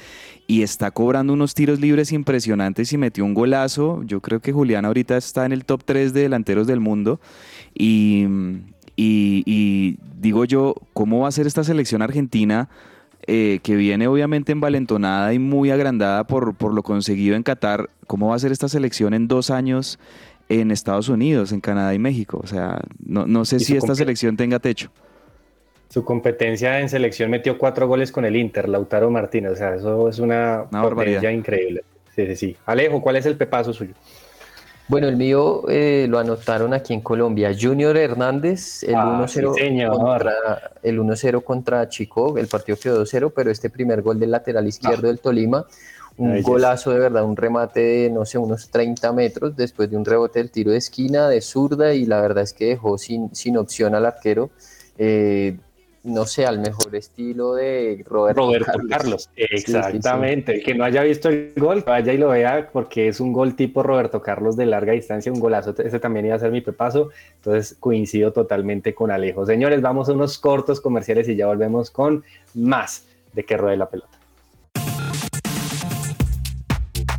y 0.48 0.62
está 0.62 0.90
cobrando 0.90 1.32
unos 1.32 1.54
tiros 1.54 1.78
libres 1.78 2.10
impresionantes 2.10 2.92
y 2.92 2.98
metió 2.98 3.24
un 3.24 3.34
golazo. 3.34 4.02
Yo 4.04 4.20
creo 4.20 4.40
que 4.40 4.50
Julián 4.52 4.84
ahorita 4.84 5.16
está 5.16 5.46
en 5.46 5.52
el 5.52 5.64
top 5.64 5.82
3 5.84 6.12
de 6.12 6.22
delanteros 6.22 6.66
del 6.66 6.80
mundo 6.80 7.20
y, 7.72 8.26
y- 9.00 9.42
y 9.46 9.96
digo 10.20 10.44
yo, 10.44 10.74
¿cómo 10.92 11.20
va 11.20 11.28
a 11.28 11.32
ser 11.32 11.46
esta 11.46 11.64
selección 11.64 12.02
argentina? 12.02 12.68
eh, 13.26 13.60
que 13.62 13.76
viene 13.76 14.08
obviamente 14.08 14.50
envalentonada 14.50 15.32
y 15.34 15.38
muy 15.38 15.70
agrandada 15.70 16.24
por, 16.24 16.54
por 16.54 16.72
lo 16.72 16.82
conseguido 16.82 17.36
en 17.36 17.42
Qatar, 17.42 17.90
¿cómo 18.06 18.28
va 18.28 18.34
a 18.34 18.38
ser 18.38 18.50
esta 18.50 18.66
selección 18.66 19.12
en 19.12 19.28
dos 19.28 19.50
años 19.50 19.98
en 20.48 20.70
Estados 20.70 21.10
Unidos, 21.10 21.52
en 21.52 21.60
Canadá 21.60 21.94
y 21.94 21.98
México? 21.98 22.40
O 22.42 22.46
sea, 22.46 22.80
no, 23.04 23.26
no 23.26 23.44
sé 23.44 23.60
si 23.60 23.76
esta 23.76 23.94
selección 23.94 24.38
tenga 24.38 24.58
techo. 24.58 24.90
Su 25.90 26.02
competencia 26.02 26.80
en 26.80 26.88
selección 26.88 27.30
metió 27.30 27.58
cuatro 27.58 27.86
goles 27.86 28.10
con 28.10 28.24
el 28.24 28.36
Inter, 28.36 28.68
Lautaro 28.68 29.10
Martínez. 29.10 29.52
O 29.52 29.56
sea, 29.56 29.74
eso 29.74 30.08
es 30.08 30.18
una, 30.18 30.64
Una 30.70 30.82
barbaridad. 30.82 31.30
increíble. 31.30 31.82
Sí, 32.16 32.26
sí, 32.26 32.36
sí. 32.36 32.56
Alejo, 32.64 33.02
¿cuál 33.02 33.16
es 33.16 33.26
el 33.26 33.36
pepazo 33.36 33.72
suyo? 33.74 33.92
Bueno, 34.90 35.06
el 35.06 35.16
mío 35.16 35.62
eh, 35.68 36.06
lo 36.08 36.18
anotaron 36.18 36.74
aquí 36.74 36.92
en 36.92 37.00
Colombia. 37.00 37.52
Junior 37.58 37.96
Hernández, 37.96 38.82
el 38.82 38.96
Ah, 38.96 39.20
1-0 39.24 39.54
sí, 39.54 39.60
señor. 39.60 39.96
contra, 39.96 40.34
el 40.82 40.98
1-0 40.98 41.44
contra 41.44 41.88
Chico, 41.88 42.36
el 42.36 42.48
partido 42.48 42.76
quedó 42.76 43.04
2-0, 43.04 43.32
pero 43.34 43.50
este 43.52 43.70
primer 43.70 44.02
gol 44.02 44.18
del 44.18 44.32
lateral 44.32 44.66
izquierdo 44.66 45.06
del 45.06 45.20
Tolima, 45.20 45.64
un 46.16 46.42
golazo 46.42 46.90
de 46.90 46.98
verdad, 46.98 47.22
un 47.24 47.36
remate 47.36 47.80
de, 47.80 48.10
no 48.10 48.26
sé, 48.26 48.36
unos 48.36 48.68
30 48.68 49.12
metros 49.12 49.56
después 49.56 49.88
de 49.88 49.96
un 49.96 50.04
rebote 50.04 50.40
del 50.40 50.50
tiro 50.50 50.72
de 50.72 50.78
esquina, 50.78 51.28
de 51.28 51.40
zurda, 51.40 51.94
y 51.94 52.04
la 52.04 52.20
verdad 52.20 52.42
es 52.42 52.52
que 52.52 52.66
dejó 52.66 52.98
sin, 52.98 53.32
sin 53.34 53.56
opción 53.56 53.94
al 53.94 54.04
arquero. 54.06 54.50
eh, 54.98 55.56
no 56.02 56.24
sé, 56.24 56.46
al 56.46 56.60
mejor 56.60 56.94
estilo 56.94 57.54
de 57.54 58.02
Roberto, 58.06 58.40
Roberto 58.40 58.80
Carlos. 58.88 59.28
Sí, 59.36 59.42
sí, 59.42 59.58
sí. 59.58 59.76
Exactamente. 59.76 60.62
Que 60.62 60.74
no 60.74 60.84
haya 60.84 61.02
visto 61.02 61.28
el 61.28 61.52
gol, 61.56 61.84
vaya 61.86 62.12
y 62.12 62.18
lo 62.18 62.28
vea 62.28 62.70
porque 62.72 63.08
es 63.08 63.20
un 63.20 63.32
gol 63.32 63.54
tipo 63.54 63.82
Roberto 63.82 64.22
Carlos 64.22 64.56
de 64.56 64.66
larga 64.66 64.92
distancia, 64.92 65.30
un 65.30 65.40
golazo. 65.40 65.74
Ese 65.78 66.00
también 66.00 66.26
iba 66.26 66.36
a 66.36 66.38
ser 66.38 66.52
mi 66.52 66.62
pepazo. 66.62 67.10
Entonces 67.36 67.76
coincido 67.78 68.32
totalmente 68.32 68.94
con 68.94 69.10
Alejo. 69.10 69.44
Señores, 69.44 69.82
vamos 69.82 70.08
a 70.08 70.12
unos 70.12 70.38
cortos 70.38 70.80
comerciales 70.80 71.28
y 71.28 71.36
ya 71.36 71.46
volvemos 71.46 71.90
con 71.90 72.24
más 72.54 73.06
de 73.32 73.44
que 73.44 73.56
ruede 73.56 73.76
la 73.76 73.88
pelota. 73.90 74.18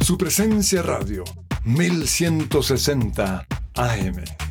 Su 0.01 0.17
presencia 0.17 0.81
radio 0.81 1.23
1160 1.63 3.45
AM. 3.75 4.50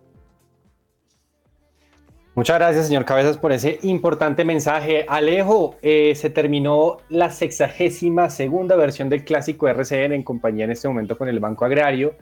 Muchas 2.36 2.58
gracias, 2.58 2.86
señor 2.86 3.04
Cabezas, 3.04 3.36
por 3.36 3.50
ese 3.50 3.80
importante 3.82 4.44
mensaje. 4.44 5.04
Alejo, 5.08 5.74
eh, 5.82 6.14
se 6.14 6.30
terminó 6.30 6.98
la 7.08 7.30
sexagésima 7.30 8.30
segunda 8.30 8.76
versión 8.76 9.08
del 9.08 9.24
clásico 9.24 9.66
RCN 9.66 10.12
en 10.12 10.22
compañía 10.22 10.64
en 10.64 10.70
este 10.70 10.86
momento 10.86 11.18
con 11.18 11.28
el 11.28 11.40
Banco 11.40 11.64
Agrario 11.64 12.14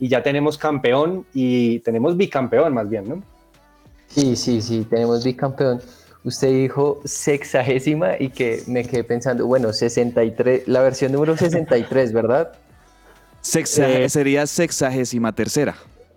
y 0.00 0.08
ya 0.08 0.24
tenemos 0.24 0.58
campeón 0.58 1.24
y 1.32 1.78
tenemos 1.78 2.16
bicampeón 2.16 2.74
más 2.74 2.90
bien, 2.90 3.08
¿no? 3.08 3.22
Sí, 4.14 4.36
sí, 4.36 4.60
sí, 4.62 4.86
tenemos 4.88 5.24
bicampeón. 5.24 5.80
Usted 6.24 6.48
dijo 6.48 7.00
sexagésima 7.04 8.12
y 8.18 8.30
que 8.30 8.62
me 8.66 8.84
quedé 8.84 9.04
pensando, 9.04 9.46
bueno, 9.46 9.72
63, 9.72 10.66
la 10.68 10.80
versión 10.80 11.12
número 11.12 11.36
63, 11.36 12.12
¿verdad? 12.12 12.52
Sexa- 13.42 13.86
Eh, 13.88 14.08
sería 14.08 14.46
sexagésima 14.46 15.34
tercera. 15.34 15.74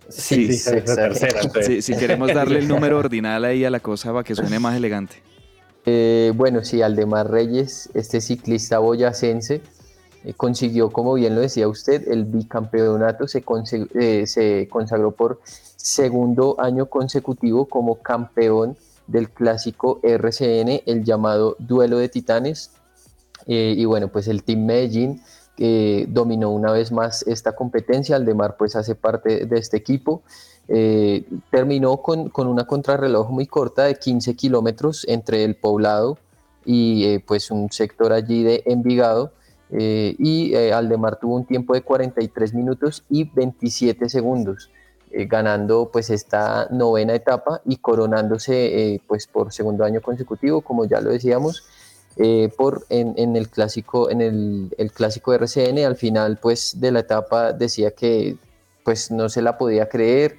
Sí, 0.08 0.54
sí, 0.56 0.70
tercera. 0.70 1.40
Sí, 1.62 1.82
si 1.82 1.94
queremos 1.94 2.28
darle 2.34 2.60
el 2.60 2.68
número 2.68 2.98
ordinal 2.98 3.44
ahí 3.44 3.64
a 3.66 3.70
la 3.70 3.80
cosa 3.80 4.10
para 4.12 4.24
que 4.24 4.34
suene 4.34 4.58
más 4.58 4.74
elegante. 4.76 5.16
Eh, 5.84 6.32
bueno, 6.34 6.64
sí, 6.64 6.80
Aldemar 6.80 7.30
Reyes, 7.30 7.90
este 7.94 8.20
ciclista 8.22 8.78
boyacense, 8.78 9.60
eh, 10.28 10.34
consiguió, 10.34 10.90
como 10.90 11.14
bien 11.14 11.34
lo 11.34 11.40
decía 11.40 11.68
usted, 11.68 12.06
el 12.08 12.26
bicampeonato, 12.26 13.26
se, 13.26 13.42
eh, 13.94 14.26
se 14.26 14.68
consagró 14.70 15.12
por 15.12 15.40
segundo 15.76 16.56
año 16.58 16.86
consecutivo 16.86 17.66
como 17.66 18.02
campeón 18.02 18.76
del 19.06 19.30
clásico 19.30 20.00
RCN, 20.02 20.82
el 20.84 21.02
llamado 21.02 21.56
Duelo 21.58 21.96
de 21.96 22.10
Titanes. 22.10 22.72
Eh, 23.46 23.74
y 23.78 23.86
bueno, 23.86 24.08
pues 24.08 24.28
el 24.28 24.42
Team 24.44 24.66
Medellín 24.66 25.22
dominó 26.08 26.50
una 26.50 26.70
vez 26.72 26.92
más 26.92 27.26
esta 27.26 27.56
competencia. 27.56 28.14
Aldemar 28.14 28.56
pues 28.56 28.76
hace 28.76 28.94
parte 28.94 29.46
de 29.46 29.58
este 29.58 29.78
equipo. 29.78 30.22
Eh, 30.68 31.24
terminó 31.50 31.96
con, 32.02 32.28
con 32.28 32.46
una 32.46 32.66
contrarreloj 32.66 33.30
muy 33.30 33.46
corta 33.46 33.84
de 33.84 33.94
15 33.94 34.36
kilómetros 34.36 35.06
entre 35.08 35.42
el 35.42 35.56
poblado 35.56 36.18
y 36.66 37.18
pues 37.20 37.50
un 37.50 37.72
sector 37.72 38.12
allí 38.12 38.42
de 38.42 38.62
Envigado. 38.66 39.32
Eh, 39.70 40.14
y 40.18 40.54
eh, 40.54 40.72
Aldemar 40.72 41.18
tuvo 41.18 41.36
un 41.36 41.44
tiempo 41.44 41.74
de 41.74 41.82
43 41.82 42.54
minutos 42.54 43.04
y 43.08 43.24
27 43.24 44.08
segundos. 44.08 44.70
eh, 45.10 45.24
ganando 45.24 45.88
pues 45.90 46.10
esta 46.10 46.68
novena 46.70 47.14
etapa 47.14 47.62
y 47.64 47.76
coronándose 47.78 48.94
eh, 48.94 49.00
pues 49.06 49.26
por 49.26 49.52
segundo 49.52 49.84
año 49.84 50.02
consecutivo, 50.02 50.60
como 50.60 50.84
ya 50.84 51.00
lo 51.00 51.10
decíamos, 51.10 51.64
por 52.56 52.84
en, 52.88 53.36
el 53.36 53.48
clásico 53.48 54.10
en 54.10 54.20
el, 54.20 54.74
el, 54.76 54.90
clásico 54.90 55.32
RCN 55.32 55.78
al 55.84 55.94
final 55.94 56.36
pues 56.42 56.80
de 56.80 56.90
la 56.90 57.00
etapa 57.00 57.52
decía 57.52 57.92
que 57.92 58.36
pues 58.82 59.12
no 59.12 59.28
se 59.28 59.40
la 59.40 59.56
podía 59.56 59.88
creer 59.88 60.36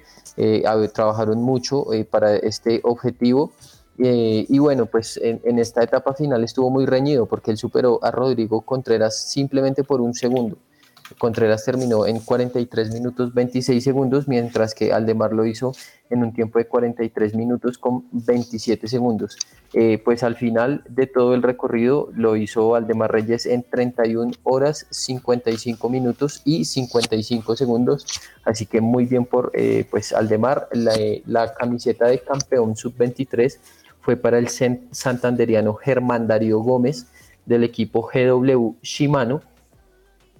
trabajaron 0.92 1.40
mucho 1.40 1.86
para 2.10 2.36
este 2.36 2.80
objetivo 2.84 3.52
y 4.02 4.58
bueno 4.58 4.86
pues 4.86 5.20
en, 5.22 5.58
esta 5.58 5.82
etapa 5.82 6.14
final 6.14 6.42
estuvo 6.42 6.70
muy 6.70 6.86
reñido 6.86 7.26
porque 7.26 7.50
él 7.50 7.58
superó 7.58 7.98
a 8.02 8.10
Rodrigo 8.10 8.62
Contreras 8.62 9.30
simplemente 9.30 9.84
por 9.84 10.00
un 10.00 10.14
segundo 10.14 10.56
Contreras 11.18 11.64
terminó 11.64 12.06
en 12.06 12.20
43 12.20 12.92
minutos 12.92 13.34
26 13.34 13.82
segundos, 13.82 14.28
mientras 14.28 14.74
que 14.74 14.92
Aldemar 14.92 15.32
lo 15.32 15.44
hizo 15.46 15.72
en 16.08 16.22
un 16.22 16.32
tiempo 16.32 16.58
de 16.58 16.66
43 16.66 17.34
minutos 17.34 17.78
con 17.78 18.04
27 18.12 18.88
segundos. 18.88 19.36
Eh, 19.72 20.00
pues 20.04 20.22
al 20.22 20.36
final 20.36 20.82
de 20.88 21.06
todo 21.06 21.34
el 21.34 21.42
recorrido 21.42 22.10
lo 22.14 22.36
hizo 22.36 22.74
Aldemar 22.74 23.12
Reyes 23.12 23.46
en 23.46 23.62
31 23.62 24.32
horas 24.42 24.86
55 24.90 25.88
minutos 25.88 26.42
y 26.44 26.64
55 26.64 27.56
segundos. 27.56 28.06
Así 28.44 28.66
que 28.66 28.80
muy 28.80 29.06
bien 29.06 29.24
por 29.24 29.52
eh, 29.54 29.86
pues 29.90 30.12
Aldemar. 30.12 30.68
La, 30.72 30.94
la 31.26 31.54
camiseta 31.54 32.06
de 32.06 32.20
campeón 32.20 32.76
sub-23 32.76 33.58
fue 34.00 34.16
para 34.16 34.38
el 34.38 34.48
santanderiano 34.48 35.74
Germán 35.74 36.26
Darío 36.26 36.60
Gómez 36.60 37.06
del 37.46 37.64
equipo 37.64 38.08
GW 38.12 38.76
Shimano 38.82 39.42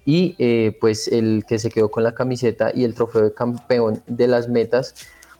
y 0.04 0.34
eh, 0.38 0.76
pues 0.80 1.08
el 1.08 1.44
que 1.46 1.58
se 1.58 1.70
quedó 1.70 1.90
con 1.90 2.02
la 2.02 2.14
camiseta 2.14 2.72
y 2.74 2.84
el 2.84 2.94
trofeo 2.94 3.22
de 3.22 3.34
campeón 3.34 4.02
de 4.06 4.26
las 4.26 4.48
metas 4.48 4.94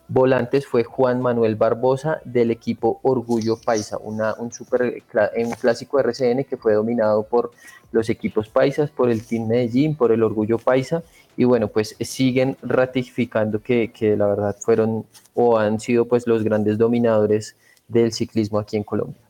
volantes 0.07 0.67
fue 0.67 0.83
Juan 0.83 1.21
Manuel 1.21 1.55
Barbosa 1.55 2.21
del 2.25 2.51
equipo 2.51 2.99
Orgullo 3.01 3.57
Paisa, 3.59 3.97
una, 3.97 4.33
un, 4.35 4.51
super, 4.51 5.01
un 5.37 5.51
clásico 5.51 5.99
RCN 5.99 6.43
que 6.43 6.57
fue 6.57 6.73
dominado 6.73 7.23
por 7.23 7.51
los 7.93 8.09
equipos 8.09 8.49
paisas, 8.49 8.91
por 8.91 9.09
el 9.09 9.25
Team 9.25 9.47
Medellín, 9.47 9.95
por 9.95 10.11
el 10.11 10.21
Orgullo 10.23 10.57
Paisa 10.57 11.03
y 11.37 11.45
bueno, 11.45 11.69
pues 11.69 11.95
siguen 12.01 12.57
ratificando 12.61 13.61
que, 13.61 13.91
que 13.93 14.17
la 14.17 14.27
verdad 14.27 14.55
fueron 14.59 15.05
o 15.33 15.57
han 15.57 15.79
sido 15.79 16.05
pues 16.05 16.27
los 16.27 16.43
grandes 16.43 16.77
dominadores 16.77 17.55
del 17.91 18.11
ciclismo 18.13 18.59
aquí 18.59 18.77
en 18.77 18.83
Colombia. 18.83 19.21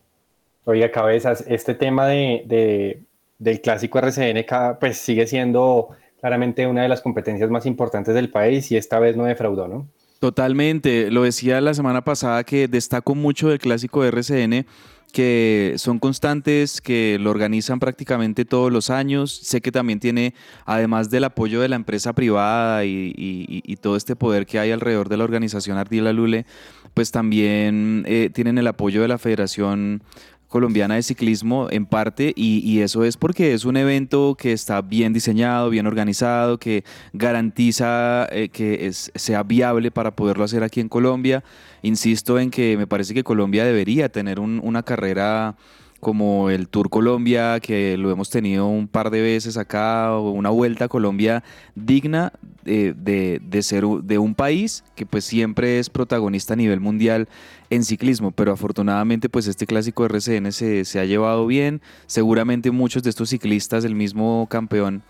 Oiga, 0.66 0.92
cabezas, 0.92 1.44
este 1.48 1.74
tema 1.74 2.08
de 2.08 3.06
del 3.42 3.60
clásico 3.60 3.98
RCN 3.98 4.46
pues 4.80 4.98
sigue 5.00 5.26
siendo 5.26 5.90
claramente 6.20 6.68
una 6.68 6.84
de 6.84 6.90
las 6.90 7.02
competencias 7.02 7.50
más 7.50 7.66
importantes 7.66 8.14
del 8.14 8.30
país 8.30 8.72
y 8.72 8.78
esta 8.78 9.00
vez 9.00 9.18
no 9.18 9.26
defraudó, 9.26 9.68
¿no? 9.68 9.88
Totalmente, 10.20 11.10
lo 11.10 11.24
decía 11.24 11.60
la 11.60 11.74
semana 11.74 12.04
pasada 12.04 12.44
que 12.44 12.68
destaco 12.68 13.16
mucho 13.16 13.50
del 13.50 13.58
clásico 13.58 14.04
de 14.04 14.10
RCN 14.10 14.66
que 15.12 15.74
son 15.78 16.00
constantes, 16.00 16.82
que 16.82 17.18
lo 17.20 17.30
organizan 17.32 17.80
prácticamente 17.80 18.46
todos 18.46 18.72
los 18.72 18.90
años. 18.90 19.32
Sé 19.44 19.62
que 19.62 19.72
también 19.72 20.00
tiene, 20.00 20.34
además 20.66 21.10
del 21.10 21.26
apoyo 21.26 21.62
de 21.62 21.70
la 21.70 21.76
empresa 21.76 22.14
privada 22.14 22.86
y, 22.86 23.78
todo 23.82 23.96
este 23.96 24.16
poder 24.16 24.46
que 24.46 24.60
hay 24.60 24.72
alrededor 24.72 25.10
de 25.10 25.18
la 25.18 25.24
organización 25.24 25.78
Ardila 25.78 26.14
Lule, 26.14 26.46
pues 26.94 27.12
también 27.12 28.04
eh, 28.08 28.30
tienen 28.34 28.58
el 28.58 28.68
apoyo 28.68 29.02
de 29.02 29.08
la 29.08 29.18
Federación 29.18 30.04
colombiana 30.52 30.96
de 30.96 31.04
ciclismo 31.04 31.70
en 31.72 31.86
parte 31.86 32.34
y, 32.36 32.82
eso 32.82 33.06
es 33.06 33.16
porque 33.16 33.54
es 33.54 33.64
un 33.64 33.78
evento 33.78 34.36
que 34.38 34.52
está 34.52 34.82
bien 34.82 35.14
diseñado, 35.14 35.70
bien 35.70 35.88
organizado, 35.88 36.60
que 36.60 36.84
garantiza 37.14 38.28
eh, 38.32 38.50
que 38.50 38.92
sea 38.92 39.44
viable 39.44 39.92
para 39.92 40.14
poderlo 40.14 40.44
hacer 40.44 40.62
aquí 40.64 40.82
en 40.82 40.90
Colombia. 40.90 41.42
Insisto 41.84 42.38
en 42.38 42.52
que 42.52 42.76
me 42.76 42.86
parece 42.86 43.14
que 43.14 43.24
Colombia 43.24 43.64
debería 43.64 44.10
tener 44.10 44.42
una 44.42 44.84
carrera 44.84 45.56
como 46.02 46.50
el 46.50 46.68
Tour 46.68 46.90
Colombia, 46.90 47.60
que 47.62 47.96
lo 47.96 48.12
hemos 48.12 48.30
tenido 48.30 48.68
un 48.68 48.90
par 48.90 49.12
de 49.12 49.22
veces 49.22 49.56
acá, 49.56 50.12
o 50.14 50.32
una 50.32 50.50
vuelta 50.50 50.86
a 50.86 50.88
Colombia 50.90 51.44
digna 51.76 52.34
de, 52.64 53.40
de, 53.42 53.62
ser 53.64 53.86
de 53.86 54.18
un 54.18 54.36
país 54.36 54.84
que 54.96 55.06
pues 55.06 55.24
siempre 55.24 55.80
es 55.80 55.90
protagonista 55.90 56.54
a 56.54 56.58
nivel 56.58 56.80
mundial 56.80 57.30
en 57.70 57.84
ciclismo, 57.84 58.32
pero 58.32 58.52
afortunadamente 58.52 59.30
pues 59.30 59.48
este 59.48 59.66
clásico 59.66 60.06
RCN 60.06 60.52
se, 60.52 60.84
se 60.86 61.00
ha 61.00 61.06
llevado 61.06 61.48
bien, 61.48 61.82
seguramente 62.08 62.72
muchos 62.72 63.04
de 63.04 63.10
estos 63.10 63.30
ciclistas, 63.30 63.86
el 63.86 63.96
mismo 63.96 64.48
campeón, 64.50 65.04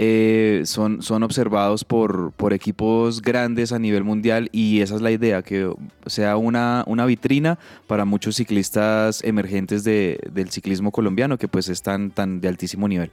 eh, 0.00 0.62
son, 0.64 1.02
son 1.02 1.24
observados 1.24 1.82
por, 1.82 2.30
por 2.30 2.52
equipos 2.52 3.20
grandes 3.20 3.72
a 3.72 3.80
nivel 3.80 4.04
mundial 4.04 4.48
y 4.52 4.80
esa 4.80 4.94
es 4.94 5.00
la 5.00 5.10
idea, 5.10 5.42
que 5.42 5.72
sea 6.06 6.36
una, 6.36 6.84
una 6.86 7.04
vitrina 7.04 7.58
para 7.88 8.04
muchos 8.04 8.36
ciclistas 8.36 9.24
emergentes 9.24 9.82
de, 9.82 10.20
del 10.30 10.50
ciclismo 10.50 10.92
colombiano 10.92 11.36
que 11.36 11.48
pues 11.48 11.68
están 11.68 12.12
tan 12.12 12.40
de 12.40 12.46
altísimo 12.46 12.86
nivel. 12.86 13.10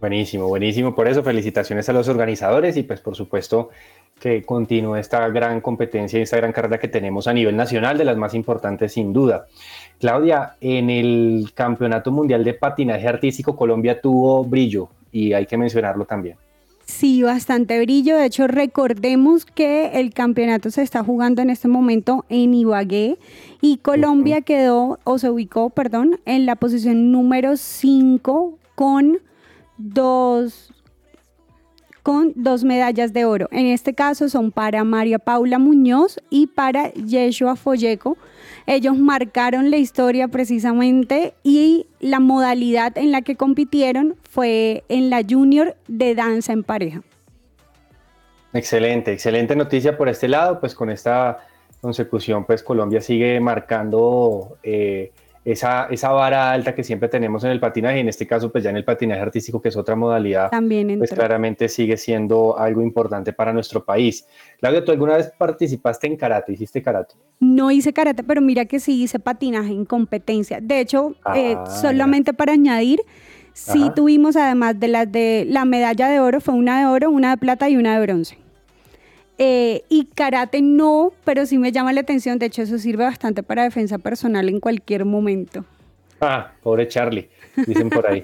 Buenísimo, 0.00 0.48
buenísimo. 0.48 0.96
Por 0.96 1.06
eso 1.06 1.22
felicitaciones 1.22 1.88
a 1.88 1.92
los 1.92 2.08
organizadores 2.08 2.76
y 2.76 2.82
pues 2.82 3.00
por 3.00 3.14
supuesto 3.14 3.70
que 4.18 4.42
continúe 4.42 4.96
esta 4.96 5.28
gran 5.28 5.60
competencia 5.60 6.18
y 6.18 6.22
esta 6.22 6.38
gran 6.38 6.50
carrera 6.50 6.80
que 6.80 6.88
tenemos 6.88 7.28
a 7.28 7.32
nivel 7.32 7.54
nacional, 7.54 7.96
de 7.96 8.04
las 8.04 8.16
más 8.16 8.34
importantes 8.34 8.94
sin 8.94 9.12
duda. 9.12 9.46
Claudia, 10.00 10.56
en 10.60 10.90
el 10.90 11.52
Campeonato 11.54 12.10
Mundial 12.10 12.42
de 12.42 12.54
Patinaje 12.54 13.06
Artístico 13.06 13.54
Colombia 13.54 14.00
tuvo 14.00 14.42
brillo 14.42 14.88
y 15.12 15.34
hay 15.34 15.46
que 15.46 15.56
mencionarlo 15.56 16.04
también. 16.06 16.36
Sí, 16.84 17.22
bastante 17.22 17.80
brillo. 17.80 18.16
De 18.16 18.26
hecho, 18.26 18.48
recordemos 18.48 19.44
que 19.44 20.00
el 20.00 20.12
campeonato 20.12 20.70
se 20.70 20.82
está 20.82 21.04
jugando 21.04 21.40
en 21.40 21.50
este 21.50 21.68
momento 21.68 22.24
en 22.28 22.54
Ibagué 22.54 23.18
y 23.60 23.78
Colombia 23.78 24.40
quedó, 24.40 24.98
o 25.04 25.18
se 25.18 25.30
ubicó, 25.30 25.70
perdón, 25.70 26.20
en 26.26 26.44
la 26.44 26.56
posición 26.56 27.12
número 27.12 27.56
5 27.56 28.58
con 28.74 29.18
dos 29.78 30.72
con 32.02 32.32
dos 32.34 32.64
medallas 32.64 33.12
de 33.12 33.24
oro. 33.24 33.48
En 33.52 33.66
este 33.66 33.94
caso 33.94 34.28
son 34.28 34.50
para 34.50 34.84
María 34.84 35.18
Paula 35.18 35.58
Muñoz 35.58 36.18
y 36.30 36.48
para 36.48 36.92
Yeshua 36.92 37.56
Folleco, 37.56 38.16
ellos 38.66 38.98
marcaron 38.98 39.70
la 39.70 39.76
historia 39.76 40.28
precisamente 40.28 41.34
y 41.42 41.86
la 42.00 42.20
modalidad 42.20 42.96
en 42.98 43.12
la 43.12 43.22
que 43.22 43.36
compitieron 43.36 44.16
fue 44.28 44.84
en 44.88 45.10
la 45.10 45.22
junior 45.28 45.76
de 45.88 46.14
danza 46.14 46.52
en 46.52 46.64
pareja. 46.64 47.02
Excelente, 48.52 49.12
excelente 49.12 49.56
noticia 49.56 49.96
por 49.96 50.08
este 50.08 50.28
lado, 50.28 50.60
pues 50.60 50.74
con 50.74 50.90
esta 50.90 51.38
consecución 51.80 52.44
pues 52.44 52.62
Colombia 52.62 53.00
sigue 53.00 53.40
marcando 53.40 54.58
eh, 54.62 55.12
esa, 55.44 55.86
esa 55.90 56.10
vara 56.12 56.52
alta 56.52 56.74
que 56.74 56.84
siempre 56.84 57.08
tenemos 57.08 57.42
en 57.44 57.50
el 57.50 57.60
patinaje, 57.60 57.98
en 57.98 58.08
este 58.08 58.26
caso 58.26 58.52
pues 58.52 58.62
ya 58.62 58.70
en 58.70 58.76
el 58.76 58.84
patinaje 58.84 59.20
artístico, 59.20 59.60
que 59.60 59.70
es 59.70 59.76
otra 59.76 59.96
modalidad, 59.96 60.50
También 60.50 60.98
pues 60.98 61.10
claramente 61.10 61.68
sigue 61.68 61.96
siendo 61.96 62.58
algo 62.58 62.82
importante 62.82 63.32
para 63.32 63.52
nuestro 63.52 63.84
país. 63.84 64.26
Claudia, 64.60 64.84
¿tú 64.84 64.92
alguna 64.92 65.16
vez 65.16 65.32
participaste 65.36 66.06
en 66.06 66.16
karate? 66.16 66.52
¿Hiciste 66.52 66.82
karate? 66.82 67.14
No 67.40 67.70
hice 67.70 67.92
karate, 67.92 68.22
pero 68.22 68.40
mira 68.40 68.66
que 68.66 68.78
sí 68.78 69.02
hice 69.02 69.18
patinaje 69.18 69.72
en 69.72 69.84
competencia. 69.84 70.60
De 70.60 70.80
hecho, 70.80 71.16
eh, 71.34 71.56
ah, 71.56 71.66
solamente 71.66 72.32
para 72.32 72.52
añadir, 72.52 73.02
sí 73.52 73.90
tuvimos 73.96 74.36
además 74.36 74.78
de 74.78 74.88
las 74.88 75.10
de 75.10 75.44
la 75.48 75.64
medalla 75.64 76.08
de 76.08 76.20
oro, 76.20 76.40
fue 76.40 76.54
una 76.54 76.78
de 76.78 76.86
oro, 76.86 77.10
una 77.10 77.30
de 77.30 77.36
plata 77.38 77.68
y 77.68 77.76
una 77.76 77.98
de 77.98 78.06
bronce. 78.06 78.41
Eh, 79.44 79.82
y 79.88 80.04
karate 80.04 80.62
no, 80.62 81.12
pero 81.24 81.46
sí 81.46 81.58
me 81.58 81.72
llama 81.72 81.92
la 81.92 82.02
atención. 82.02 82.38
De 82.38 82.46
hecho, 82.46 82.62
eso 82.62 82.78
sirve 82.78 83.02
bastante 83.02 83.42
para 83.42 83.64
defensa 83.64 83.98
personal 83.98 84.48
en 84.48 84.60
cualquier 84.60 85.04
momento. 85.04 85.64
Ah, 86.20 86.52
pobre 86.62 86.86
Charlie, 86.86 87.28
dicen 87.66 87.90
por 87.90 88.06
ahí. 88.06 88.22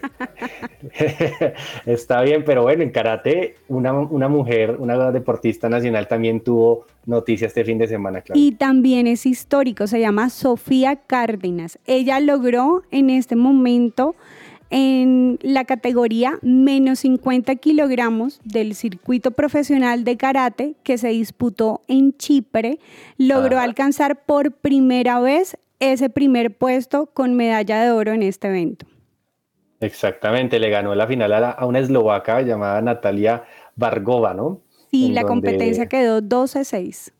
Está 1.86 2.22
bien, 2.22 2.44
pero 2.44 2.62
bueno, 2.62 2.84
en 2.84 2.90
karate, 2.90 3.56
una, 3.66 3.92
mujer, 4.28 4.76
una 4.78 5.10
deportista 5.10 5.68
nacional 5.68 6.06
también 6.06 6.40
tuvo 6.40 6.86
noticia 7.04 7.48
este 7.48 7.64
fin 7.64 7.78
de 7.78 7.88
semana, 7.88 8.20
claro. 8.20 8.40
Y 8.40 8.52
también 8.52 9.08
es 9.08 9.26
histórico, 9.26 9.88
se 9.88 9.98
llama 9.98 10.30
Sofía 10.30 10.94
Cárdenas. 10.94 11.80
Ella 11.84 12.20
logró 12.20 12.84
en 12.92 13.10
este 13.10 13.34
momento 13.34 14.14
en 14.70 15.38
la 15.42 15.64
categoría 15.64 16.38
menos 16.42 17.00
50 17.00 17.54
kilogramos 17.56 18.40
del 18.44 18.74
circuito 18.74 19.30
profesional 19.30 20.04
de 20.04 20.16
karate 20.16 20.74
que 20.82 20.98
se 20.98 21.08
disputó 21.08 21.82
en 21.88 22.16
Chipre, 22.16 22.78
logró 23.16 23.58
alcanzar 23.58 24.24
por 24.24 24.52
primera 24.52 25.20
vez 25.20 25.56
ese 25.80 26.10
primer 26.10 26.56
puesto 26.56 27.06
con 27.06 27.34
medalla 27.34 27.82
de 27.82 27.90
oro 27.90 28.12
en 28.12 28.22
este 28.22 28.48
evento. 28.48 28.86
Exactamente, 29.80 30.58
le 30.58 30.70
ganó 30.70 30.94
la 30.94 31.06
final 31.06 31.32
a, 31.32 31.64
una 31.64 31.78
eslovaca 31.78 32.42
llamada 32.42 32.82
Natalia 32.82 33.44
Vargova, 33.76 34.34
¿no? 34.34 34.60
Sí, 34.90 35.12
la 35.12 35.24
competencia 35.24 35.86
quedó 35.86 36.20
12-6. 36.20 37.12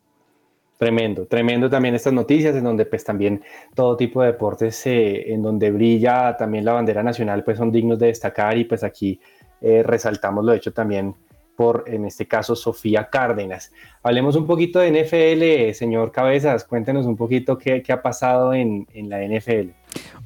Tremendo, 0.78 1.26
tremendo 1.26 1.68
también 1.68 1.96
estas 1.96 2.12
noticias 2.12 2.54
en 2.54 2.62
donde 2.62 2.86
pues 2.86 3.02
también 3.02 3.42
todo 3.74 3.96
tipo 3.96 4.22
de 4.22 4.28
deportes 4.28 4.86
eh, 4.86 5.32
en 5.32 5.42
donde 5.42 5.72
brilla 5.72 6.36
también 6.36 6.64
la 6.64 6.72
bandera 6.72 7.02
nacional 7.02 7.42
pues 7.42 7.58
son 7.58 7.72
dignos 7.72 7.98
de 7.98 8.06
destacar 8.06 8.56
y 8.56 8.64
pues 8.64 8.84
aquí 8.84 9.20
eh, 9.60 9.82
resaltamos 9.82 10.44
lo 10.44 10.52
hecho 10.52 10.72
también 10.72 11.16
por, 11.56 11.82
en 11.88 12.04
este 12.04 12.28
caso, 12.28 12.54
Sofía 12.54 13.10
Cárdenas. 13.10 13.72
Hablemos 14.04 14.36
un 14.36 14.46
poquito 14.46 14.78
de 14.78 14.92
NFL, 14.92 15.74
señor 15.74 16.12
Cabezas, 16.12 16.62
cuéntenos 16.62 17.04
un 17.06 17.16
poquito 17.16 17.58
qué, 17.58 17.82
ha 17.88 18.00
pasado 18.00 18.54
en 18.54 18.86
la 18.94 19.18
NFL. 19.26 19.70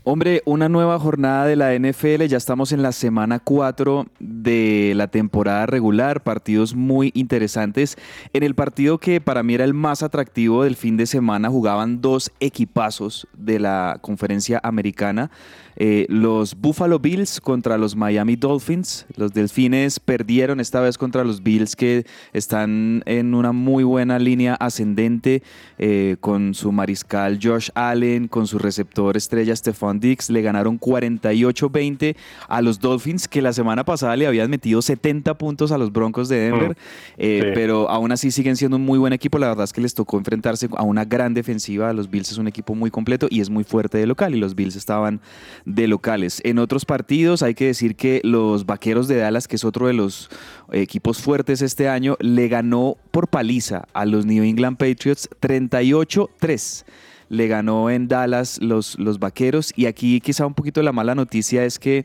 Hombre, 0.04 0.42
una 0.46 0.68
nueva 0.68 0.98
jornada 0.98 1.46
de 1.46 1.54
la 1.54 1.78
NFL, 1.78 2.24
ya 2.24 2.36
estamos 2.36 2.72
en 2.72 2.82
la 2.82 2.90
semana 2.90 3.38
4 3.38 4.06
de 4.18 4.94
la 4.96 5.06
temporada 5.06 5.64
regular, 5.66 6.24
partidos 6.24 6.74
muy 6.74 7.12
interesantes. 7.14 7.96
En 8.32 8.42
el 8.42 8.56
partido 8.56 8.98
que 8.98 9.20
para 9.20 9.44
mí 9.44 9.54
era 9.54 9.62
el 9.62 9.74
más 9.74 10.02
atractivo 10.02 10.64
del 10.64 10.74
fin 10.74 10.96
de 10.96 11.06
semana 11.06 11.50
jugaban 11.50 12.00
dos 12.00 12.32
equipazos 12.40 13.28
de 13.32 13.60
la 13.60 13.98
conferencia 14.00 14.60
americana. 14.64 15.30
Eh, 15.76 16.06
los 16.08 16.54
Buffalo 16.54 16.98
Bills 16.98 17.40
contra 17.40 17.78
los 17.78 17.96
Miami 17.96 18.36
Dolphins. 18.36 19.06
Los 19.16 19.32
Delfines 19.32 20.00
perdieron 20.00 20.60
esta 20.60 20.80
vez 20.80 20.98
contra 20.98 21.24
los 21.24 21.42
Bills 21.42 21.76
que 21.76 22.04
están 22.32 23.02
en 23.06 23.34
una 23.34 23.52
muy 23.52 23.84
buena 23.84 24.18
línea 24.18 24.54
ascendente 24.54 25.42
eh, 25.78 26.16
con 26.20 26.54
su 26.54 26.72
mariscal 26.72 27.38
Josh 27.42 27.70
Allen, 27.74 28.28
con 28.28 28.46
su 28.46 28.58
receptor 28.58 29.16
estrella 29.16 29.51
Stephon 29.54 30.00
Dix. 30.00 30.30
Le 30.30 30.42
ganaron 30.42 30.78
48-20 30.78 32.16
a 32.48 32.62
los 32.62 32.80
Dolphins 32.80 33.28
que 33.28 33.42
la 33.42 33.52
semana 33.52 33.84
pasada 33.84 34.16
le 34.16 34.26
habían 34.26 34.50
metido 34.50 34.82
70 34.82 35.36
puntos 35.38 35.72
a 35.72 35.78
los 35.78 35.92
Broncos 35.92 36.28
de 36.28 36.36
Denver. 36.36 36.70
Mm, 36.70 36.74
eh, 37.18 37.40
sí. 37.42 37.50
Pero 37.54 37.88
aún 37.90 38.12
así 38.12 38.30
siguen 38.30 38.56
siendo 38.56 38.76
un 38.76 38.84
muy 38.84 38.98
buen 38.98 39.12
equipo. 39.12 39.38
La 39.38 39.48
verdad 39.48 39.64
es 39.64 39.72
que 39.72 39.80
les 39.80 39.94
tocó 39.94 40.18
enfrentarse 40.18 40.68
a 40.76 40.82
una 40.82 41.04
gran 41.04 41.34
defensiva. 41.34 41.92
Los 41.92 42.10
Bills 42.10 42.32
es 42.32 42.38
un 42.38 42.48
equipo 42.48 42.74
muy 42.74 42.90
completo 42.90 43.26
y 43.30 43.40
es 43.40 43.50
muy 43.50 43.64
fuerte 43.64 43.98
de 43.98 44.06
local 44.06 44.34
y 44.34 44.38
los 44.38 44.54
Bills 44.54 44.76
estaban 44.76 45.20
de 45.64 45.86
locales. 45.88 46.40
En 46.44 46.58
otros 46.58 46.84
partidos 46.84 47.42
hay 47.42 47.54
que 47.54 47.66
decir 47.66 47.96
que 47.96 48.20
los 48.24 48.66
Vaqueros 48.66 49.08
de 49.08 49.16
Dallas, 49.16 49.48
que 49.48 49.56
es 49.56 49.64
otro 49.64 49.86
de 49.86 49.92
los 49.92 50.30
equipos 50.72 51.20
fuertes 51.20 51.62
este 51.62 51.88
año, 51.88 52.16
le 52.20 52.48
ganó 52.48 52.96
por 53.10 53.28
paliza 53.28 53.84
a 53.92 54.04
los 54.04 54.26
New 54.26 54.42
England 54.44 54.76
Patriots 54.76 55.28
38-3 55.40 56.84
le 57.32 57.48
ganó 57.48 57.88
en 57.88 58.08
Dallas 58.08 58.60
los, 58.60 58.98
los 58.98 59.18
Vaqueros. 59.18 59.72
Y 59.74 59.86
aquí 59.86 60.20
quizá 60.20 60.46
un 60.46 60.52
poquito 60.52 60.82
la 60.82 60.92
mala 60.92 61.14
noticia 61.14 61.64
es 61.64 61.78
que 61.78 62.04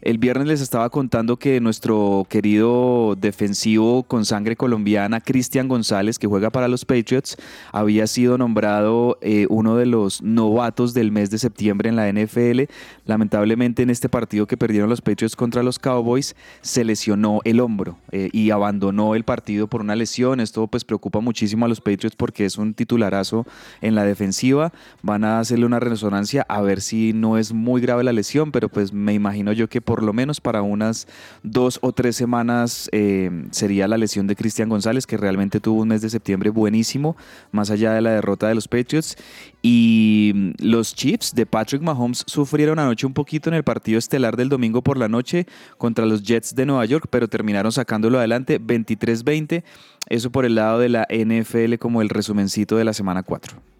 el 0.00 0.18
viernes 0.18 0.46
les 0.46 0.60
estaba 0.60 0.88
contando 0.88 1.36
que 1.36 1.60
nuestro 1.60 2.24
querido 2.30 3.16
defensivo 3.16 4.04
con 4.04 4.24
sangre 4.24 4.54
colombiana, 4.54 5.20
Cristian 5.20 5.66
González, 5.66 6.20
que 6.20 6.28
juega 6.28 6.50
para 6.50 6.68
los 6.68 6.84
Patriots, 6.84 7.36
había 7.72 8.06
sido 8.06 8.38
nombrado 8.38 9.18
eh, 9.20 9.46
uno 9.50 9.74
de 9.74 9.86
los 9.86 10.22
novatos 10.22 10.94
del 10.94 11.10
mes 11.10 11.30
de 11.30 11.38
septiembre 11.38 11.88
en 11.88 11.96
la 11.96 12.12
NFL. 12.12 12.70
Lamentablemente 13.04 13.82
en 13.82 13.90
este 13.90 14.08
partido 14.08 14.46
que 14.46 14.56
perdieron 14.56 14.88
los 14.88 15.00
Patriots 15.00 15.34
contra 15.34 15.64
los 15.64 15.80
Cowboys, 15.80 16.36
se 16.60 16.84
lesionó 16.84 17.40
el 17.42 17.58
hombro 17.58 17.98
eh, 18.12 18.28
y 18.32 18.50
abandonó 18.50 19.16
el 19.16 19.24
partido 19.24 19.66
por 19.66 19.80
una 19.80 19.96
lesión. 19.96 20.38
Esto 20.38 20.68
pues 20.68 20.84
preocupa 20.84 21.18
muchísimo 21.18 21.64
a 21.64 21.68
los 21.68 21.80
Patriots 21.80 22.14
porque 22.14 22.44
es 22.44 22.58
un 22.58 22.74
titularazo 22.74 23.44
en 23.80 23.96
la 23.96 24.04
defensiva. 24.04 24.67
Van 25.02 25.24
a 25.24 25.40
hacerle 25.40 25.66
una 25.66 25.80
resonancia 25.80 26.44
a 26.48 26.60
ver 26.60 26.80
si 26.80 27.12
no 27.12 27.38
es 27.38 27.52
muy 27.52 27.80
grave 27.80 28.04
la 28.04 28.12
lesión, 28.12 28.52
pero 28.52 28.68
pues 28.68 28.92
me 28.92 29.14
imagino 29.14 29.52
yo 29.52 29.68
que 29.68 29.80
por 29.80 30.02
lo 30.02 30.12
menos 30.12 30.40
para 30.40 30.62
unas 30.62 31.06
dos 31.42 31.78
o 31.82 31.92
tres 31.92 32.16
semanas 32.16 32.88
eh, 32.92 33.30
sería 33.50 33.88
la 33.88 33.98
lesión 33.98 34.26
de 34.26 34.36
Cristian 34.36 34.68
González, 34.68 35.06
que 35.06 35.16
realmente 35.16 35.60
tuvo 35.60 35.82
un 35.82 35.88
mes 35.88 36.02
de 36.02 36.10
septiembre 36.10 36.50
buenísimo, 36.50 37.16
más 37.52 37.70
allá 37.70 37.92
de 37.92 38.00
la 38.00 38.10
derrota 38.10 38.48
de 38.48 38.54
los 38.54 38.68
Patriots. 38.68 39.16
Y 39.62 40.32
mm, 40.34 40.50
los 40.60 40.94
Chiefs 40.94 41.34
de 41.34 41.46
Patrick 41.46 41.82
Mahomes 41.82 42.24
sufrieron 42.26 42.78
anoche 42.78 43.06
un 43.06 43.14
poquito 43.14 43.48
en 43.50 43.54
el 43.54 43.64
partido 43.64 43.98
estelar 43.98 44.36
del 44.36 44.48
domingo 44.48 44.82
por 44.82 44.98
la 44.98 45.08
noche 45.08 45.46
contra 45.76 46.06
los 46.06 46.22
Jets 46.22 46.54
de 46.54 46.66
Nueva 46.66 46.84
York, 46.84 47.06
pero 47.10 47.28
terminaron 47.28 47.72
sacándolo 47.72 48.18
adelante 48.18 48.60
23-20. 48.60 49.64
Eso 50.08 50.30
por 50.30 50.44
el 50.44 50.54
lado 50.54 50.78
de 50.78 50.88
la 50.88 51.06
NFL 51.10 51.74
como 51.78 52.02
el 52.02 52.08
resumencito 52.08 52.76
de 52.76 52.84
la 52.84 52.92
semana 52.92 53.22
4. 53.22 53.77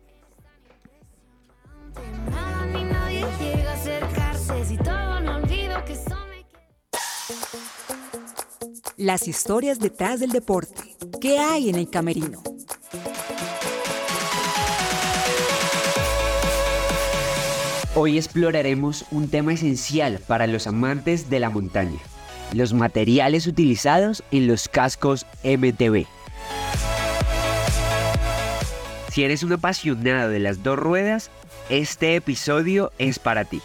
Las 8.99 9.29
historias 9.29 9.79
detrás 9.79 10.19
del 10.19 10.33
deporte. 10.33 10.97
¿Qué 11.21 11.39
hay 11.39 11.69
en 11.69 11.77
el 11.77 11.89
camerino? 11.89 12.43
Hoy 17.95 18.19
exploraremos 18.19 19.05
un 19.13 19.29
tema 19.29 19.53
esencial 19.53 20.19
para 20.27 20.49
los 20.49 20.67
amantes 20.67 21.31
de 21.31 21.39
la 21.39 21.49
montaña, 21.49 22.01
los 22.53 22.75
materiales 22.75 23.47
utilizados 23.47 24.25
en 24.33 24.49
los 24.49 24.69
cascos 24.69 25.27
MTB. 25.45 26.05
Si 29.13 29.23
eres 29.23 29.45
un 29.45 29.53
apasionado 29.53 30.29
de 30.29 30.41
las 30.41 30.65
dos 30.65 30.77
ruedas, 30.77 31.31
este 31.71 32.17
episodio 32.17 32.91
es 32.99 33.21
para 33.21 33.45
ti. 33.45 33.63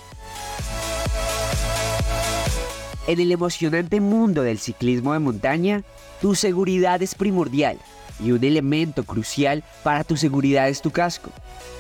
En 3.06 3.20
el 3.20 3.34
emocionante 3.34 4.00
mundo 4.00 4.44
del 4.44 4.60
ciclismo 4.60 5.12
de 5.12 5.20
montaña, 5.20 5.84
tu 6.22 6.36
seguridad 6.36 7.02
es 7.02 7.16
primordial 7.16 7.78
y 8.24 8.32
un 8.32 8.42
elemento 8.46 9.04
crucial 9.04 9.62
para 9.84 10.06
tu 10.06 10.16
seguridad 10.16 10.70
es 10.70 10.82
tu 10.82 10.92
casco. 10.92 11.30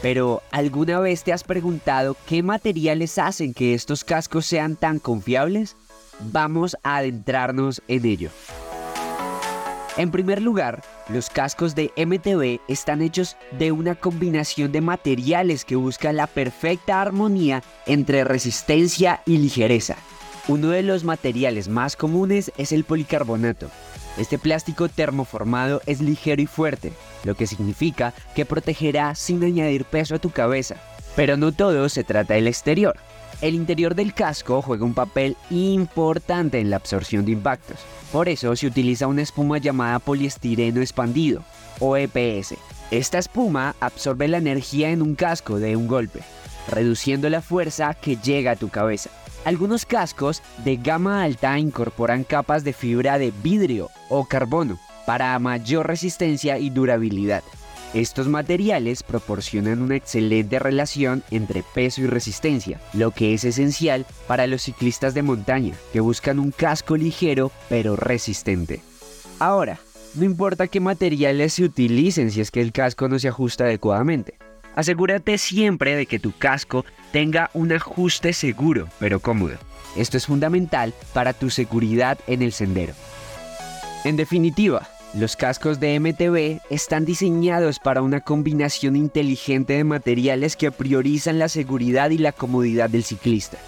Pero, 0.01 0.41
¿alguna 0.51 0.99
vez 0.99 1.23
te 1.23 1.31
has 1.31 1.45
preguntado 1.45 2.17
qué 2.27 2.43
materiales 2.43 3.17
hacen 3.17 3.53
que 3.53 3.73
estos 3.73 4.03
cascos 4.03 4.45
sean 4.45 4.75
tan 4.75 4.99
confiables? 4.99 5.77
Vamos 6.19 6.75
a 6.83 6.97
adentrarnos 6.97 7.81
en 7.87 8.05
ello. 8.05 8.29
En 9.95 10.11
primer 10.11 10.41
lugar, 10.41 10.83
los 11.07 11.29
cascos 11.29 11.73
de 11.73 11.93
MTB 11.95 12.59
están 12.67 13.01
hechos 13.01 13.37
de 13.57 13.71
una 13.71 13.95
combinación 13.95 14.73
de 14.73 14.81
materiales 14.81 15.63
que 15.63 15.77
buscan 15.77 16.17
la 16.17 16.27
perfecta 16.27 16.99
armonía 16.99 17.63
entre 17.85 18.25
resistencia 18.25 19.21
y 19.25 19.37
ligereza. 19.37 19.95
Uno 20.49 20.71
de 20.71 20.83
los 20.83 21.05
materiales 21.05 21.69
más 21.69 21.95
comunes 21.95 22.51
es 22.57 22.73
el 22.73 22.83
policarbonato. 22.83 23.69
Este 24.17 24.37
plástico 24.37 24.89
termoformado 24.89 25.81
es 25.85 26.01
ligero 26.01 26.41
y 26.41 26.47
fuerte, 26.47 26.91
lo 27.23 27.35
que 27.35 27.47
significa 27.47 28.13
que 28.35 28.45
protegerá 28.45 29.15
sin 29.15 29.41
añadir 29.41 29.85
peso 29.85 30.15
a 30.15 30.19
tu 30.19 30.31
cabeza. 30.31 30.75
Pero 31.15 31.37
no 31.37 31.53
todo 31.53 31.87
se 31.87 32.03
trata 32.03 32.33
del 32.33 32.47
exterior. 32.47 32.97
El 33.39 33.55
interior 33.55 33.95
del 33.95 34.13
casco 34.13 34.61
juega 34.61 34.83
un 34.83 34.93
papel 34.93 35.37
importante 35.49 36.59
en 36.59 36.69
la 36.69 36.75
absorción 36.75 37.23
de 37.23 37.31
impactos. 37.31 37.77
Por 38.11 38.27
eso 38.27 38.53
se 38.57 38.67
utiliza 38.67 39.07
una 39.07 39.21
espuma 39.21 39.59
llamada 39.59 39.99
poliestireno 39.99 40.81
expandido, 40.81 41.41
o 41.79 41.95
EPS. 41.95 42.55
Esta 42.91 43.17
espuma 43.17 43.75
absorbe 43.79 44.27
la 44.27 44.39
energía 44.39 44.89
en 44.89 45.01
un 45.01 45.15
casco 45.15 45.57
de 45.57 45.77
un 45.77 45.87
golpe, 45.87 46.19
reduciendo 46.67 47.29
la 47.29 47.41
fuerza 47.41 47.93
que 47.93 48.17
llega 48.17 48.51
a 48.51 48.55
tu 48.55 48.69
cabeza. 48.69 49.09
Algunos 49.45 49.85
cascos 49.85 50.41
de 50.63 50.77
gama 50.77 51.23
alta 51.23 51.59
incorporan 51.59 52.23
capas 52.23 52.63
de 52.63 52.73
fibra 52.73 53.17
de 53.17 53.33
vidrio 53.43 53.89
o 54.09 54.25
carbono 54.25 54.79
para 55.05 55.37
mayor 55.39 55.87
resistencia 55.87 56.57
y 56.57 56.69
durabilidad. 56.69 57.43
Estos 57.93 58.27
materiales 58.27 59.03
proporcionan 59.03 59.81
una 59.81 59.95
excelente 59.95 60.57
relación 60.57 61.23
entre 61.29 61.61
peso 61.61 62.01
y 62.01 62.07
resistencia, 62.07 62.81
lo 62.93 63.11
que 63.11 63.35
es 63.35 63.43
esencial 63.43 64.07
para 64.27 64.47
los 64.47 64.63
ciclistas 64.63 65.13
de 65.13 65.21
montaña 65.21 65.75
que 65.91 65.99
buscan 65.99 66.39
un 66.39 66.51
casco 66.51 66.97
ligero 66.97 67.51
pero 67.69 67.95
resistente. 67.95 68.81
Ahora, 69.37 69.77
no 70.15 70.25
importa 70.25 70.67
qué 70.67 70.79
materiales 70.79 71.53
se 71.53 71.65
utilicen 71.65 72.31
si 72.31 72.41
es 72.41 72.49
que 72.49 72.61
el 72.61 72.71
casco 72.71 73.09
no 73.09 73.19
se 73.19 73.27
ajusta 73.27 73.65
adecuadamente. 73.65 74.37
Asegúrate 74.75 75.37
siempre 75.37 75.95
de 75.95 76.05
que 76.05 76.19
tu 76.19 76.31
casco 76.31 76.83
tenga 77.11 77.51
un 77.53 77.71
ajuste 77.71 78.33
seguro 78.33 78.87
pero 78.99 79.19
cómodo. 79.19 79.55
Esto 79.95 80.17
es 80.17 80.25
fundamental 80.25 80.93
para 81.13 81.33
tu 81.33 81.49
seguridad 81.49 82.17
en 82.25 82.41
el 82.41 82.51
sendero. 82.51 82.93
En 84.03 84.17
definitiva, 84.17 84.87
los 85.13 85.35
cascos 85.35 85.79
de 85.79 85.99
MTB 85.99 86.59
están 86.73 87.05
diseñados 87.05 87.77
para 87.77 88.01
una 88.01 88.21
combinación 88.21 88.95
inteligente 88.95 89.73
de 89.73 89.83
materiales 89.83 90.55
que 90.55 90.71
priorizan 90.71 91.37
la 91.37 91.49
seguridad 91.49 92.09
y 92.09 92.17
la 92.17 92.31
comodidad 92.31 92.89
del 92.89 93.03
ciclista. 93.03 93.59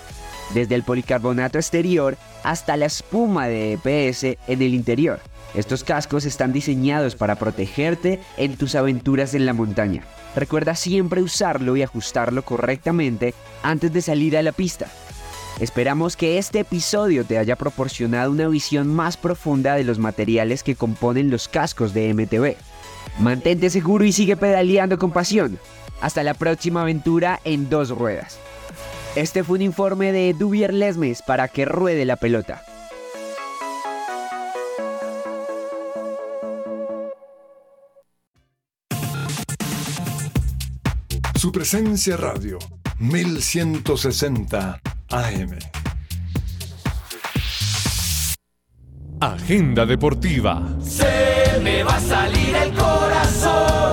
Desde 0.56 0.74
el 0.74 0.84
policarbonato 0.84 1.60
exterior 1.60 2.18
hasta 2.44 2.78
la 2.78 2.88
espuma 2.88 3.48
de 3.48 3.74
EPS 3.74 4.24
en 4.48 4.62
el 4.62 4.74
interior. 4.74 5.20
Estos 5.54 5.84
cascos 5.84 6.26
están 6.26 6.52
diseñados 6.52 7.16
para 7.16 7.36
protegerte 7.36 8.20
en 8.38 8.58
tus 8.58 8.74
aventuras 8.74 9.36
en 9.36 9.46
la 9.46 9.54
montaña. 9.54 10.04
Recuerda 10.36 10.76
siempre 10.76 11.22
usarlo 11.22 11.78
y 11.78 11.84
ajustarlo 11.84 12.44
correctamente 12.44 13.34
antes 13.64 13.94
de 13.94 14.02
salir 14.02 14.38
a 14.38 14.44
la 14.44 14.52
pista. 14.52 14.88
Esperamos 15.60 16.18
que 16.18 16.38
este 16.38 16.60
episodio 16.60 17.24
te 17.24 17.38
haya 17.38 17.56
proporcionado 17.56 18.32
una 18.32 18.50
visión 18.50 18.94
más 18.94 19.16
profunda 19.16 19.76
de 19.76 19.86
los 19.86 20.00
materiales 20.00 20.64
que 20.64 20.76
componen 20.76 21.30
los 21.30 21.48
cascos 21.48 21.94
de 21.94 22.14
MTB. 22.14 22.58
Mantente 23.20 23.70
seguro 23.70 24.04
y 24.04 24.12
sigue 24.12 24.36
pedaleando 24.36 25.00
con 25.00 25.12
pasión. 25.12 25.58
Hasta 26.02 26.24
la 26.24 26.34
próxima 26.34 26.82
aventura 26.82 27.40
en 27.46 27.70
dos 27.70 27.90
ruedas. 27.90 28.38
Este 29.16 29.46
fue 29.46 29.56
un 29.56 29.62
informe 29.62 30.12
de 30.12 30.34
Dubier 30.34 30.74
Lesmes 30.74 31.22
para 31.22 31.48
que 31.48 31.64
ruede 31.64 32.04
la 32.04 32.18
pelota. 32.18 32.66
Su 41.46 41.52
presencia 41.52 42.18
radio, 42.18 42.58
1160 42.98 44.82
AM. 45.12 45.60
Agenda 49.20 49.86
deportiva. 49.86 50.76
Se 50.82 51.60
me 51.62 51.84
va 51.84 51.98
a 51.98 52.00
salir 52.00 52.56
el 52.56 52.74
corazón. 52.74 53.85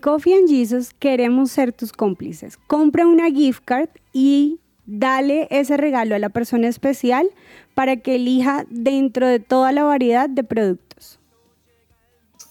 Coffee 0.00 0.34
and 0.34 0.48
Jesus 0.48 0.92
queremos 0.98 1.50
ser 1.50 1.72
tus 1.72 1.92
cómplices. 1.92 2.56
Compra 2.66 3.06
una 3.06 3.30
gift 3.30 3.62
card 3.64 3.88
y 4.12 4.58
dale 4.86 5.46
ese 5.50 5.76
regalo 5.76 6.14
a 6.14 6.18
la 6.18 6.28
persona 6.30 6.68
especial 6.68 7.28
para 7.74 7.96
que 7.96 8.16
elija 8.16 8.64
dentro 8.70 9.26
de 9.26 9.38
toda 9.40 9.72
la 9.72 9.84
variedad 9.84 10.28
de 10.28 10.42
productos. 10.44 11.18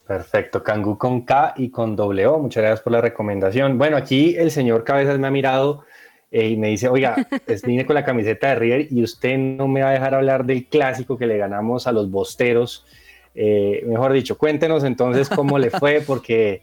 Perfecto, 0.08 0.64
Kangoo 0.64 0.98
con 0.98 1.22
K 1.22 1.54
y 1.58 1.70
con 1.70 1.96
doble 1.96 2.28
O. 2.28 2.38
Muchas 2.38 2.62
gracias 2.62 2.82
por 2.82 2.94
la 2.94 3.02
recomendación. 3.02 3.78
Bueno, 3.78 3.98
aquí 3.98 4.36
el 4.38 4.52
señor 4.52 4.84
Cabezas 4.84 5.18
me 5.18 5.28
ha 5.28 5.32
mirado 5.32 5.84
eh, 6.32 6.50
y 6.50 6.58
me 6.58 6.68
dice, 6.68 6.90
oiga, 6.90 7.16
vine 7.66 7.86
con 7.86 7.96
la 7.96 8.06
camiseta 8.06 8.50
de 8.50 8.56
River 8.56 8.88
y 8.92 9.04
usted 9.04 9.38
no 9.38 9.68
me 9.68 9.82
va 9.82 9.90
a 9.90 9.94
dejar 9.94 10.14
hablar 10.14 10.46
del 10.46 10.68
clásico 10.68 11.18
que 11.18 11.26
le 11.26 11.38
ganamos 11.38 11.88
a 11.88 11.92
los 11.92 12.12
Bosteros. 12.12 12.86
Eh, 13.34 13.84
mejor 13.88 14.14
dicho, 14.14 14.38
cuéntenos 14.38 14.84
entonces 14.84 15.28
cómo 15.28 15.58
le 15.58 15.72
fue, 15.72 16.02
porque 16.06 16.62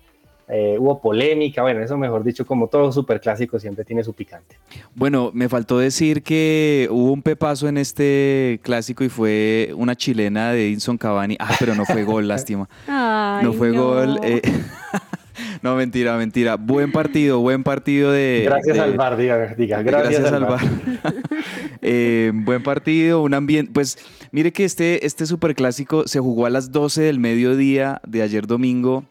eh, 0.54 0.76
hubo 0.78 1.00
polémica. 1.00 1.62
Bueno, 1.62 1.80
eso 1.82 1.96
mejor 1.96 2.22
dicho, 2.24 2.44
como 2.44 2.66
todo 2.68 2.92
superclásico 2.92 3.58
siempre 3.58 3.84
tiene 3.86 4.04
su 4.04 4.12
picante. 4.12 4.58
Bueno, 4.94 5.30
me 5.32 5.48
faltó 5.48 5.78
decir 5.78 6.22
que 6.22 6.88
hubo 6.90 7.10
un 7.12 7.22
pepazo 7.22 7.68
en 7.68 7.78
este 7.78 8.60
clásico 8.62 9.02
y 9.02 9.08
fue 9.08 9.72
una 9.74 9.96
chilena 9.96 10.52
de 10.52 10.66
Edinson 10.66 10.98
Cavani. 10.98 11.36
Ah, 11.40 11.56
pero 11.58 11.74
no 11.74 11.86
fue 11.86 12.04
gol, 12.04 12.28
lástima. 12.28 12.68
Ay, 12.86 13.44
no 13.46 13.54
fue 13.54 13.70
gol. 13.72 14.18
eh, 14.22 14.42
no, 15.62 15.74
mentira, 15.74 16.16
mentira. 16.18 16.56
Buen 16.56 16.92
partido, 16.92 17.40
buen 17.40 17.62
partido 17.62 18.12
de. 18.12 18.42
Gracias 18.44 18.76
de- 18.76 18.82
al 18.82 18.94
VAR, 18.96 19.16
diga, 19.16 19.54
diga, 19.56 19.82
gracias, 19.82 20.30
al 20.32 20.44
VAR. 20.44 20.60
Eh, 21.84 22.30
buen 22.34 22.62
partido, 22.62 23.22
un 23.22 23.34
ambiente. 23.34 23.72
Pues 23.72 23.98
mire 24.30 24.52
que 24.52 24.64
este, 24.64 25.04
este 25.06 25.26
superclásico 25.26 26.06
se 26.06 26.20
jugó 26.20 26.46
a 26.46 26.50
las 26.50 26.70
12 26.70 27.02
del 27.02 27.18
mediodía 27.18 28.00
de 28.06 28.22
ayer 28.22 28.46
domingo. 28.46 29.04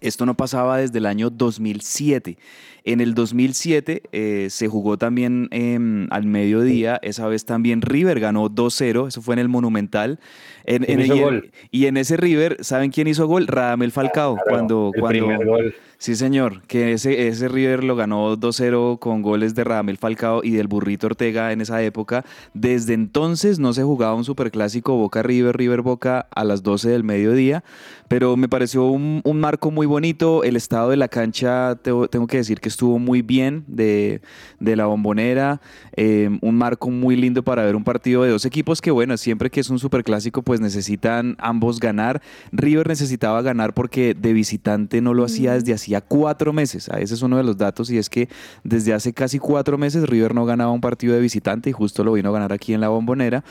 Esto 0.00 0.26
no 0.26 0.34
pasaba 0.36 0.78
desde 0.78 0.98
el 0.98 1.06
año 1.06 1.30
2007. 1.30 2.38
En 2.84 3.00
el 3.02 3.14
2007 3.14 4.02
eh, 4.12 4.46
se 4.50 4.66
jugó 4.68 4.96
también 4.96 5.48
em, 5.50 6.06
al 6.10 6.24
mediodía. 6.24 6.98
Esa 7.02 7.26
vez 7.28 7.44
también 7.44 7.82
River 7.82 8.20
ganó 8.20 8.48
2-0. 8.48 9.08
Eso 9.08 9.20
fue 9.20 9.34
en 9.34 9.38
el 9.40 9.48
Monumental. 9.48 10.18
En- 10.64 10.84
¿Quién 10.84 11.00
en- 11.00 11.04
hizo 11.06 11.14
y, 11.14 11.18
en, 11.18 11.24
gol? 11.24 11.50
y 11.70 11.86
en 11.86 11.96
ese 11.98 12.16
River, 12.16 12.56
¿saben 12.60 12.90
quién 12.90 13.06
hizo 13.08 13.26
gol? 13.26 13.46
Radamel 13.46 13.92
Falcao. 13.92 14.34
Claro, 14.36 14.48
cuando, 14.48 14.90
el 14.94 15.00
cuando, 15.00 15.26
primer 15.26 15.46
gol. 15.46 15.74
Sí, 15.98 16.14
señor, 16.16 16.62
que 16.62 16.92
ese, 16.94 17.28
ese 17.28 17.48
River 17.48 17.84
lo 17.84 17.94
ganó 17.94 18.34
2-0 18.38 18.98
con 18.98 19.20
goles 19.20 19.54
de 19.54 19.64
Radamel 19.64 19.98
Falcao 19.98 20.40
y 20.42 20.52
del 20.52 20.66
Burrito 20.66 21.08
Ortega 21.08 21.52
en 21.52 21.60
esa 21.60 21.82
época. 21.82 22.24
Desde 22.54 22.94
entonces 22.94 23.58
no 23.58 23.74
se 23.74 23.82
jugaba 23.82 24.14
un 24.14 24.24
superclásico 24.24 24.96
Boca 24.96 25.22
River, 25.22 25.58
River 25.58 25.82
Boca 25.82 26.26
a 26.34 26.44
las 26.44 26.62
12 26.62 26.88
del 26.88 27.04
mediodía, 27.04 27.62
pero 28.10 28.36
me 28.36 28.48
pareció 28.48 28.86
un, 28.86 29.20
un 29.22 29.38
marco 29.38 29.70
muy 29.70 29.86
bonito. 29.86 30.42
El 30.42 30.56
estado 30.56 30.90
de 30.90 30.96
la 30.96 31.06
cancha, 31.06 31.76
tengo, 31.80 32.08
tengo 32.08 32.26
que 32.26 32.38
decir 32.38 32.58
que 32.58 32.68
estuvo 32.68 32.98
muy 32.98 33.22
bien 33.22 33.62
de, 33.68 34.20
de 34.58 34.74
la 34.74 34.86
bombonera. 34.86 35.60
eh, 35.94 36.28
un 36.42 36.58
marco 36.58 36.90
muy 36.90 37.14
lindo 37.14 37.44
para 37.44 37.64
ver 37.64 37.76
un 37.76 37.84
partido 37.84 38.24
de 38.24 38.30
dos 38.30 38.44
equipos 38.46 38.80
que, 38.80 38.90
bueno, 38.90 39.16
siempre 39.16 39.48
que 39.48 39.60
es 39.60 39.70
un 39.70 39.78
superclásico, 39.78 40.42
pues 40.42 40.60
necesitan 40.60 41.36
ambos 41.38 41.78
ganar. 41.78 42.20
River 42.50 42.88
necesitaba 42.88 43.42
ganar 43.42 43.74
porque 43.74 44.14
de 44.14 44.32
visitante 44.32 45.00
no 45.00 45.14
lo 45.14 45.22
hacía 45.22 45.52
desde 45.52 45.72
hacía 45.72 46.00
cuatro 46.00 46.52
meses. 46.52 46.88
Ah, 46.88 46.98
Ese 46.98 47.14
es 47.14 47.22
uno 47.22 47.36
de 47.36 47.44
los 47.44 47.58
datos 47.58 47.92
y 47.92 47.98
es 47.98 48.10
que 48.10 48.28
desde 48.64 48.92
hace 48.92 49.12
casi 49.12 49.38
cuatro 49.38 49.78
meses 49.78 50.08
River 50.08 50.34
no 50.34 50.44
ganaba 50.46 50.72
un 50.72 50.80
partido 50.80 51.14
de 51.14 51.20
visitante 51.20 51.70
y 51.70 51.72
justo 51.72 52.02
lo 52.02 52.14
vino 52.14 52.30
a 52.30 52.32
ganar 52.32 52.52
aquí 52.52 52.74
en 52.74 52.80
la 52.80 52.88
bombonera. 52.88 53.44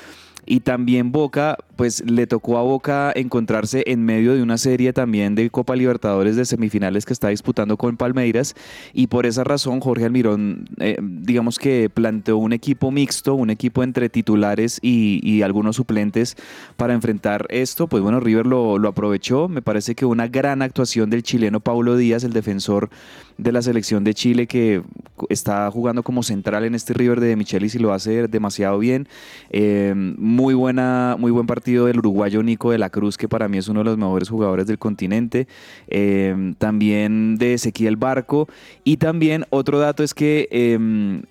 Y 0.52 0.62
también 0.62 1.12
Boca, 1.12 1.60
pues 1.76 2.04
le 2.10 2.26
tocó 2.26 2.58
a 2.58 2.64
Boca 2.64 3.14
encontrarse 3.16 3.84
en 3.86 4.04
medio 4.04 4.34
de 4.34 4.42
una 4.42 4.58
serie 4.58 4.94
también 4.94 5.36
de 5.36 5.52
Copa 5.52 5.76
Libertadores 5.76 6.36
de 6.36 6.44
semifinales 6.44 7.06
que 7.06 7.14
está 7.14 7.28
disputando 7.28 7.78
con 7.78 7.98
Palmeiras. 7.98 8.56
Y 8.92 9.06
por 9.08 9.28
esa 9.28 9.44
razón 9.44 9.80
Jorge 9.80 10.06
Almirón, 10.06 10.68
eh, 10.80 10.98
digamos 11.00 11.60
que 11.60 11.92
planteó 11.94 12.38
un 12.38 12.52
equipo 12.52 12.90
mixto, 12.90 13.36
un 13.36 13.52
equipo 13.52 13.84
entre 13.84 14.10
titulares 14.10 14.80
y, 14.82 15.44
algunos 15.44 15.76
suplentes 15.76 16.36
para 16.78 16.96
enfrentar 16.96 17.46
esto. 17.50 17.86
Pues 17.86 18.02
bueno, 18.02 18.20
River 18.20 18.48
lo, 18.48 18.80
lo 18.80 18.90
aprovechó. 18.90 19.48
Me 19.50 19.62
parece 19.62 19.94
que 19.94 20.06
una 20.06 20.28
gran 20.28 20.64
actuación 20.64 21.12
del 21.12 21.22
chileno 21.22 21.60
Paulo 21.60 21.96
Díaz, 21.96 22.24
el 22.24 22.34
defensor 22.34 22.90
de 23.38 23.52
la 23.52 23.62
selección 23.62 24.04
de 24.04 24.14
Chile 24.14 24.48
que 24.48 24.82
está 25.30 25.70
jugando 25.72 26.04
como 26.04 26.24
central 26.24 26.66
en 26.66 26.76
este 26.76 26.94
River 26.94 27.20
de 27.20 27.36
Michelis 27.36 27.76
y 27.76 27.80
lo 27.80 27.94
hace 27.94 28.28
demasiado 28.28 28.80
bien. 28.80 29.08
Eh, 29.52 29.94
muy, 30.40 30.54
buena, 30.54 31.18
muy 31.20 31.32
buen 31.32 31.46
partido 31.46 31.86
del 31.86 32.00
uruguayo 32.00 32.42
Nico 32.44 32.72
de 32.72 32.78
la 32.78 32.90
Cruz, 32.90 33.18
que 33.18 33.28
para 33.28 33.50
mí 33.50 33.58
es 33.58 33.68
uno 33.68 33.82
de 33.82 33.84
los 33.84 33.98
mejores 33.98 34.30
jugadores 34.30 34.68
del 34.68 34.80
continente. 34.80 35.48
Eh, 35.88 36.54
también 36.58 37.38
de 37.38 37.56
Ezequiel 37.56 37.98
Barco. 37.98 38.48
Y 38.86 38.98
también 38.98 39.46
otro 39.50 39.80
dato 39.80 40.02
es 40.02 40.14
que 40.14 40.48
eh, 40.52 40.78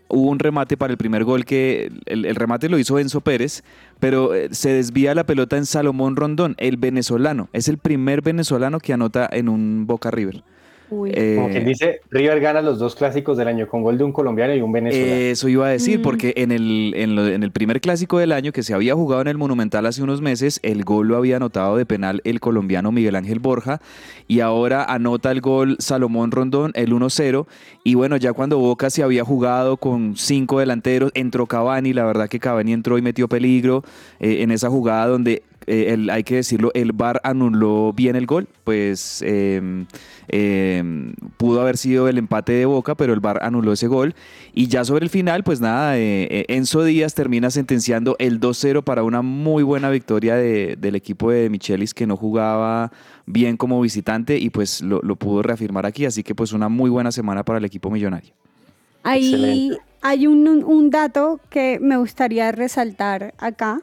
hubo 0.08 0.30
un 0.30 0.38
remate 0.38 0.76
para 0.76 0.92
el 0.92 0.98
primer 0.98 1.24
gol 1.24 1.46
que 1.46 1.90
el, 2.04 2.26
el 2.26 2.36
remate 2.36 2.68
lo 2.68 2.78
hizo 2.78 2.98
Enzo 2.98 3.22
Pérez, 3.22 3.62
pero 3.98 4.34
eh, 4.34 4.48
se 4.52 4.70
desvía 4.74 5.14
la 5.14 5.24
pelota 5.24 5.56
en 5.56 5.64
Salomón 5.64 6.14
Rondón, 6.14 6.54
el 6.58 6.76
venezolano. 6.76 7.48
Es 7.52 7.68
el 7.68 7.78
primer 7.78 8.20
venezolano 8.20 8.78
que 8.78 8.92
anota 8.92 9.26
en 9.32 9.48
un 9.48 9.86
Boca 9.86 10.10
River. 10.10 10.42
Uy. 10.90 11.10
Eh, 11.14 11.34
Como 11.36 11.48
quien 11.50 11.64
dice, 11.66 12.00
River 12.10 12.40
gana 12.40 12.62
los 12.62 12.78
dos 12.78 12.94
clásicos 12.94 13.36
del 13.36 13.48
año 13.48 13.66
con 13.68 13.82
gol 13.82 13.98
de 13.98 14.04
un 14.04 14.12
colombiano 14.12 14.54
y 14.54 14.60
un 14.62 14.72
venezolano. 14.72 15.12
Eso 15.12 15.48
iba 15.48 15.66
a 15.66 15.70
decir, 15.70 15.98
Mm. 15.98 16.02
porque 16.02 16.32
en 16.36 16.50
el, 16.52 16.94
en, 16.96 17.14
lo- 17.14 17.26
en 17.28 17.42
el 17.42 17.50
primer 17.52 17.80
clásico 17.80 18.18
del 18.18 18.32
año 18.32 18.52
que 18.52 18.62
se 18.62 18.72
había 18.74 18.94
jugado 18.94 19.20
en 19.22 19.28
el 19.28 19.36
Monumental 19.38 19.84
hace 19.86 20.02
unos 20.02 20.22
meses, 20.22 20.60
el 20.62 20.84
gol 20.84 21.08
lo 21.08 21.16
había 21.16 21.36
anotado 21.36 21.76
de 21.76 21.84
penal 21.86 22.20
el 22.24 22.40
colombiano 22.40 22.90
Miguel 22.92 23.16
Ángel 23.16 23.38
Borja 23.38 23.80
y 24.26 24.40
ahora 24.40 24.84
anota 24.84 25.30
el 25.30 25.40
gol 25.40 25.76
Salomón 25.78 26.30
Rondón, 26.30 26.72
el 26.74 26.92
1-0. 26.92 27.46
Y 27.84 27.94
bueno, 27.94 28.16
ya 28.16 28.32
cuando 28.32 28.58
Boca 28.58 28.90
se 28.90 29.02
había 29.02 29.24
jugado 29.24 29.76
con 29.76 30.16
cinco 30.16 30.58
delanteros, 30.60 31.10
entró 31.14 31.46
Cavani, 31.46 31.92
la 31.92 32.04
verdad 32.04 32.28
que 32.28 32.38
Cavani 32.40 32.72
entró 32.72 32.98
y 32.98 33.02
metió 33.02 33.28
peligro 33.28 33.84
eh, 34.20 34.42
en 34.42 34.50
esa 34.50 34.68
jugada 34.70 35.06
donde 35.06 35.42
eh, 35.68 35.92
el- 35.94 36.10
hay 36.10 36.24
que 36.24 36.36
decirlo, 36.36 36.70
el 36.74 36.92
VAR 36.92 37.20
anuló 37.24 37.92
bien 37.92 38.16
el 38.16 38.26
gol, 38.26 38.48
pues 38.64 39.22
eh, 39.26 39.60
eh, 40.28 41.12
pudo 41.36 41.60
haber 41.60 41.76
sido 41.76 42.08
el 42.08 42.18
empate 42.18 42.52
de 42.52 42.66
Boca, 42.66 42.94
pero 42.94 43.12
el 43.12 43.20
VAR 43.20 43.40
anuló 43.42 43.72
ese 43.72 43.86
gol. 43.86 44.14
Y 44.52 44.66
ya 44.68 44.84
sobre 44.84 45.04
el 45.04 45.10
final, 45.10 45.44
pues 45.44 45.60
nada, 45.60 45.96
eh, 45.98 46.28
eh, 46.30 46.44
Enzo 46.48 46.84
Díaz 46.84 47.14
termina 47.14 47.50
sentenciando 47.50 48.16
el 48.18 48.40
2-0 48.40 48.82
para 48.82 49.02
una 49.02 49.22
muy 49.22 49.62
buena 49.62 49.90
victoria 49.90 50.34
de- 50.36 50.76
del 50.78 50.94
equipo 50.94 51.30
de 51.30 51.48
Michelis 51.50 51.94
que 51.94 52.06
no 52.06 52.16
jugaba 52.16 52.90
bien 53.26 53.56
como 53.56 53.80
visitante 53.80 54.38
y 54.38 54.50
pues 54.50 54.80
lo, 54.82 55.00
lo 55.02 55.16
pudo 55.16 55.42
reafirmar 55.42 55.86
aquí, 55.86 56.04
así 56.06 56.22
que 56.22 56.34
pues 56.34 56.52
una 56.52 56.68
muy 56.68 56.90
buena 56.90 57.12
semana 57.12 57.44
para 57.44 57.58
el 57.58 57.64
equipo 57.64 57.90
millonario. 57.90 58.32
Ahí 59.02 59.32
Excelente. 59.32 59.78
hay 60.02 60.26
un, 60.26 60.46
un- 60.48 60.64
un 60.64 60.90
dato 60.90 61.40
que 61.50 61.78
me 61.80 61.96
gustaría 61.96 62.50
resaltar 62.52 63.34
acá. 63.38 63.80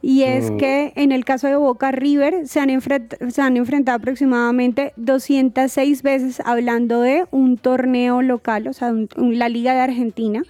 Y 0.00 0.22
es 0.22 0.50
Mm. 0.52 0.56
que 0.58 0.92
en 0.94 1.10
el 1.10 1.24
caso 1.24 1.48
de 1.48 1.56
Boca 1.56 1.90
River 1.90 2.46
se 2.46 2.60
han, 2.60 2.68
enfrent- 2.68 3.30
se 3.30 3.42
han 3.42 3.56
enfrentado 3.56 3.96
aproximadamente 3.96 4.92
206 4.96 6.02
veces 6.02 6.40
hablando 6.44 7.00
de 7.00 7.24
un 7.32 7.56
torneo 7.56 8.22
local, 8.22 8.68
o 8.68 8.72
sea, 8.72 8.88
un- 8.92 9.08
un- 9.16 9.38
la 9.38 9.48
Liga 9.48 9.74
de 9.74 9.80
Argentina. 9.80 10.42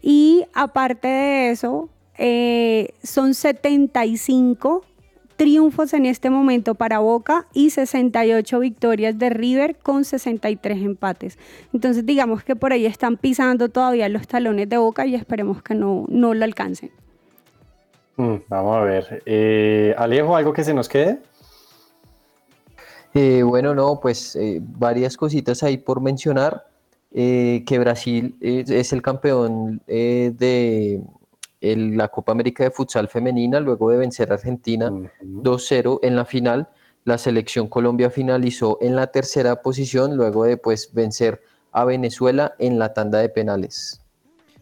Y 0.00 0.44
aparte 0.54 1.06
de 1.08 1.50
eso, 1.50 1.90
eh, 2.16 2.94
son 3.02 3.34
75 3.34 4.84
triunfos 5.36 5.92
en 5.94 6.04
este 6.06 6.30
momento 6.30 6.74
para 6.74 6.98
Boca 6.98 7.46
y 7.52 7.70
68 7.70 8.58
victorias 8.58 9.18
de 9.18 9.30
River 9.30 9.76
con 9.76 10.04
63 10.04 10.78
empates. 10.82 11.38
Entonces 11.72 12.04
digamos 12.06 12.42
que 12.42 12.56
por 12.56 12.72
ahí 12.72 12.86
están 12.86 13.16
pisando 13.18 13.68
todavía 13.68 14.08
los 14.08 14.26
talones 14.26 14.68
de 14.68 14.78
Boca 14.78 15.06
y 15.06 15.14
esperemos 15.14 15.62
que 15.62 15.74
no, 15.74 16.06
no 16.08 16.34
lo 16.34 16.44
alcancen. 16.44 16.90
Mm, 18.18 18.34
vamos 18.48 18.76
a 18.76 18.80
ver. 18.80 19.22
Eh, 19.26 19.94
Alejo, 19.96 20.34
¿algo 20.36 20.52
que 20.52 20.64
se 20.64 20.74
nos 20.74 20.88
quede? 20.88 21.20
Eh, 23.14 23.42
bueno, 23.42 23.74
no, 23.74 24.00
pues 24.00 24.36
eh, 24.36 24.60
varias 24.60 25.16
cositas 25.16 25.62
ahí 25.62 25.78
por 25.78 26.00
mencionar. 26.00 26.66
eh, 27.10 27.64
que 27.66 27.78
Brasil 27.78 28.36
es 28.42 28.92
el 28.92 29.00
campeón 29.00 29.80
de 29.86 31.00
el- 31.62 31.96
la 31.96 32.08
Copa 32.08 32.32
América 32.32 32.64
de 32.64 32.70
Futsal 32.70 33.08
Femenina 33.08 33.60
luego 33.60 33.88
de 33.90 33.96
vencer 33.96 34.30
a 34.30 34.34
Argentina 34.34 34.92
2-0 35.22 36.00
en 36.02 36.16
la 36.16 36.26
final. 36.26 36.68
La 37.04 37.16
selección 37.16 37.66
Colombia 37.68 38.10
finalizó 38.10 38.76
en 38.82 38.94
la 38.94 39.06
tercera 39.06 39.62
posición 39.62 40.18
luego 40.18 40.44
de 40.44 40.58
pues, 40.58 40.92
vencer 40.92 41.40
a 41.72 41.86
Venezuela 41.86 42.54
en 42.58 42.78
la 42.78 42.92
tanda 42.92 43.20
de 43.20 43.30
penales. 43.30 44.02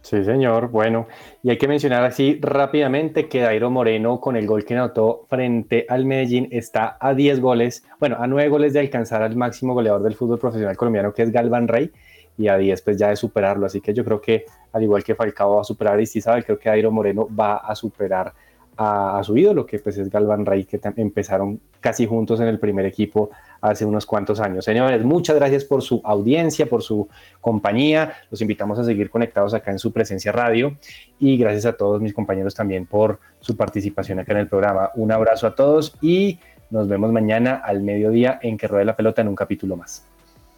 Sí, 0.06 0.22
señor. 0.22 0.70
Bueno, 0.70 1.08
y 1.42 1.50
hay 1.50 1.58
que 1.58 1.66
mencionar 1.66 2.04
así 2.04 2.38
rápidamente 2.40 3.28
que 3.28 3.40
Dairo 3.40 3.70
Moreno, 3.70 4.20
con 4.20 4.36
el 4.36 4.46
gol 4.46 4.64
que 4.64 4.74
anotó 4.74 5.26
frente 5.28 5.84
al 5.88 6.04
Medellín, 6.04 6.46
está 6.52 6.96
a 7.00 7.12
10 7.12 7.40
goles, 7.40 7.84
bueno, 7.98 8.16
a 8.20 8.28
9 8.28 8.48
goles 8.48 8.72
de 8.72 8.78
alcanzar 8.78 9.22
al 9.22 9.34
máximo 9.34 9.74
goleador 9.74 10.04
del 10.04 10.14
fútbol 10.14 10.38
profesional 10.38 10.76
colombiano, 10.76 11.12
que 11.12 11.22
es 11.22 11.32
Galván 11.32 11.66
Rey, 11.66 11.90
y 12.38 12.46
a 12.46 12.56
10 12.56 12.82
pues 12.82 12.98
ya 12.98 13.08
de 13.08 13.16
superarlo. 13.16 13.66
Así 13.66 13.80
que 13.80 13.92
yo 13.92 14.04
creo 14.04 14.20
que, 14.20 14.44
al 14.72 14.84
igual 14.84 15.02
que 15.02 15.16
Falcao 15.16 15.56
va 15.56 15.62
a 15.62 15.64
superar 15.64 15.98
a 15.98 16.02
Istizabal, 16.02 16.44
creo 16.44 16.56
que 16.56 16.68
Dairo 16.68 16.92
Moreno 16.92 17.26
va 17.28 17.56
a 17.56 17.74
superar 17.74 18.32
a, 18.76 19.18
a 19.18 19.24
su 19.24 19.36
ídolo, 19.36 19.66
que 19.66 19.78
pues 19.78 19.98
es 19.98 20.10
Galván 20.10 20.46
Rey, 20.46 20.64
que 20.64 20.80
empezaron 20.96 21.60
casi 21.80 22.06
juntos 22.06 22.40
en 22.40 22.48
el 22.48 22.58
primer 22.58 22.84
equipo 22.84 23.30
hace 23.60 23.84
unos 23.84 24.06
cuantos 24.06 24.40
años. 24.40 24.64
Señores, 24.64 25.04
muchas 25.04 25.36
gracias 25.36 25.64
por 25.64 25.82
su 25.82 26.00
audiencia, 26.04 26.66
por 26.66 26.82
su 26.82 27.08
compañía. 27.40 28.12
Los 28.30 28.40
invitamos 28.40 28.78
a 28.78 28.84
seguir 28.84 29.10
conectados 29.10 29.54
acá 29.54 29.70
en 29.70 29.78
su 29.78 29.92
presencia 29.92 30.32
radio 30.32 30.76
y 31.18 31.36
gracias 31.36 31.66
a 31.66 31.76
todos 31.76 32.00
mis 32.00 32.12
compañeros 32.12 32.54
también 32.54 32.86
por 32.86 33.20
su 33.40 33.56
participación 33.56 34.18
acá 34.18 34.32
en 34.32 34.38
el 34.38 34.48
programa. 34.48 34.90
Un 34.94 35.12
abrazo 35.12 35.46
a 35.46 35.54
todos 35.54 35.96
y 36.00 36.38
nos 36.70 36.88
vemos 36.88 37.12
mañana 37.12 37.62
al 37.64 37.82
mediodía 37.82 38.38
en 38.42 38.56
que 38.56 38.66
ruede 38.66 38.84
la 38.84 38.96
pelota 38.96 39.22
en 39.22 39.28
un 39.28 39.36
capítulo 39.36 39.76
más. 39.76 40.04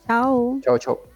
Chao. 0.06 0.58
Chao, 0.62 0.78
chao. 0.78 1.07